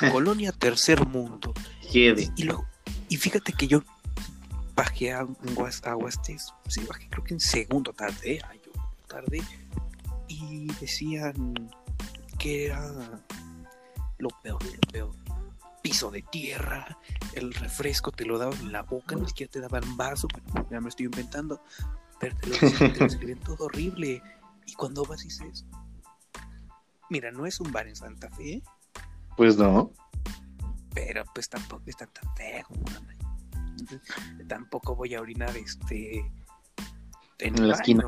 La 0.00 0.10
colonia 0.12 0.52
Tercer 0.52 1.06
Mundo. 1.06 1.52
Y 2.36 2.44
y 3.08 3.16
fíjate 3.18 3.52
que 3.52 3.66
yo 3.68 3.82
bajé 4.74 5.12
a, 5.12 5.22
Guas- 5.54 5.86
a 5.86 5.96
Huestes, 5.96 6.52
sí, 6.68 6.82
bajé 6.88 7.08
creo 7.08 7.24
que 7.24 7.34
en 7.34 7.40
segundo 7.40 7.92
tarde, 7.92 8.40
ay, 8.48 8.60
yo 8.64 8.72
tarde, 9.06 9.40
y 10.28 10.66
decían 10.80 11.54
que 12.38 12.66
era 12.66 12.82
lo 14.18 14.28
peor 14.42 14.62
lo 14.64 14.80
peor. 14.92 15.14
Piso 15.86 16.10
de 16.10 16.22
tierra, 16.22 16.98
el 17.34 17.54
refresco 17.54 18.10
te 18.10 18.24
lo 18.24 18.38
daban 18.38 18.58
en 18.58 18.72
la 18.72 18.82
boca, 18.82 19.14
ni 19.14 19.24
siquiera 19.28 19.52
te 19.52 19.60
daban 19.60 19.96
vaso, 19.96 20.26
bueno, 20.32 20.68
ya 20.68 20.80
me 20.80 20.88
estoy 20.88 21.06
inventando, 21.06 21.62
pero 22.18 22.34
te 22.38 22.48
lo, 22.48 22.56
escribían 23.06 23.38
todo 23.38 23.66
horrible. 23.66 24.20
Y 24.66 24.72
cuando 24.72 25.04
vas 25.04 25.20
y 25.20 25.28
dices, 25.28 25.64
mira, 27.08 27.30
no 27.30 27.46
es 27.46 27.60
un 27.60 27.70
bar 27.70 27.86
en 27.86 27.94
Santa 27.94 28.28
Fe, 28.30 28.64
Pues 29.36 29.56
no. 29.56 29.92
pero 30.92 31.24
pues 31.32 31.48
tampoco 31.48 31.84
está 31.86 32.08
tan 32.08 32.34
feo. 32.34 32.66
tampoco 34.48 34.96
voy 34.96 35.14
a 35.14 35.20
orinar 35.20 35.56
este 35.56 36.28
En 37.38 37.68
la 37.68 37.74
esquina. 37.74 38.04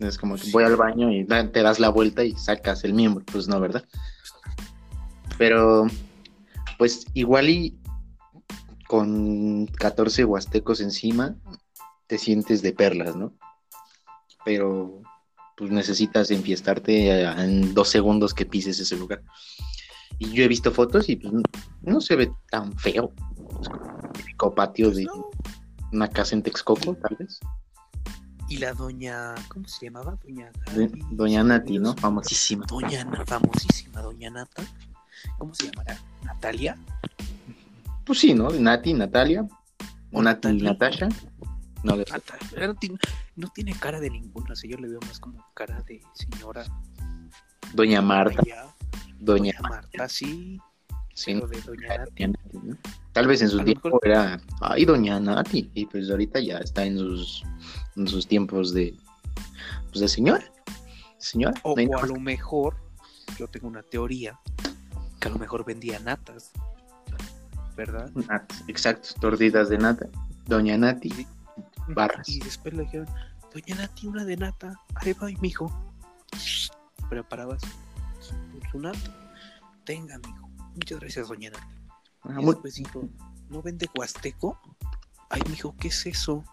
Es 0.00 0.18
como 0.18 0.34
que 0.34 0.50
voy 0.50 0.64
al 0.64 0.74
baño 0.74 1.12
y 1.12 1.24
te 1.24 1.62
das 1.62 1.78
la 1.78 1.90
vuelta 1.90 2.24
y 2.24 2.34
sacas 2.36 2.82
el 2.82 2.92
miembro. 2.92 3.24
Pues 3.30 3.46
no, 3.46 3.60
¿verdad? 3.60 3.84
Pero, 5.38 5.86
pues 6.78 7.06
igual 7.14 7.48
y 7.48 7.78
con 8.86 9.66
14 9.66 10.24
huastecos 10.24 10.80
encima, 10.80 11.36
te 12.06 12.18
sientes 12.18 12.62
de 12.62 12.72
perlas, 12.72 13.16
¿no? 13.16 13.32
Pero, 14.44 15.02
pues 15.56 15.70
necesitas 15.70 16.30
enfiestarte 16.30 17.22
en 17.22 17.74
dos 17.74 17.88
segundos 17.88 18.34
que 18.34 18.46
pises 18.46 18.78
ese 18.78 18.96
lugar. 18.96 19.22
Y 20.18 20.30
yo 20.32 20.44
he 20.44 20.48
visto 20.48 20.70
fotos 20.70 21.08
y 21.08 21.16
pues 21.16 21.32
no, 21.82 22.00
se 22.00 22.16
ve 22.16 22.32
tan 22.50 22.76
feo. 22.78 23.12
Típico 24.12 24.54
patio 24.54 24.88
Pues 24.88 24.98
de 24.98 25.06
una 25.92 26.08
casa 26.08 26.34
en 26.34 26.42
Texcoco, 26.42 26.94
tal 26.94 27.16
vez. 27.18 27.40
Y 28.48 28.58
la 28.58 28.74
doña, 28.74 29.34
¿cómo 29.48 29.66
se 29.66 29.86
llamaba? 29.86 30.18
Doña 30.22 30.52
Gaby, 30.66 31.02
Doña 31.12 31.42
Nati, 31.42 31.78
¿no? 31.78 31.94
Famosísima. 31.94 32.66
Doña 32.66 33.06
famosísima, 33.26 34.02
Doña 34.02 34.30
Nata. 34.30 34.62
¿Cómo 35.38 35.54
se 35.54 35.70
llamará? 35.70 35.98
Natalia. 36.24 36.76
Pues 38.04 38.18
sí, 38.20 38.34
¿no? 38.34 38.50
Nati, 38.50 38.94
Natalia. 38.94 39.46
O 40.12 40.22
Nati, 40.22 40.48
Natalie. 40.48 40.62
Natasha. 40.64 41.08
No, 41.82 41.96
de- 41.96 42.04
Natalia. 42.10 42.66
No 42.68 42.74
tiene, 42.74 42.98
no 43.36 43.48
tiene 43.48 43.74
cara 43.74 44.00
de 44.00 44.10
ninguna, 44.10 44.52
o 44.52 44.56
sea, 44.56 44.70
yo 44.70 44.76
le 44.78 44.88
veo 44.88 45.00
más 45.06 45.18
como 45.18 45.44
cara 45.54 45.80
de 45.82 46.00
señora. 46.14 46.64
Doña 47.74 48.00
Marta. 48.02 48.40
Doña 48.42 48.64
Doña 49.18 49.54
Marta, 49.62 50.08
sí. 50.08 50.58
Sí, 51.14 51.34
Pero 51.34 51.46
de 51.48 51.60
Doña 51.62 51.88
Nati. 51.98 52.10
Doña 52.24 52.28
Nati, 52.44 52.58
¿no? 52.62 52.76
Tal 53.12 53.26
vez 53.26 53.42
en 53.42 53.48
su 53.48 53.62
tiempo 53.64 53.88
mejor- 53.88 54.00
era, 54.04 54.40
ay, 54.60 54.84
Doña 54.84 55.20
Nati. 55.20 55.70
Y 55.74 55.86
pues 55.86 56.10
ahorita 56.10 56.40
ya 56.40 56.58
está 56.58 56.84
en 56.84 56.98
sus, 56.98 57.42
en 57.96 58.06
sus 58.08 58.26
tiempos 58.26 58.72
de, 58.74 58.96
pues 59.90 60.00
de 60.00 60.08
señora. 60.08 60.44
Señora. 61.18 61.58
O, 61.62 61.74
a 61.78 62.06
lo 62.06 62.20
mejor, 62.20 62.76
yo 63.38 63.48
tengo 63.48 63.68
una 63.68 63.82
teoría, 63.82 64.38
que 65.24 65.28
a 65.28 65.32
lo 65.32 65.38
mejor 65.38 65.64
vendía 65.64 65.98
natas, 66.00 66.50
¿verdad? 67.74 68.10
más. 68.12 68.26
Nat- 68.26 68.52
Exacto, 68.68 69.08
tortitas 69.22 69.70
de 69.70 69.78
nata. 69.78 70.06
Doña 70.44 70.76
Nati. 70.76 71.26
Barras. 71.88 72.28
y 72.28 72.40
después 72.40 72.74
le 72.74 72.82
dijeron, 72.82 73.08
Doña 73.54 73.74
Nati, 73.76 74.06
una 74.06 74.22
de 74.26 74.36
nata, 74.36 74.74
ahí 74.96 75.14
va, 75.14 75.28
mijo. 75.40 75.72
Preparabas 77.08 77.62
su, 78.20 78.34
su 78.70 78.78
nata. 78.80 78.98
Tenga, 79.84 80.18
mijo. 80.18 80.46
Muchas 80.74 81.00
gracias, 81.00 81.28
Doña 81.28 81.48
Nati. 81.48 81.74
Ah, 82.24 82.36
Y 82.42 82.44
después 82.44 82.74
dijo, 82.74 83.08
¿no 83.48 83.62
vende 83.62 83.88
huasteco? 83.96 84.60
Ay, 85.30 85.40
mijo, 85.48 85.74
¿qué 85.80 85.88
es 85.88 86.04
eso? 86.04 86.44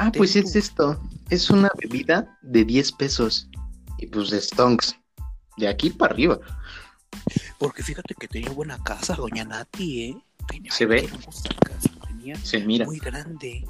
ah, 0.00 0.10
pues 0.10 0.34
es 0.34 0.56
esto. 0.56 1.00
Es 1.30 1.48
una 1.48 1.70
bebida 1.80 2.36
de 2.42 2.64
10 2.64 2.90
pesos. 2.90 3.48
Y 3.98 4.08
pues 4.08 4.30
de 4.30 4.40
Stonks. 4.40 4.96
De 5.58 5.68
aquí 5.68 5.90
para 5.90 6.12
arriba. 6.12 6.40
Porque 7.58 7.82
fíjate 7.82 8.14
que 8.14 8.28
tenía 8.28 8.50
buena 8.50 8.78
casa, 8.82 9.14
Doña 9.14 9.44
Nati, 9.44 10.02
¿eh? 10.04 10.22
Tenía 10.46 10.70
Se 10.72 10.86
ve. 10.86 11.08
casa, 11.08 11.90
tenía 12.06 12.36
Se 12.36 12.60
mira. 12.60 12.86
muy 12.86 12.98
grande. 12.98 13.66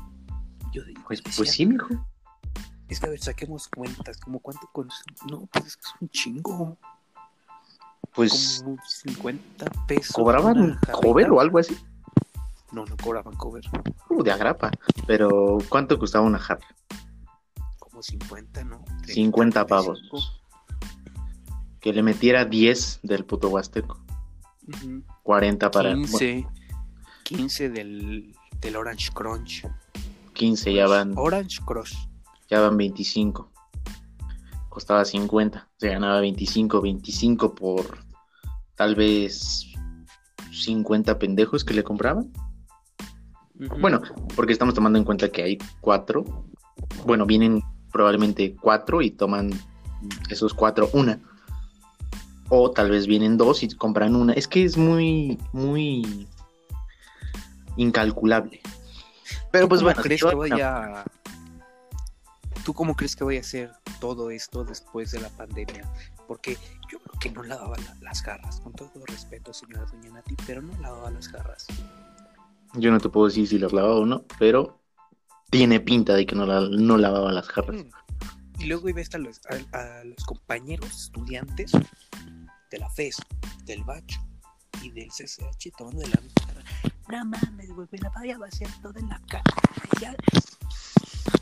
Yo 0.72 0.84
de- 0.84 0.94
Pues, 1.06 1.22
decía, 1.22 1.36
pues 1.38 1.50
sí, 1.52 1.66
mijo. 1.66 1.88
Es 2.88 3.00
que 3.00 3.06
a 3.06 3.10
ver, 3.10 3.20
saquemos 3.20 3.68
cuentas, 3.68 4.18
como 4.18 4.40
cuánto 4.40 4.66
consume. 4.72 5.16
No, 5.30 5.46
pues 5.52 5.66
es 5.66 5.76
que 5.76 5.82
es 5.86 5.92
un 6.00 6.08
chingo. 6.10 6.76
Pues 8.14 8.62
Como 8.64 8.78
50 8.86 9.66
pesos. 9.86 10.12
cobraban 10.14 10.78
cover 10.92 11.30
o 11.30 11.40
algo 11.40 11.58
así. 11.58 11.76
No, 12.72 12.84
no 12.84 12.96
cobraban 12.96 13.34
cover. 13.36 13.64
Uh, 14.10 14.22
de 14.22 14.32
agrapa. 14.32 14.70
Pero, 15.06 15.58
¿cuánto 15.68 15.98
costaba 15.98 16.24
una 16.26 16.38
jarra? 16.38 16.66
Como 17.78 18.02
50, 18.02 18.64
¿no? 18.64 18.84
50 19.06 19.64
35. 19.66 20.18
Que 21.80 21.92
le 21.92 22.02
metiera 22.02 22.44
10 22.44 23.00
del 23.02 23.24
puto 23.24 23.48
huasteco. 23.48 24.00
Ujú. 24.66 25.02
40 25.22 25.70
para. 25.70 25.94
15. 25.94 26.46
15 27.24 27.68
del, 27.70 28.34
del 28.60 28.76
Orange 28.76 29.10
Crunch. 29.12 29.62
bueno, 29.62 29.78
15, 30.32 30.72
ya 30.72 30.86
van, 30.86 31.12
Orange 31.16 31.60
Crush. 31.66 31.94
ya 32.48 32.60
van 32.60 32.76
25. 32.76 33.50
Costaba 34.68 35.04
50. 35.04 35.68
Se 35.76 35.88
ganaba 35.88 36.20
25. 36.20 36.80
25 36.80 37.54
por 37.54 37.98
tal 38.76 38.94
vez 38.94 39.66
50 40.52 41.18
pendejos 41.18 41.64
que 41.64 41.74
le 41.74 41.82
compraban. 41.84 42.32
Bueno, 43.80 44.00
porque 44.36 44.52
estamos 44.52 44.74
tomando 44.74 44.98
en 44.98 45.04
cuenta 45.04 45.28
que 45.30 45.42
hay 45.42 45.58
cuatro. 45.80 46.24
Bueno, 47.04 47.26
vienen 47.26 47.60
probablemente 47.90 48.54
cuatro 48.54 49.02
y 49.02 49.10
toman 49.10 49.50
esos 50.30 50.54
cuatro 50.54 50.88
una. 50.92 51.18
O 52.50 52.70
tal 52.70 52.90
vez 52.90 53.06
vienen 53.06 53.36
dos 53.36 53.62
y 53.62 53.68
compran 53.74 54.16
una. 54.16 54.32
Es 54.32 54.48
que 54.48 54.64
es 54.64 54.76
muy, 54.76 55.38
muy 55.52 56.26
incalculable. 57.76 58.60
Pero 59.50 59.64
¿Tú 59.64 59.68
pues 59.68 59.82
bueno, 59.82 60.02
crees 60.02 60.20
yo- 60.20 60.30
que 60.30 60.34
vaya 60.36 61.04
¿Tú 62.64 62.74
cómo 62.74 62.94
crees 62.96 63.16
que 63.16 63.24
vaya 63.24 63.40
a 63.40 63.44
ser 63.44 63.72
todo 63.98 64.30
esto 64.30 64.62
después 64.62 65.10
de 65.10 65.20
la 65.20 65.30
pandemia? 65.30 65.90
Porque 66.26 66.58
yo 66.92 66.98
creo 66.98 67.18
que 67.18 67.30
no 67.30 67.42
lavaba 67.42 67.76
la- 67.78 67.96
las 68.02 68.22
garras, 68.22 68.60
con 68.60 68.74
todo 68.74 68.90
respeto, 69.06 69.54
señora 69.54 69.86
Doña 69.86 70.10
Nati, 70.10 70.36
pero 70.46 70.60
no 70.60 70.76
lavaba 70.80 71.10
las 71.10 71.32
garras. 71.32 71.66
yo 72.74 72.90
no 72.90 73.00
te 73.00 73.08
puedo 73.08 73.26
decir 73.28 73.48
si 73.48 73.58
las 73.58 73.72
lavaba 73.72 73.94
o 73.94 74.04
no, 74.04 74.24
pero 74.38 74.78
tiene 75.50 75.80
pinta 75.80 76.12
de 76.14 76.26
que 76.26 76.34
no, 76.36 76.44
la, 76.44 76.60
no 76.68 76.98
lavaba 76.98 77.32
las 77.32 77.48
jarras. 77.48 77.76
Mm. 77.84 77.90
Y 78.60 78.66
luego 78.66 78.88
iba 78.90 78.98
a 78.98 79.02
estar 79.02 79.20
los, 79.20 79.40
a, 79.72 79.78
a 80.00 80.04
los 80.04 80.22
compañeros 80.26 80.90
estudiantes 81.04 81.72
de 82.70 82.78
la 82.78 82.88
FES, 82.90 83.16
del 83.64 83.82
Bacho 83.84 84.20
y 84.82 84.90
del 84.90 85.08
CCH 85.08 85.70
tomando 85.76 86.02
de 86.02 86.08
la. 86.08 86.20
No 87.08 87.24
mames, 87.24 87.70
güey, 87.70 87.88
me 87.90 87.98
la 87.98 88.10
voy 88.10 88.30
a 88.30 88.38
vaciar 88.38 88.70
toda 88.82 89.00
en 89.00 89.08
la 89.08 89.20
cara. 89.28 89.42
Ya. 90.00 90.14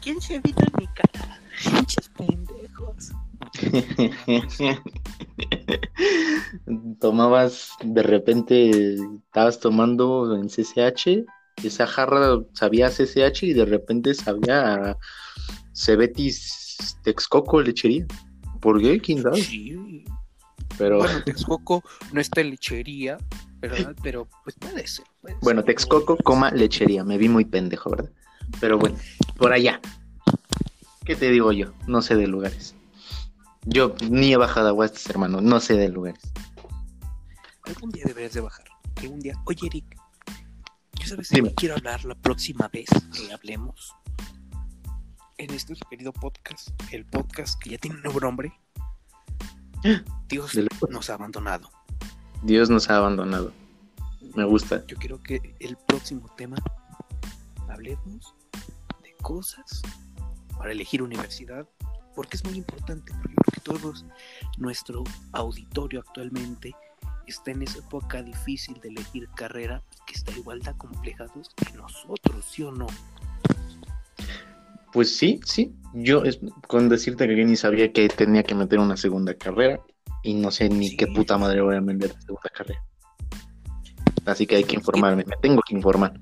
¿Quién 0.00 0.20
se 0.20 0.36
evita 0.36 0.64
en 0.64 0.72
mi 0.78 0.86
cara? 0.88 1.40
Pinches 1.64 2.08
pendejos. 2.10 3.12
Tomabas, 7.00 7.70
de 7.82 8.02
repente, 8.02 8.94
estabas 9.26 9.60
tomando 9.60 10.36
en 10.36 10.48
CCH, 10.48 11.24
esa 11.64 11.86
jarra 11.86 12.40
sabía 12.52 12.86
a 12.86 12.90
CCH 12.90 13.44
y 13.44 13.52
de 13.52 13.64
repente 13.64 14.14
sabía 14.14 14.74
a 14.74 14.98
Cebetis 15.74 16.98
Texcoco 17.02 17.60
lechería. 17.60 18.06
¿Por 18.60 18.80
qué? 18.80 19.00
¿Quién 19.00 19.22
sabe? 19.22 19.42
Sí. 19.42 20.04
Pero 20.78 20.98
Bueno, 20.98 21.22
Texcoco 21.24 21.82
no 22.12 22.20
está 22.20 22.40
en 22.40 22.50
lechería, 22.50 23.18
¿verdad? 23.60 23.94
Pero 24.02 24.28
pues 24.44 24.56
puede 24.58 24.86
ser. 24.86 25.06
puede 25.20 25.36
bueno, 25.40 25.62
ser. 25.62 25.66
Texcoco, 25.66 26.16
coma 26.18 26.50
lechería. 26.50 27.04
Me 27.04 27.18
vi 27.18 27.28
muy 27.28 27.44
pendejo, 27.44 27.90
¿verdad? 27.90 28.10
Pero 28.60 28.78
bueno, 28.78 28.96
por 29.36 29.52
allá. 29.52 29.80
¿Qué 31.04 31.14
te 31.16 31.30
digo 31.30 31.52
yo? 31.52 31.72
No 31.86 32.02
sé 32.02 32.16
de 32.16 32.26
lugares. 32.26 32.74
Yo 33.64 33.94
ni 34.10 34.32
he 34.32 34.36
bajado 34.36 34.68
a 34.68 34.72
Huestes, 34.72 35.08
hermano. 35.08 35.40
No 35.40 35.60
sé 35.60 35.74
de 35.74 35.88
lugares. 35.88 36.20
Algún 37.64 37.90
día 37.90 38.04
deberías 38.06 38.34
de 38.34 38.40
bajar. 38.40 38.66
Algún 38.96 39.20
día. 39.20 39.34
Oye, 39.46 39.66
Eric, 39.66 39.96
¿yo 40.94 41.06
sabes 41.06 41.28
qué 41.28 41.54
quiero 41.54 41.76
hablar 41.76 42.04
la 42.04 42.14
próxima 42.14 42.68
vez 42.68 42.88
que 43.12 43.32
hablemos? 43.32 43.92
En 45.38 45.50
este 45.50 45.74
querido 45.90 46.12
podcast, 46.12 46.70
el 46.92 47.04
podcast 47.04 47.60
que 47.60 47.70
ya 47.70 47.78
tiene 47.78 47.96
un 47.96 48.02
nuevo 48.02 48.20
nombre. 48.20 48.52
Dios 50.28 50.52
nos 50.90 51.10
ha 51.10 51.14
abandonado. 51.14 51.70
Dios 52.42 52.70
nos 52.70 52.90
ha 52.90 52.96
abandonado. 52.96 53.52
Me 54.34 54.44
gusta. 54.44 54.84
Yo 54.86 54.96
quiero 54.96 55.22
que 55.22 55.54
el 55.60 55.76
próximo 55.86 56.28
tema 56.36 56.56
hablemos 57.68 58.34
de 59.02 59.14
cosas 59.22 59.82
para 60.56 60.72
elegir 60.72 61.02
universidad, 61.02 61.68
porque 62.14 62.36
es 62.36 62.44
muy 62.44 62.56
importante, 62.56 63.12
porque 63.22 63.60
todos 63.62 64.04
nuestro 64.58 65.04
auditorio 65.32 66.00
actualmente 66.00 66.74
está 67.26 67.50
en 67.50 67.62
esa 67.62 67.78
época 67.78 68.22
difícil 68.22 68.78
de 68.80 68.88
elegir 68.88 69.28
carrera 69.34 69.82
que 70.06 70.14
está 70.14 70.32
igual 70.32 70.60
de 70.60 70.70
acomplejados 70.70 71.50
que 71.56 71.72
nosotros, 71.76 72.44
¿sí 72.44 72.62
o 72.62 72.72
no? 72.72 72.86
Pues 74.96 75.14
sí, 75.14 75.40
sí. 75.44 75.74
Yo 75.92 76.24
es, 76.24 76.40
con 76.68 76.88
decirte 76.88 77.28
que 77.28 77.36
yo 77.36 77.44
ni 77.44 77.54
sabía 77.54 77.92
que 77.92 78.08
tenía 78.08 78.42
que 78.42 78.54
meter 78.54 78.78
una 78.78 78.96
segunda 78.96 79.34
carrera 79.34 79.78
y 80.22 80.32
no 80.32 80.50
sé 80.50 80.70
ni 80.70 80.88
Sí. 80.88 80.96
qué 80.96 81.06
puta 81.06 81.36
madre 81.36 81.60
voy 81.60 81.76
a 81.76 81.82
meter 81.82 82.14
la 82.14 82.20
segunda 82.22 82.48
carrera. 82.48 82.82
Así 84.24 84.46
que 84.46 84.56
hay 84.56 84.64
que 84.64 84.76
informarme, 84.76 85.22
me 85.26 85.36
tengo 85.36 85.60
que 85.68 85.74
informar. 85.74 86.18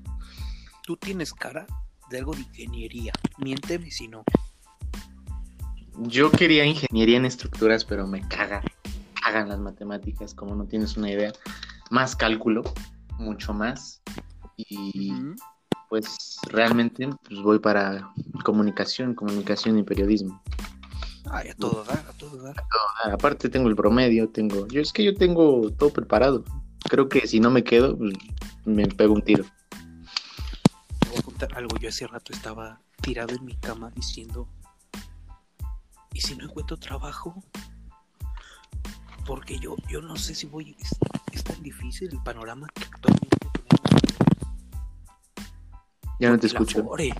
Tú 0.83 0.97
tienes 0.97 1.33
cara 1.33 1.65
de 2.09 2.17
algo 2.17 2.33
de 2.33 2.41
ingeniería, 2.41 3.13
miénteme 3.37 3.89
si 3.91 4.09
no. 4.09 4.25
Yo 5.99 6.29
quería 6.29 6.65
ingeniería 6.65 7.15
en 7.15 7.23
estructuras, 7.23 7.85
pero 7.85 8.05
me 8.05 8.27
caga, 8.27 8.61
cagan 9.23 9.47
las 9.47 9.59
matemáticas, 9.59 10.33
como 10.33 10.53
no 10.53 10.65
tienes 10.65 10.97
una 10.97 11.09
idea. 11.09 11.31
Más 11.91 12.13
cálculo, 12.13 12.61
mucho 13.19 13.53
más. 13.53 14.01
Y. 14.57 15.13
pues 16.01 16.37
realmente 16.49 17.07
pues 17.25 17.41
voy 17.41 17.59
para 17.59 18.11
comunicación, 18.43 19.15
comunicación 19.15 19.79
y 19.79 19.83
periodismo. 19.83 20.41
Ay, 21.31 21.49
a 21.49 21.55
todo 21.55 21.85
dar, 21.85 21.99
a 21.99 22.11
todo 22.17 22.43
dar. 22.43 22.55
Aparte 23.13 23.47
tengo 23.47 23.69
el 23.69 23.77
promedio, 23.77 24.27
tengo, 24.27 24.67
yo 24.67 24.81
es 24.81 24.91
que 24.91 25.05
yo 25.05 25.15
tengo 25.15 25.71
todo 25.71 25.91
preparado. 25.91 26.43
Creo 26.89 27.07
que 27.07 27.25
si 27.27 27.39
no 27.39 27.49
me 27.49 27.63
quedo, 27.63 27.97
pues, 27.97 28.13
me 28.65 28.85
pego 28.87 29.13
un 29.13 29.21
tiro. 29.21 29.45
Te 30.99 31.09
voy 31.09 31.19
a 31.19 31.21
contar 31.21 31.57
algo. 31.57 31.77
Yo 31.77 31.87
hace 31.87 32.05
rato 32.07 32.33
estaba 32.33 32.81
tirado 33.01 33.33
en 33.33 33.45
mi 33.45 33.55
cama 33.55 33.89
diciendo, 33.95 34.49
¿y 36.13 36.19
si 36.19 36.35
no 36.35 36.43
encuentro 36.43 36.77
trabajo? 36.77 37.41
Porque 39.25 39.57
yo, 39.59 39.77
yo 39.89 40.01
no 40.01 40.17
sé 40.17 40.35
si 40.35 40.45
voy... 40.45 40.75
Es, 40.77 40.89
es 41.31 41.43
tan 41.43 41.63
difícil 41.63 42.09
el 42.11 42.21
panorama 42.21 42.67
que 42.75 42.83
actualmente. 42.83 43.44
Ya 46.19 46.29
no 46.29 46.39
te 46.39 46.47
El 46.47 46.53
escucho. 46.53 46.79
Afore. 46.79 47.13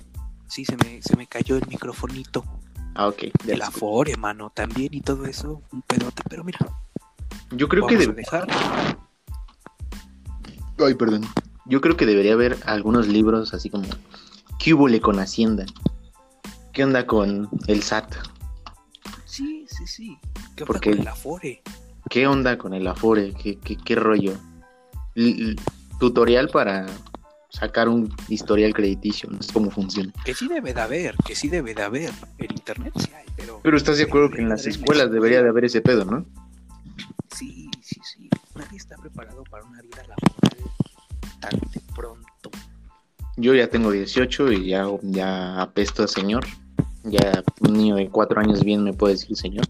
Sí, 0.48 0.64
se 0.64 0.76
me, 0.76 1.00
se 1.02 1.16
me 1.16 1.26
cayó 1.26 1.56
el 1.56 1.66
microfonito. 1.68 2.44
Ah, 2.94 3.08
ok. 3.08 3.22
ya 3.44 3.54
El 3.54 3.60
escucho. 3.62 3.64
Afore, 3.76 4.16
mano, 4.16 4.50
también 4.54 4.94
y 4.94 5.00
todo 5.00 5.26
eso, 5.26 5.62
un 5.72 5.82
pedote. 5.82 6.22
Pero 6.28 6.44
mira, 6.44 6.58
Yo 7.50 7.68
creo 7.68 7.86
que 7.86 7.94
vamos 7.96 8.08
a 8.08 8.12
de- 8.12 8.16
dejar... 8.16 8.46
Ay, 10.78 10.94
perdón. 10.94 11.22
Yo 11.66 11.80
creo 11.80 11.96
que 11.96 12.06
debería 12.06 12.34
haber 12.34 12.56
algunos 12.66 13.08
libros 13.08 13.52
así 13.54 13.70
como 13.70 13.84
¿Qué 14.58 14.74
húbole 14.74 15.00
con 15.00 15.18
Hacienda? 15.18 15.64
¿Qué 16.72 16.84
onda 16.84 17.06
con 17.06 17.48
el 17.66 17.82
SAT? 17.82 18.14
Sí, 19.24 19.66
sí, 19.68 19.86
sí. 19.86 20.18
¿Qué 20.54 20.62
onda 20.62 20.66
Porque- 20.66 20.90
con 20.90 21.00
el 21.00 21.08
Afore? 21.08 21.62
¿Qué 22.08 22.26
onda 22.26 22.56
con 22.56 22.72
el 22.72 22.86
Afore? 22.86 23.32
¿Qué, 23.34 23.58
qué, 23.58 23.76
qué 23.76 23.94
rollo? 23.96 24.34
L- 25.16 25.56
tutorial 25.98 26.48
para 26.50 26.86
sacar 27.50 27.88
un 27.88 28.14
historial 28.28 28.74
crediticio, 28.74 29.28
no 29.30 29.40
sé 29.42 29.52
cómo 29.52 29.70
funciona. 29.70 30.12
Que 30.24 30.34
sí 30.34 30.48
debe 30.48 30.74
de 30.74 30.80
haber, 30.80 31.14
que 31.26 31.34
sí 31.34 31.48
debe 31.48 31.74
de 31.74 31.82
haber. 31.82 32.10
En 32.38 32.50
internet 32.52 32.92
sí 32.96 33.10
hay, 33.14 33.24
pero... 33.36 33.60
Pero 33.62 33.76
estás 33.76 33.98
de 33.98 34.04
acuerdo 34.04 34.30
que 34.30 34.42
en 34.42 34.48
las 34.48 34.66
escuelas 34.66 35.10
debería 35.10 35.42
de 35.42 35.48
haber 35.48 35.64
ese 35.64 35.80
pedo, 35.80 36.04
¿no? 36.04 36.26
Sí, 37.34 37.70
sí, 37.82 38.00
sí. 38.04 38.28
Nadie 38.54 38.76
está 38.78 38.96
preparado 38.96 39.42
para 39.44 39.64
una 39.64 39.80
vida 39.82 40.02
laboral 40.02 40.70
tan 41.40 41.60
de 41.72 41.80
pronto. 41.94 42.50
Yo 43.36 43.54
ya 43.54 43.68
tengo 43.68 43.90
18 43.90 44.52
y 44.52 44.68
ya, 44.70 44.86
ya 45.02 45.60
apesto 45.60 46.02
a 46.04 46.08
señor. 46.08 46.46
Ya 47.04 47.44
un 47.60 47.74
niño 47.74 47.96
de 47.96 48.08
4 48.08 48.40
años 48.40 48.64
bien 48.64 48.82
me 48.82 48.92
puede 48.94 49.14
decir 49.14 49.36
señor. 49.36 49.66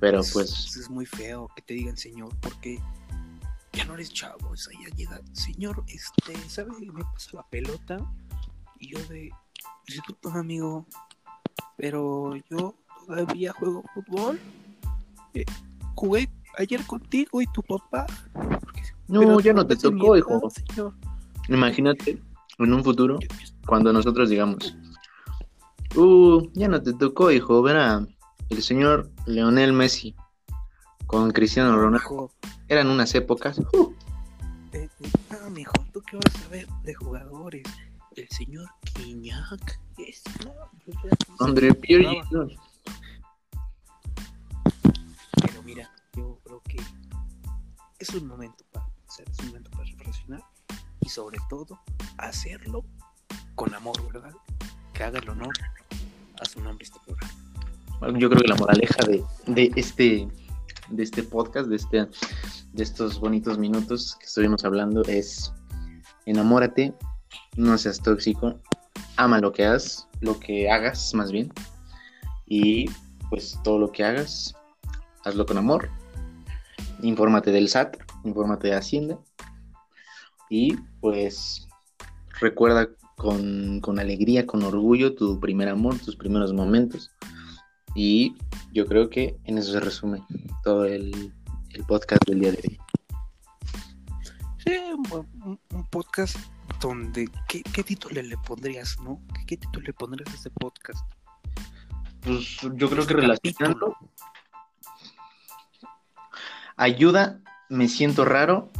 Pero 0.00 0.20
Es- 0.20 0.32
pues 0.32 0.76
Es 0.76 0.90
muy 0.90 1.06
feo 1.06 1.48
que 1.54 1.62
te 1.62 1.74
digan 1.74 1.96
señor, 1.96 2.34
porque 2.40 2.80
ya 3.72 3.84
no 3.84 3.94
eres 3.94 4.12
chavo. 4.12 4.50
O 4.50 4.56
sea, 4.56 4.72
ya 4.80 4.94
llega, 4.94 5.20
señor, 5.32 5.82
este, 5.88 6.36
¿sabe? 6.48 6.70
Me 6.80 7.04
pasa 7.04 7.30
la 7.34 7.42
pelota. 7.48 7.98
Y 8.78 8.92
yo 8.92 8.98
de, 9.08 9.30
disculpa, 9.86 10.38
amigo, 10.38 10.86
pero 11.76 12.34
yo 12.50 12.74
todavía 13.06 13.52
juego 13.52 13.84
fútbol. 13.94 14.40
Eh, 15.34 15.44
jugué 15.94 16.28
ayer 16.58 16.84
contigo 16.86 17.40
y 17.40 17.46
tu 17.52 17.62
papá. 17.62 18.06
Porque- 18.32 18.82
No, 19.08 19.40
ya 19.40 19.52
no 19.52 19.66
te 19.66 19.76
tocó, 19.76 20.16
hijo. 20.16 20.40
señor. 20.50 20.94
imagínate 21.48 22.22
en 22.58 22.72
un 22.72 22.84
futuro 22.84 23.18
cuando 23.66 23.92
nosotros 23.92 24.28
digamos, 24.30 24.76
uh, 25.96 26.48
ya 26.54 26.68
no 26.68 26.82
te 26.82 26.92
tocó, 26.92 27.30
hijo, 27.30 27.62
ver 27.62 27.76
a 27.76 28.06
el 28.50 28.62
señor 28.62 29.10
Leonel 29.26 29.72
Messi 29.72 30.14
con 31.06 31.30
Cristiano 31.32 31.76
Ronaldo. 31.76 31.98
Hijo, 31.98 32.30
Eran 32.72 32.88
unas 32.88 33.14
épocas. 33.14 33.58
uh, 33.58 33.92
Eh, 34.72 34.88
eh, 35.00 35.10
no, 35.30 35.50
mijo, 35.50 35.74
¿tú 35.92 36.00
qué 36.00 36.16
vas 36.16 36.46
a 36.46 36.48
ver 36.48 36.66
de 36.84 36.94
jugadores? 36.94 37.64
El 38.16 38.26
señor 38.30 38.66
Quiñac. 38.94 39.78
Es, 39.98 40.22
no, 40.42 40.54
André 41.38 41.74
Pierre. 41.74 42.22
Pero 45.42 45.62
mira, 45.66 45.92
yo 46.16 46.38
creo 46.44 46.62
que 46.62 46.78
es 47.98 48.08
un 48.14 48.26
momento 48.26 48.64
para 48.72 48.86
pensar, 48.86 49.28
es 49.30 49.38
un 49.40 49.46
momento 49.48 49.70
para 49.72 49.84
reflexionar 49.84 50.42
y 51.02 51.10
sobre 51.10 51.36
todo 51.50 51.78
hacerlo 52.16 52.86
con 53.54 53.74
amor, 53.74 54.02
¿verdad? 54.10 54.32
Que 54.94 55.04
haga 55.04 55.18
el 55.18 55.28
honor 55.28 55.52
a 56.40 56.44
su 56.46 56.62
nombre 56.62 56.86
este 56.86 56.98
programa. 57.04 58.18
Yo 58.18 58.30
creo 58.30 58.40
que 58.40 58.48
la 58.48 58.56
moraleja 58.56 59.04
de, 59.06 59.22
de 59.46 59.70
este 59.76 60.26
de 60.88 61.02
este 61.02 61.22
podcast, 61.22 61.68
de 61.68 61.76
este 61.76 62.06
de 62.72 62.82
estos 62.82 63.20
bonitos 63.20 63.58
minutos 63.58 64.16
que 64.18 64.26
estuvimos 64.26 64.64
hablando 64.64 65.02
es 65.02 65.52
enamórate, 66.26 66.94
no 67.56 67.76
seas 67.76 68.00
tóxico, 68.00 68.58
ama 69.16 69.40
lo 69.40 69.52
que 69.52 69.64
hagas, 69.66 70.08
lo 70.20 70.38
que 70.40 70.70
hagas 70.70 71.14
más 71.14 71.30
bien. 71.30 71.52
Y 72.46 72.86
pues 73.28 73.58
todo 73.62 73.78
lo 73.78 73.92
que 73.92 74.04
hagas, 74.04 74.54
hazlo 75.24 75.46
con 75.46 75.58
amor. 75.58 75.90
Infórmate 77.02 77.50
del 77.50 77.68
SAT, 77.68 77.96
infórmate 78.24 78.68
de 78.68 78.74
Hacienda. 78.74 79.18
Y 80.48 80.76
pues 81.00 81.66
recuerda 82.40 82.88
con, 83.16 83.80
con 83.80 83.98
alegría, 83.98 84.46
con 84.46 84.62
orgullo 84.62 85.14
tu 85.14 85.40
primer 85.40 85.68
amor, 85.68 85.98
tus 85.98 86.16
primeros 86.16 86.52
momentos. 86.52 87.10
Y 87.94 88.36
yo 88.72 88.86
creo 88.86 89.10
que 89.10 89.36
en 89.44 89.58
eso 89.58 89.72
se 89.72 89.80
resume 89.80 90.22
todo 90.64 90.84
el, 90.84 91.32
el 91.74 91.84
podcast 91.84 92.24
del 92.26 92.40
día 92.40 92.52
de 92.52 92.58
hoy. 92.58 92.80
Sí, 94.64 94.78
un, 95.70 95.86
podcast 95.90 96.36
donde. 96.80 97.28
¿qué, 97.48 97.62
qué 97.62 97.82
título 97.82 98.22
le 98.22 98.36
pondrías, 98.38 98.98
no? 99.00 99.20
¿Qué, 99.34 99.46
qué 99.46 99.56
título 99.56 99.86
le 99.86 99.92
pondrías 99.92 100.30
a 100.30 100.34
este 100.34 100.50
podcast? 100.50 101.04
Pues 102.20 102.58
yo 102.60 102.88
creo 102.88 103.06
que 103.06 103.14
Capítulo. 103.14 103.20
relacionando. 103.20 103.96
Ayuda, 106.76 107.40
me 107.68 107.88
siento 107.88 108.24
raro. 108.24 108.70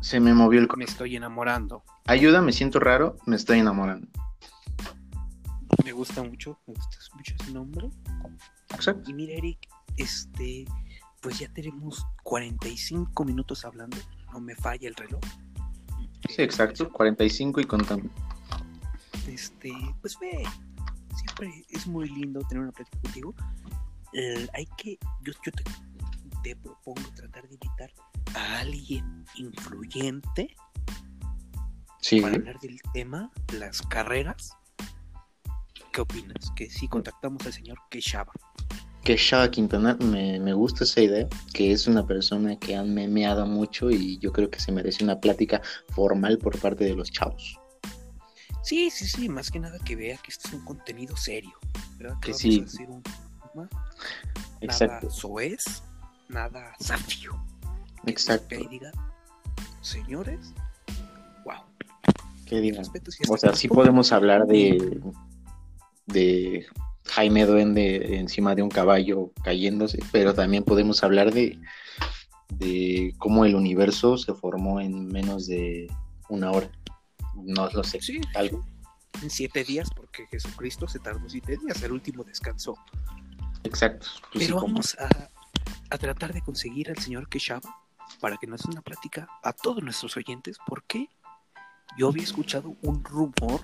Se 0.00 0.18
me 0.20 0.32
movió 0.32 0.60
el 0.60 0.68
Me 0.76 0.84
estoy 0.84 1.16
enamorando. 1.16 1.84
Ayuda, 2.06 2.40
me 2.40 2.52
siento 2.52 2.80
raro. 2.80 3.16
Me 3.26 3.36
estoy 3.36 3.58
enamorando. 3.58 4.08
Me 5.84 5.92
gusta 5.92 6.22
mucho, 6.22 6.58
me 6.66 6.74
gusta 6.74 6.96
mucho 7.14 7.34
ese 7.40 7.52
nombre. 7.52 7.90
Exacto. 8.74 9.10
Y 9.10 9.14
mira, 9.14 9.34
Eric, 9.34 9.68
este, 9.96 10.64
pues 11.20 11.38
ya 11.38 11.48
tenemos 11.52 12.04
45 12.22 13.24
minutos 13.24 13.64
hablando. 13.64 13.96
No 14.32 14.40
me 14.40 14.54
falla 14.54 14.88
el 14.88 14.94
reloj. 14.94 15.20
Sí, 16.28 16.42
exacto. 16.42 16.90
45 16.90 17.60
y 17.60 17.64
contando. 17.64 18.08
Este, 19.26 19.72
pues 20.00 20.18
ve, 20.20 20.42
siempre 21.16 21.64
es 21.68 21.86
muy 21.86 22.08
lindo 22.08 22.40
tener 22.48 22.62
una 22.62 22.72
plática 22.72 22.98
contigo. 23.02 23.34
Eh, 24.12 24.48
hay 24.54 24.66
que, 24.76 24.98
yo, 25.22 25.32
yo 25.44 25.52
te, 25.52 25.64
te 26.42 26.56
propongo 26.56 27.02
tratar 27.14 27.46
de 27.48 27.54
invitar 27.54 27.92
a 28.34 28.58
alguien 28.60 29.24
influyente 29.36 30.56
Sí. 32.00 32.20
para 32.20 32.34
hablar 32.36 32.58
del 32.60 32.80
tema, 32.92 33.30
las 33.52 33.82
carreras. 33.82 34.56
¿Qué 35.92 36.00
opinas? 36.00 36.50
Que 36.56 36.70
si 36.70 36.88
contactamos 36.88 37.44
al 37.46 37.52
señor 37.52 37.78
Quechaba. 37.90 38.32
Que 39.04 39.16
Shaba 39.16 39.50
Quintana, 39.50 39.96
me, 40.00 40.38
me 40.40 40.52
gusta 40.52 40.84
esa 40.84 41.00
idea, 41.00 41.26
que 41.54 41.72
es 41.72 41.86
una 41.86 42.06
persona 42.06 42.56
que 42.58 42.76
han 42.76 42.92
memeado 42.92 43.46
mucho 43.46 43.90
y 43.90 44.18
yo 44.18 44.32
creo 44.32 44.50
que 44.50 44.60
se 44.60 44.72
merece 44.72 45.02
una 45.04 45.18
plática 45.20 45.62
formal 45.94 46.38
por 46.38 46.58
parte 46.58 46.84
de 46.84 46.94
los 46.94 47.10
chavos. 47.10 47.58
Sí, 48.62 48.90
sí, 48.90 49.06
sí, 49.06 49.28
más 49.28 49.50
que 49.50 49.58
nada 49.58 49.78
que 49.78 49.96
vea 49.96 50.18
que 50.18 50.30
este 50.30 50.48
es 50.48 50.54
un 50.54 50.64
contenido 50.64 51.16
serio. 51.16 51.52
¿verdad? 51.98 52.18
Que 52.20 52.32
vamos 52.32 52.40
sí. 52.40 52.84
a 52.86 52.90
un 52.90 53.68
Exacto, 54.60 55.06
nada 55.06 55.10
soez, 55.10 55.82
nada 56.28 56.72
zafio. 56.80 57.42
exacto. 58.06 58.48
Que 58.48 58.68
diga, 58.68 58.92
señores, 59.80 60.54
wow. 61.44 61.64
¿Qué 62.46 62.60
digan? 62.60 62.84
si 62.84 63.22
O 63.28 63.36
sea, 63.36 63.54
sí 63.54 63.68
podemos 63.68 64.12
hablar 64.12 64.46
de, 64.46 65.00
de 66.06 66.66
Jaime 67.10 67.44
Duende 67.46 68.18
encima 68.18 68.54
de 68.54 68.62
un 68.62 68.68
caballo 68.68 69.32
cayéndose, 69.42 69.98
pero 70.12 70.34
también 70.34 70.64
podemos 70.64 71.02
hablar 71.02 71.32
de, 71.32 71.58
de 72.54 73.14
cómo 73.18 73.44
el 73.44 73.54
universo 73.54 74.16
se 74.18 74.34
formó 74.34 74.80
en 74.80 75.08
menos 75.08 75.46
de 75.46 75.88
una 76.28 76.50
hora. 76.52 76.70
No 77.34 77.68
lo 77.70 77.84
sé, 77.84 78.00
Sí, 78.00 78.20
algo. 78.34 78.64
en 79.22 79.30
siete 79.30 79.64
días, 79.64 79.88
porque 79.94 80.26
Jesucristo 80.26 80.86
se 80.88 80.98
tardó 80.98 81.28
siete 81.28 81.56
días, 81.56 81.82
el 81.82 81.92
último 81.92 82.24
descansó. 82.24 82.76
Exacto. 83.64 84.06
Pues 84.32 84.46
Pero 84.46 84.60
vamos 84.60 84.96
a, 84.98 85.08
a 85.90 85.98
tratar 85.98 86.32
de 86.32 86.42
conseguir 86.42 86.90
al 86.90 86.98
señor 86.98 87.28
Quechaba 87.28 87.76
para 88.20 88.36
que 88.36 88.46
nos 88.46 88.62
dé 88.62 88.70
una 88.72 88.82
plática 88.82 89.28
a 89.42 89.52
todos 89.52 89.82
nuestros 89.82 90.16
oyentes, 90.16 90.58
porque 90.66 91.08
yo 91.98 92.08
había 92.08 92.22
escuchado 92.22 92.76
un 92.82 93.04
rumor 93.04 93.60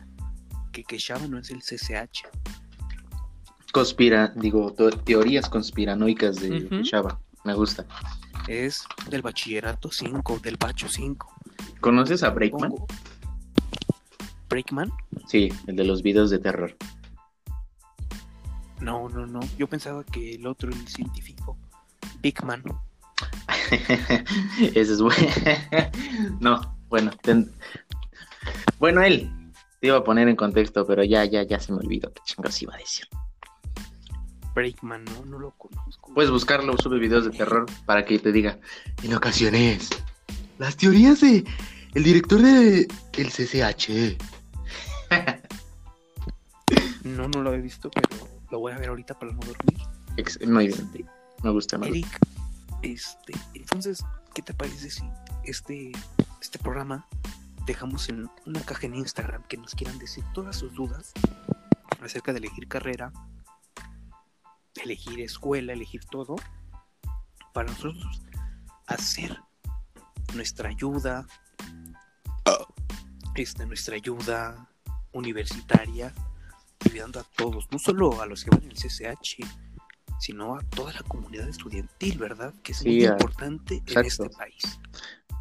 que 0.73 0.85
Quechaba 0.85 1.27
no 1.27 1.39
es 1.39 1.51
el 1.51 1.61
CCH. 1.63 2.27
Conspira, 3.77 4.33
digo, 4.35 4.73
teorías 5.05 5.51
conspiranoicas 5.51 6.37
de 6.37 6.65
Ujú. 6.65 6.81
Shaba. 6.83 7.21
Me 7.45 7.53
gusta. 7.53 7.85
es 8.49 8.87
del 9.11 9.21
bachillerato 9.21 9.91
5, 9.91 10.39
del 10.43 10.57
bacho 10.57 10.89
5. 10.89 11.31
¿Conoces 11.81 12.23
a 12.23 12.31
Breakman? 12.31 12.73
¿Breakman? 14.49 14.91
Sí, 15.29 15.51
el 15.67 15.77
de 15.77 15.85
los 15.85 16.03
videos 16.03 16.31
de 16.31 16.39
terror. 16.39 16.75
No, 18.81 19.11
no, 19.11 19.27
no. 19.27 19.41
Yo 19.59 19.67
pensaba 19.69 20.05
que 20.05 20.37
el 20.37 20.47
otro, 20.47 20.71
el 20.71 20.89
científico, 20.89 21.59
Big 22.23 22.43
Man. 22.45 22.63
Ese 24.75 24.81
es 24.95 25.03
bueno. 25.03 25.29
no, 26.41 26.77
bueno. 26.89 27.11
ten- 27.23 27.53
Bueno, 28.79 29.03
él. 29.03 29.31
Te 29.81 29.89
iba 29.89 29.99
a 29.99 30.05
poner 30.05 30.29
en 30.29 30.37
contexto, 30.37 30.87
pero 30.87 31.05
ya, 31.05 31.27
ya, 31.27 31.43
ya 31.43 31.61
se 31.61 31.73
me 31.73 31.79
olvidó 31.81 32.11
qué 32.15 32.23
chingados 32.25 32.63
iba 32.63 32.75
a 32.75 32.79
decir. 32.79 33.07
Breakman, 34.57 35.05
no, 35.05 35.25
no 35.27 35.39
lo 35.39 35.51
conozco. 35.53 36.13
Puedes 36.15 36.31
buscarlo, 36.31 36.77
sube 36.79 36.99
videos 36.99 37.27
de 37.27 37.31
terror 37.31 37.67
para 37.85 38.05
que 38.07 38.19
te 38.19 38.33
diga. 38.33 38.59
En 39.03 39.13
ocasiones, 39.15 39.91
las 40.59 40.77
teorías 40.79 41.21
de 41.21 41.45
el 41.95 42.03
director 42.03 42.41
de 42.41 42.89
el 43.19 43.31
CCH. 43.31 44.17
No, 47.05 47.29
no 47.29 47.43
lo 47.43 47.55
he 47.55 47.61
visto, 47.61 47.91
pero 47.91 48.09
lo 48.51 48.59
voy 48.59 48.73
a 48.73 48.79
ver 48.79 48.89
ahorita 48.89 49.19
para 49.19 49.33
no 49.33 49.39
dormir. 49.41 49.79
Ex- 50.17 50.41
Muy 50.47 50.69
bien, 50.69 50.81
Este, 50.81 51.05
me 51.43 51.51
gusta, 51.51 51.77
gusta. 51.77 51.91
Eric, 51.91 52.19
este, 52.83 53.35
entonces, 53.55 54.03
¿qué 54.35 54.43
te 54.43 54.55
parece 54.55 54.91
si 54.91 55.03
este, 55.45 55.93
este 56.41 56.59
programa 56.59 57.07
dejamos 57.67 58.09
en 58.09 58.29
una 58.47 58.61
caja 58.63 58.87
en 58.87 58.95
Instagram 58.97 59.43
que 59.45 59.57
nos 59.57 59.75
quieran 59.75 59.99
decir 59.99 60.25
todas 60.35 60.57
sus 60.57 60.73
dudas 60.75 61.13
acerca 62.03 62.33
de 62.33 62.39
elegir 62.39 62.67
carrera, 62.69 63.13
elegir 64.87 65.21
escuela, 65.21 65.73
elegir 65.73 66.05
todo, 66.07 66.37
para 67.53 67.69
nosotros 67.69 68.23
hacer 68.87 69.37
nuestra 70.35 70.69
ayuda, 70.69 71.27
este, 73.35 73.67
nuestra 73.67 73.97
ayuda 73.97 74.69
universitaria, 75.13 76.13
ayudando 76.85 77.21
a 77.21 77.25
todos, 77.37 77.67
no 77.71 77.79
solo 77.79 78.21
a 78.21 78.27
los 78.27 78.45
que 78.45 78.51
van 78.51 78.63
en 78.63 78.71
el 78.71 78.77
CCH, 78.77 79.45
sino 80.19 80.57
a 80.57 80.63
toda 80.63 80.93
la 80.93 81.03
comunidad 81.03 81.49
estudiantil, 81.49 82.19
¿verdad? 82.19 82.55
Que 82.63 82.73
es 82.73 82.79
Sí, 82.79 82.89
muy 82.89 83.05
importante 83.05 83.83
en 83.87 84.07
este 84.07 84.31
país. 84.31 84.81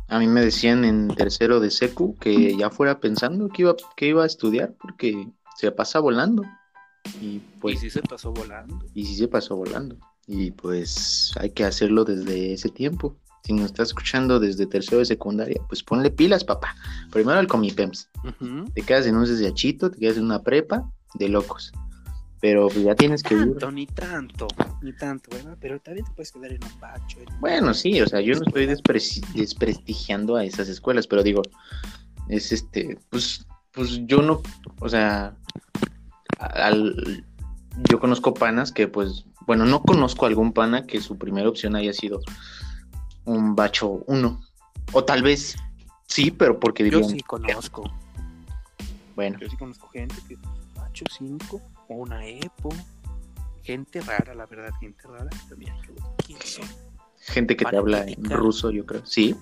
A 0.07 0.19
mí 0.19 0.27
me 0.27 0.41
decían 0.41 0.85
en 0.85 1.07
tercero 1.15 1.59
de 1.59 1.71
secu 1.71 2.15
que 2.17 2.55
ya 2.55 2.69
fuera 2.69 2.99
pensando 2.99 3.49
que 3.49 3.63
iba, 3.63 3.75
que 3.95 4.07
iba 4.07 4.23
a 4.23 4.27
estudiar 4.27 4.73
porque 4.79 5.29
se 5.55 5.71
pasa 5.71 5.99
volando. 5.99 6.43
Y 7.21 7.39
pues, 7.59 7.75
y 7.75 7.77
sí 7.79 7.89
se 7.89 8.01
pasó 8.01 8.31
volando. 8.33 8.79
y 8.93 9.05
sí 9.05 9.15
se 9.15 9.27
pasó 9.27 9.55
volando. 9.55 9.97
Y 10.27 10.51
pues 10.51 11.31
hay 11.39 11.51
que 11.51 11.63
hacerlo 11.65 12.03
desde 12.03 12.53
ese 12.53 12.69
tiempo. 12.69 13.15
Si 13.43 13.53
nos 13.53 13.65
estás 13.67 13.89
escuchando 13.89 14.39
desde 14.39 14.65
tercero 14.65 14.97
de 14.97 15.05
secundaria, 15.05 15.61
pues 15.67 15.83
ponle 15.83 16.09
pilas, 16.09 16.43
papá. 16.43 16.75
Primero 17.11 17.39
el 17.39 17.47
Comipems. 17.47 18.09
Te 18.73 18.81
quedas 18.81 19.05
en 19.05 19.15
un 19.15 19.25
CCHito, 19.27 19.91
te 19.91 19.99
quedas 19.99 20.17
en 20.17 20.23
una 20.25 20.41
prepa 20.41 20.91
de 21.13 21.29
locos. 21.29 21.71
Pero 22.41 22.67
pues 22.67 22.83
ya 22.83 22.95
tienes 22.95 23.21
que 23.23 23.35
ir. 23.35 23.41
Tanto, 23.51 23.71
ni 23.71 23.85
tanto, 23.85 24.47
ni 24.81 24.93
tanto, 24.93 25.29
¿verdad? 25.31 25.57
Pero 25.61 25.79
también 25.79 26.05
te 26.05 26.11
puedes 26.13 26.31
quedar 26.31 26.51
en 26.53 26.63
un 26.63 26.79
bacho. 26.79 27.19
en- 27.19 27.39
Bueno, 27.39 27.73
sí, 27.75 28.01
o 28.01 28.07
sea, 28.07 28.19
yo 28.21 28.33
no 28.35 28.41
estoy 28.45 28.65
desprestigiando 28.65 30.35
a 30.35 30.43
esas 30.43 30.67
escuelas, 30.67 31.05
pero 31.07 31.23
digo, 31.23 31.41
es 32.29 32.51
este, 32.51 32.97
pues, 33.09 33.45
pues 33.71 33.99
yo 34.05 34.21
no, 34.21 34.41
o 34.79 34.89
sea, 34.89 35.35
al, 36.39 37.25
yo 37.89 37.99
conozco 37.99 38.33
panas 38.33 38.71
que, 38.71 38.87
pues, 38.87 39.25
bueno, 39.47 39.65
no 39.65 39.81
conozco 39.83 40.25
algún 40.25 40.53
pana 40.53 40.85
que 40.85 41.01
su 41.01 41.17
primera 41.17 41.49
opción 41.49 41.75
haya 41.75 41.93
sido 41.93 42.21
un 43.25 43.55
bacho 43.55 44.03
1, 44.07 44.41
o 44.91 45.03
tal 45.03 45.23
vez 45.23 45.55
sí, 46.07 46.31
pero 46.31 46.59
porque 46.59 46.89
Yo 46.89 46.99
dirían, 46.99 47.09
sí 47.09 47.21
conozco, 47.21 47.83
bueno, 49.15 49.39
yo 49.39 49.49
sí 49.49 49.57
conozco 49.57 49.87
gente 49.89 50.15
que 50.27 50.37
bacho 50.75 51.05
5 51.17 51.61
o 51.89 51.95
una 51.95 52.25
EPO. 52.25 52.69
Gente 53.63 53.99
rara, 54.01 54.35
la 54.35 54.45
verdad, 54.45 54.71
gente 54.79 55.07
rara. 55.07 55.29
Pero 55.45 55.57
mira, 55.57 55.75
yo, 55.87 55.93
¿quién 56.23 56.39
son 56.41 56.67
gente 57.19 57.55
que 57.57 57.65
te 57.65 57.75
habla 57.75 58.05
en 58.05 58.23
ruso, 58.29 58.69
yo 58.69 58.85
creo, 58.85 59.03
sí, 59.05 59.35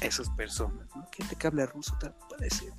esas 0.00 0.30
personas? 0.30 0.86
¿no? 0.94 1.04
Gente 1.12 1.34
que 1.34 1.46
habla 1.46 1.66
ruso, 1.66 1.96
tal, 1.98 2.14
puede 2.28 2.48
ser. 2.50 2.72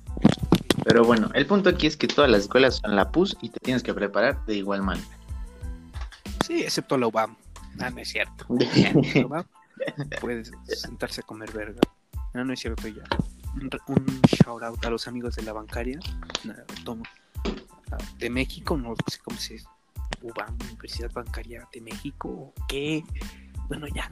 Pero 0.84 1.04
bueno, 1.04 1.30
el 1.34 1.46
punto 1.46 1.70
aquí 1.70 1.86
es 1.86 1.96
que 1.96 2.06
todas 2.06 2.30
las 2.30 2.42
escuelas 2.42 2.76
son 2.76 2.94
la 2.94 3.10
PUS 3.10 3.36
y 3.40 3.48
te 3.48 3.60
tienes 3.60 3.82
que 3.82 3.94
preparar 3.94 4.44
de 4.46 4.56
igual 4.56 4.82
manera. 4.82 5.06
Sí, 6.46 6.62
excepto 6.62 6.98
la 6.98 7.06
UBAM. 7.06 7.36
Ah, 7.80 7.90
no 7.90 7.98
es 7.98 8.08
cierto. 8.08 8.46
La 9.14 9.26
UBAM 9.26 9.44
puedes 10.20 10.52
sentarse 10.66 11.22
a 11.22 11.24
comer 11.24 11.50
verga. 11.52 11.80
No, 12.34 12.44
no 12.44 12.52
es 12.52 12.60
cierto 12.60 12.86
ya. 12.86 13.02
Un, 13.54 13.70
un 13.88 14.20
shout 14.22 14.62
out 14.62 14.84
a 14.84 14.90
los 14.90 15.08
amigos 15.08 15.36
de 15.36 15.42
la 15.42 15.52
bancaria. 15.52 15.98
Ah, 16.48 17.98
De 18.18 18.30
México, 18.30 18.76
no 18.76 18.94
sé 19.10 19.18
cómo 19.24 19.38
se 19.38 19.56
UBAM, 20.22 20.56
Universidad 20.68 21.12
Bancaria 21.12 21.68
de 21.72 21.80
México. 21.80 22.52
¿Qué? 22.68 23.04
Bueno, 23.68 23.86
ya. 23.88 24.08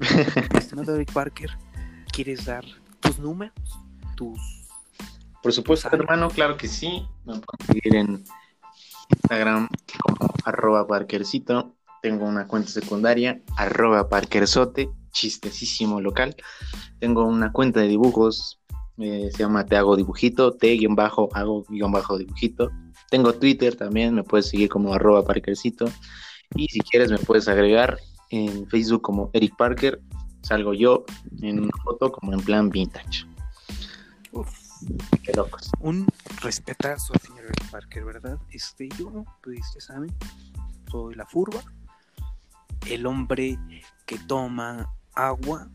Estimado 0.58 0.94
Eric 0.94 1.12
Parker, 1.12 1.50
¿quieres 2.12 2.44
dar 2.44 2.64
tus 3.00 3.18
números? 3.18 3.52
Tus 4.16 4.40
Por 5.42 5.52
supuesto, 5.52 5.88
Sale. 5.88 6.02
hermano, 6.02 6.28
claro 6.30 6.56
que 6.56 6.68
sí. 6.68 7.06
Me 7.24 7.40
pueden 7.40 7.66
seguir 7.66 7.96
en 7.96 8.24
Instagram 9.22 9.68
como 10.02 10.32
arroba 10.44 10.86
parkercito. 10.86 11.74
Tengo 12.02 12.26
una 12.26 12.46
cuenta 12.46 12.70
secundaria, 12.70 13.40
arroba 13.56 14.08
parkersote, 14.08 14.90
chistesísimo 15.12 16.00
local. 16.00 16.36
Tengo 16.98 17.24
una 17.24 17.52
cuenta 17.52 17.80
de 17.80 17.88
dibujos, 17.88 18.60
eh, 18.98 19.28
se 19.32 19.38
llama 19.38 19.66
Te 19.66 19.76
hago 19.76 19.96
dibujito, 19.96 20.52
te-hago-dibujito. 20.52 22.18
dibujito. 22.18 22.70
Tengo 23.10 23.34
Twitter 23.34 23.76
también, 23.76 24.14
me 24.14 24.22
puedes 24.22 24.48
seguir 24.48 24.68
como 24.68 24.94
arroba 24.94 25.24
parkercito. 25.24 25.86
Y 26.54 26.68
si 26.68 26.80
quieres 26.80 27.10
me 27.10 27.18
puedes 27.18 27.48
agregar 27.48 27.98
en 28.30 28.66
Facebook 28.68 29.02
como 29.02 29.30
Eric 29.32 29.56
Parker. 29.56 30.00
Salgo 30.42 30.72
yo 30.72 31.04
en 31.42 31.60
una 31.60 31.72
foto 31.84 32.10
como 32.10 32.32
en 32.32 32.40
plan 32.40 32.70
vintage. 32.70 33.26
Uf, 34.32 34.48
Qué 35.22 35.32
locos. 35.32 35.70
un 35.80 36.06
respetazo 36.40 37.12
al 37.14 37.20
señor 37.20 37.46
Parker, 37.70 38.04
¿verdad? 38.04 38.38
Este, 38.50 38.88
yo, 38.98 39.24
pues 39.42 39.60
ya 39.74 39.80
saben, 39.80 40.14
soy 40.90 41.14
la 41.14 41.26
furba, 41.26 41.62
el 42.86 43.06
hombre 43.06 43.58
que 44.06 44.18
toma 44.18 44.92
agua 45.14 45.68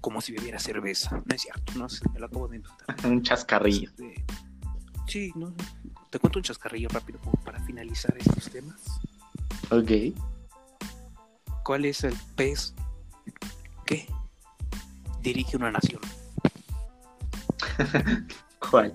como 0.00 0.20
si 0.20 0.32
bebiera 0.32 0.58
cerveza. 0.58 1.22
No 1.24 1.34
es 1.34 1.42
cierto, 1.42 1.72
no 1.76 1.88
sé, 1.88 2.04
me 2.12 2.20
lo 2.20 2.26
acabo 2.26 2.48
de 2.48 2.56
inventar. 2.56 2.96
Un 3.04 3.22
chascarrillo. 3.22 3.88
Este, 3.88 4.24
sí, 5.06 5.32
no, 5.34 5.50
no. 5.50 5.56
te 6.10 6.18
cuento 6.18 6.38
un 6.38 6.42
chascarrillo 6.42 6.88
rápido 6.88 7.18
como 7.20 7.32
para 7.42 7.58
finalizar 7.60 8.14
estos 8.18 8.50
temas. 8.50 8.80
Ok. 9.70 10.14
¿Cuál 11.64 11.86
es 11.86 12.04
el 12.04 12.14
pez 12.36 12.74
que 13.86 14.06
dirige 15.22 15.56
una 15.56 15.70
nación? 15.70 16.02
¿Cuál? 18.70 18.94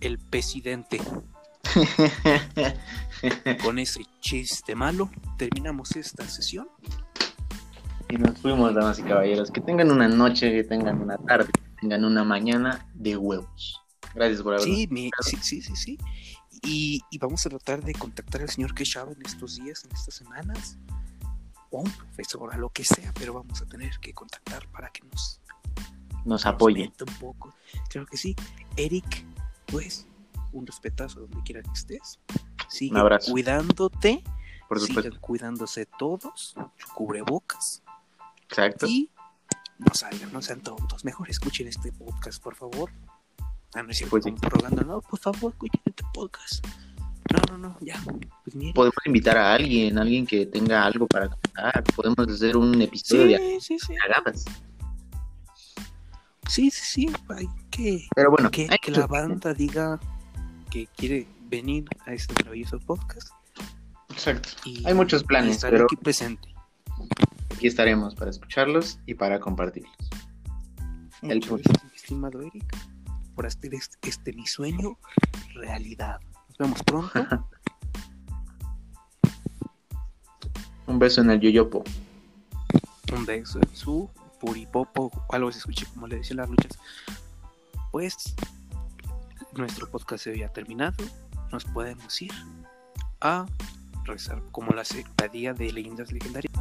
El 0.00 0.18
presidente. 0.18 1.00
Con 3.62 3.78
ese 3.78 4.04
chiste 4.20 4.74
malo, 4.74 5.10
terminamos 5.36 5.96
esta 5.96 6.26
sesión. 6.28 6.68
y 8.08 8.16
nos 8.16 8.38
fuimos, 8.38 8.74
damas 8.74 8.98
y 8.98 9.02
caballeros. 9.02 9.50
Que 9.50 9.60
tengan 9.60 9.90
una 9.90 10.08
noche, 10.08 10.50
que 10.50 10.64
tengan 10.64 11.00
una 11.00 11.16
tarde, 11.18 11.50
que 11.52 11.60
tengan 11.80 12.04
una 12.04 12.24
mañana 12.24 12.86
de 12.94 13.16
huevos. 13.16 13.80
Gracias 14.14 14.42
por 14.42 14.54
haber 14.54 14.64
Sí, 14.64 14.86
mi- 14.90 15.10
sí, 15.20 15.36
sí, 15.42 15.62
sí, 15.62 15.76
sí. 15.76 15.98
Y, 16.62 17.02
y 17.10 17.18
vamos 17.18 17.44
a 17.46 17.50
tratar 17.50 17.84
de 17.84 17.92
contactar 17.92 18.40
al 18.42 18.48
señor 18.48 18.74
Quechaba 18.74 19.12
en 19.12 19.24
estos 19.24 19.56
días, 19.56 19.84
en 19.84 19.92
estas 19.92 20.14
semanas, 20.14 20.76
o 21.70 21.78
a 21.80 21.82
un 21.82 21.90
profesor, 21.90 22.52
a 22.52 22.56
lo 22.56 22.70
que 22.70 22.84
sea, 22.84 23.12
pero 23.14 23.34
vamos 23.34 23.60
a 23.62 23.66
tener 23.66 23.98
que 24.00 24.12
contactar 24.14 24.66
para 24.68 24.88
que 24.90 25.02
nos, 25.04 25.40
nos 26.28 26.46
apoyen. 26.46 26.92
un 27.00 27.14
poco. 27.18 27.54
Claro 27.88 28.06
que 28.06 28.16
sí. 28.16 28.36
Eric, 28.76 29.24
pues, 29.66 30.06
un 30.52 30.66
respetazo 30.66 31.20
donde 31.20 31.42
quiera 31.42 31.62
que 31.62 31.70
estés. 31.72 32.20
Sigue 32.68 32.92
Un 32.92 32.98
abrazo. 32.98 33.32
cuidándote, 33.32 34.22
Por 34.68 34.78
supuesto. 34.80 35.02
sigan 35.02 35.20
cuidándose 35.20 35.86
todos, 35.98 36.54
cubrebocas, 36.94 37.82
Exacto. 38.48 38.86
y 38.86 39.10
no 39.78 39.94
salgan, 39.94 40.32
no 40.32 40.42
sean 40.42 40.60
tontos. 40.60 41.04
Mejor 41.04 41.30
escuchen 41.30 41.66
este 41.68 41.92
podcast, 41.92 42.42
por 42.42 42.54
favor. 42.54 42.90
Ah, 43.74 43.82
no 43.82 43.90
es 43.90 43.98
cierto, 43.98 44.10
Pues 44.10 44.24
sí. 44.24 44.32
no, 44.86 45.00
por 45.02 45.18
favor, 45.18 45.52
escuchen 45.52 45.80
este 45.84 46.02
podcast. 46.12 46.66
No, 47.30 47.56
no, 47.56 47.68
no, 47.68 47.76
ya. 47.80 48.00
Pues. 48.04 48.72
Podemos 48.74 48.96
invitar 49.04 49.36
a 49.36 49.52
alguien, 49.54 49.98
alguien 49.98 50.26
que 50.26 50.46
tenga 50.46 50.82
algo 50.84 51.06
para 51.06 51.28
contar. 51.28 51.84
Podemos 51.94 52.26
hacer 52.26 52.56
un 52.56 52.80
episodio 52.80 53.38
de 53.38 53.58
Sí, 53.60 53.78
sí, 53.78 53.94
sí. 56.48 56.70
Sí, 56.70 57.06
sí. 57.06 57.12
Hay 57.28 57.48
que, 57.70 58.08
Pero 58.14 58.30
bueno, 58.30 58.50
que, 58.50 58.66
hay 58.70 58.78
que 58.78 58.90
muchos 58.90 59.02
la 59.02 59.06
banda 59.06 59.54
diga 59.54 60.00
que 60.70 60.86
quiere 60.96 61.26
venir 61.48 61.84
a 62.06 62.12
este 62.12 62.34
maravilloso 62.34 62.78
podcast. 62.80 63.30
Exacto. 64.10 64.48
Y, 64.64 64.86
Hay 64.86 64.94
muchos 64.94 65.22
planes, 65.24 65.56
estaré 65.56 65.72
pero 65.76 65.84
aquí 65.84 65.96
presente. 65.96 66.54
aquí 67.54 67.66
estaremos 67.66 68.14
para 68.14 68.30
escucharlos 68.30 68.98
y 69.06 69.14
para 69.14 69.38
compartirlos. 69.40 69.92
El 71.22 71.36
Muchas 71.36 71.48
punto. 71.48 71.70
gracias, 71.70 71.90
mi 71.90 71.96
estimado 71.96 72.40
Eric, 72.42 72.76
por 73.34 73.46
hacer 73.46 73.74
este, 73.74 73.96
este 74.08 74.32
mi 74.32 74.46
sueño 74.46 74.98
realidad. 75.54 76.20
Nos 76.48 76.58
vemos 76.58 76.82
pronto. 76.82 77.12
Un 80.86 80.98
beso 80.98 81.20
en 81.20 81.30
el 81.30 81.40
yoyopo. 81.40 81.84
un 83.12 83.26
beso 83.26 83.58
en 83.58 83.76
su 83.76 84.08
puripopo, 84.38 85.10
o 85.26 85.34
algo 85.34 85.52
se 85.52 85.58
escuché 85.58 85.86
como 85.86 86.06
le 86.06 86.16
decían 86.16 86.38
las 86.38 86.48
luchas. 86.48 86.78
Pues 87.90 88.34
nuestro 89.52 89.88
podcast 89.90 90.24
se 90.24 90.30
había 90.30 90.48
terminado. 90.48 90.96
Nos 91.50 91.64
podemos 91.64 92.20
ir 92.22 92.32
a 93.20 93.46
rezar 94.04 94.42
como 94.50 94.72
la 94.72 94.84
sectadía 94.84 95.54
de 95.54 95.72
leyendas 95.72 96.12
legendarias. 96.12 96.52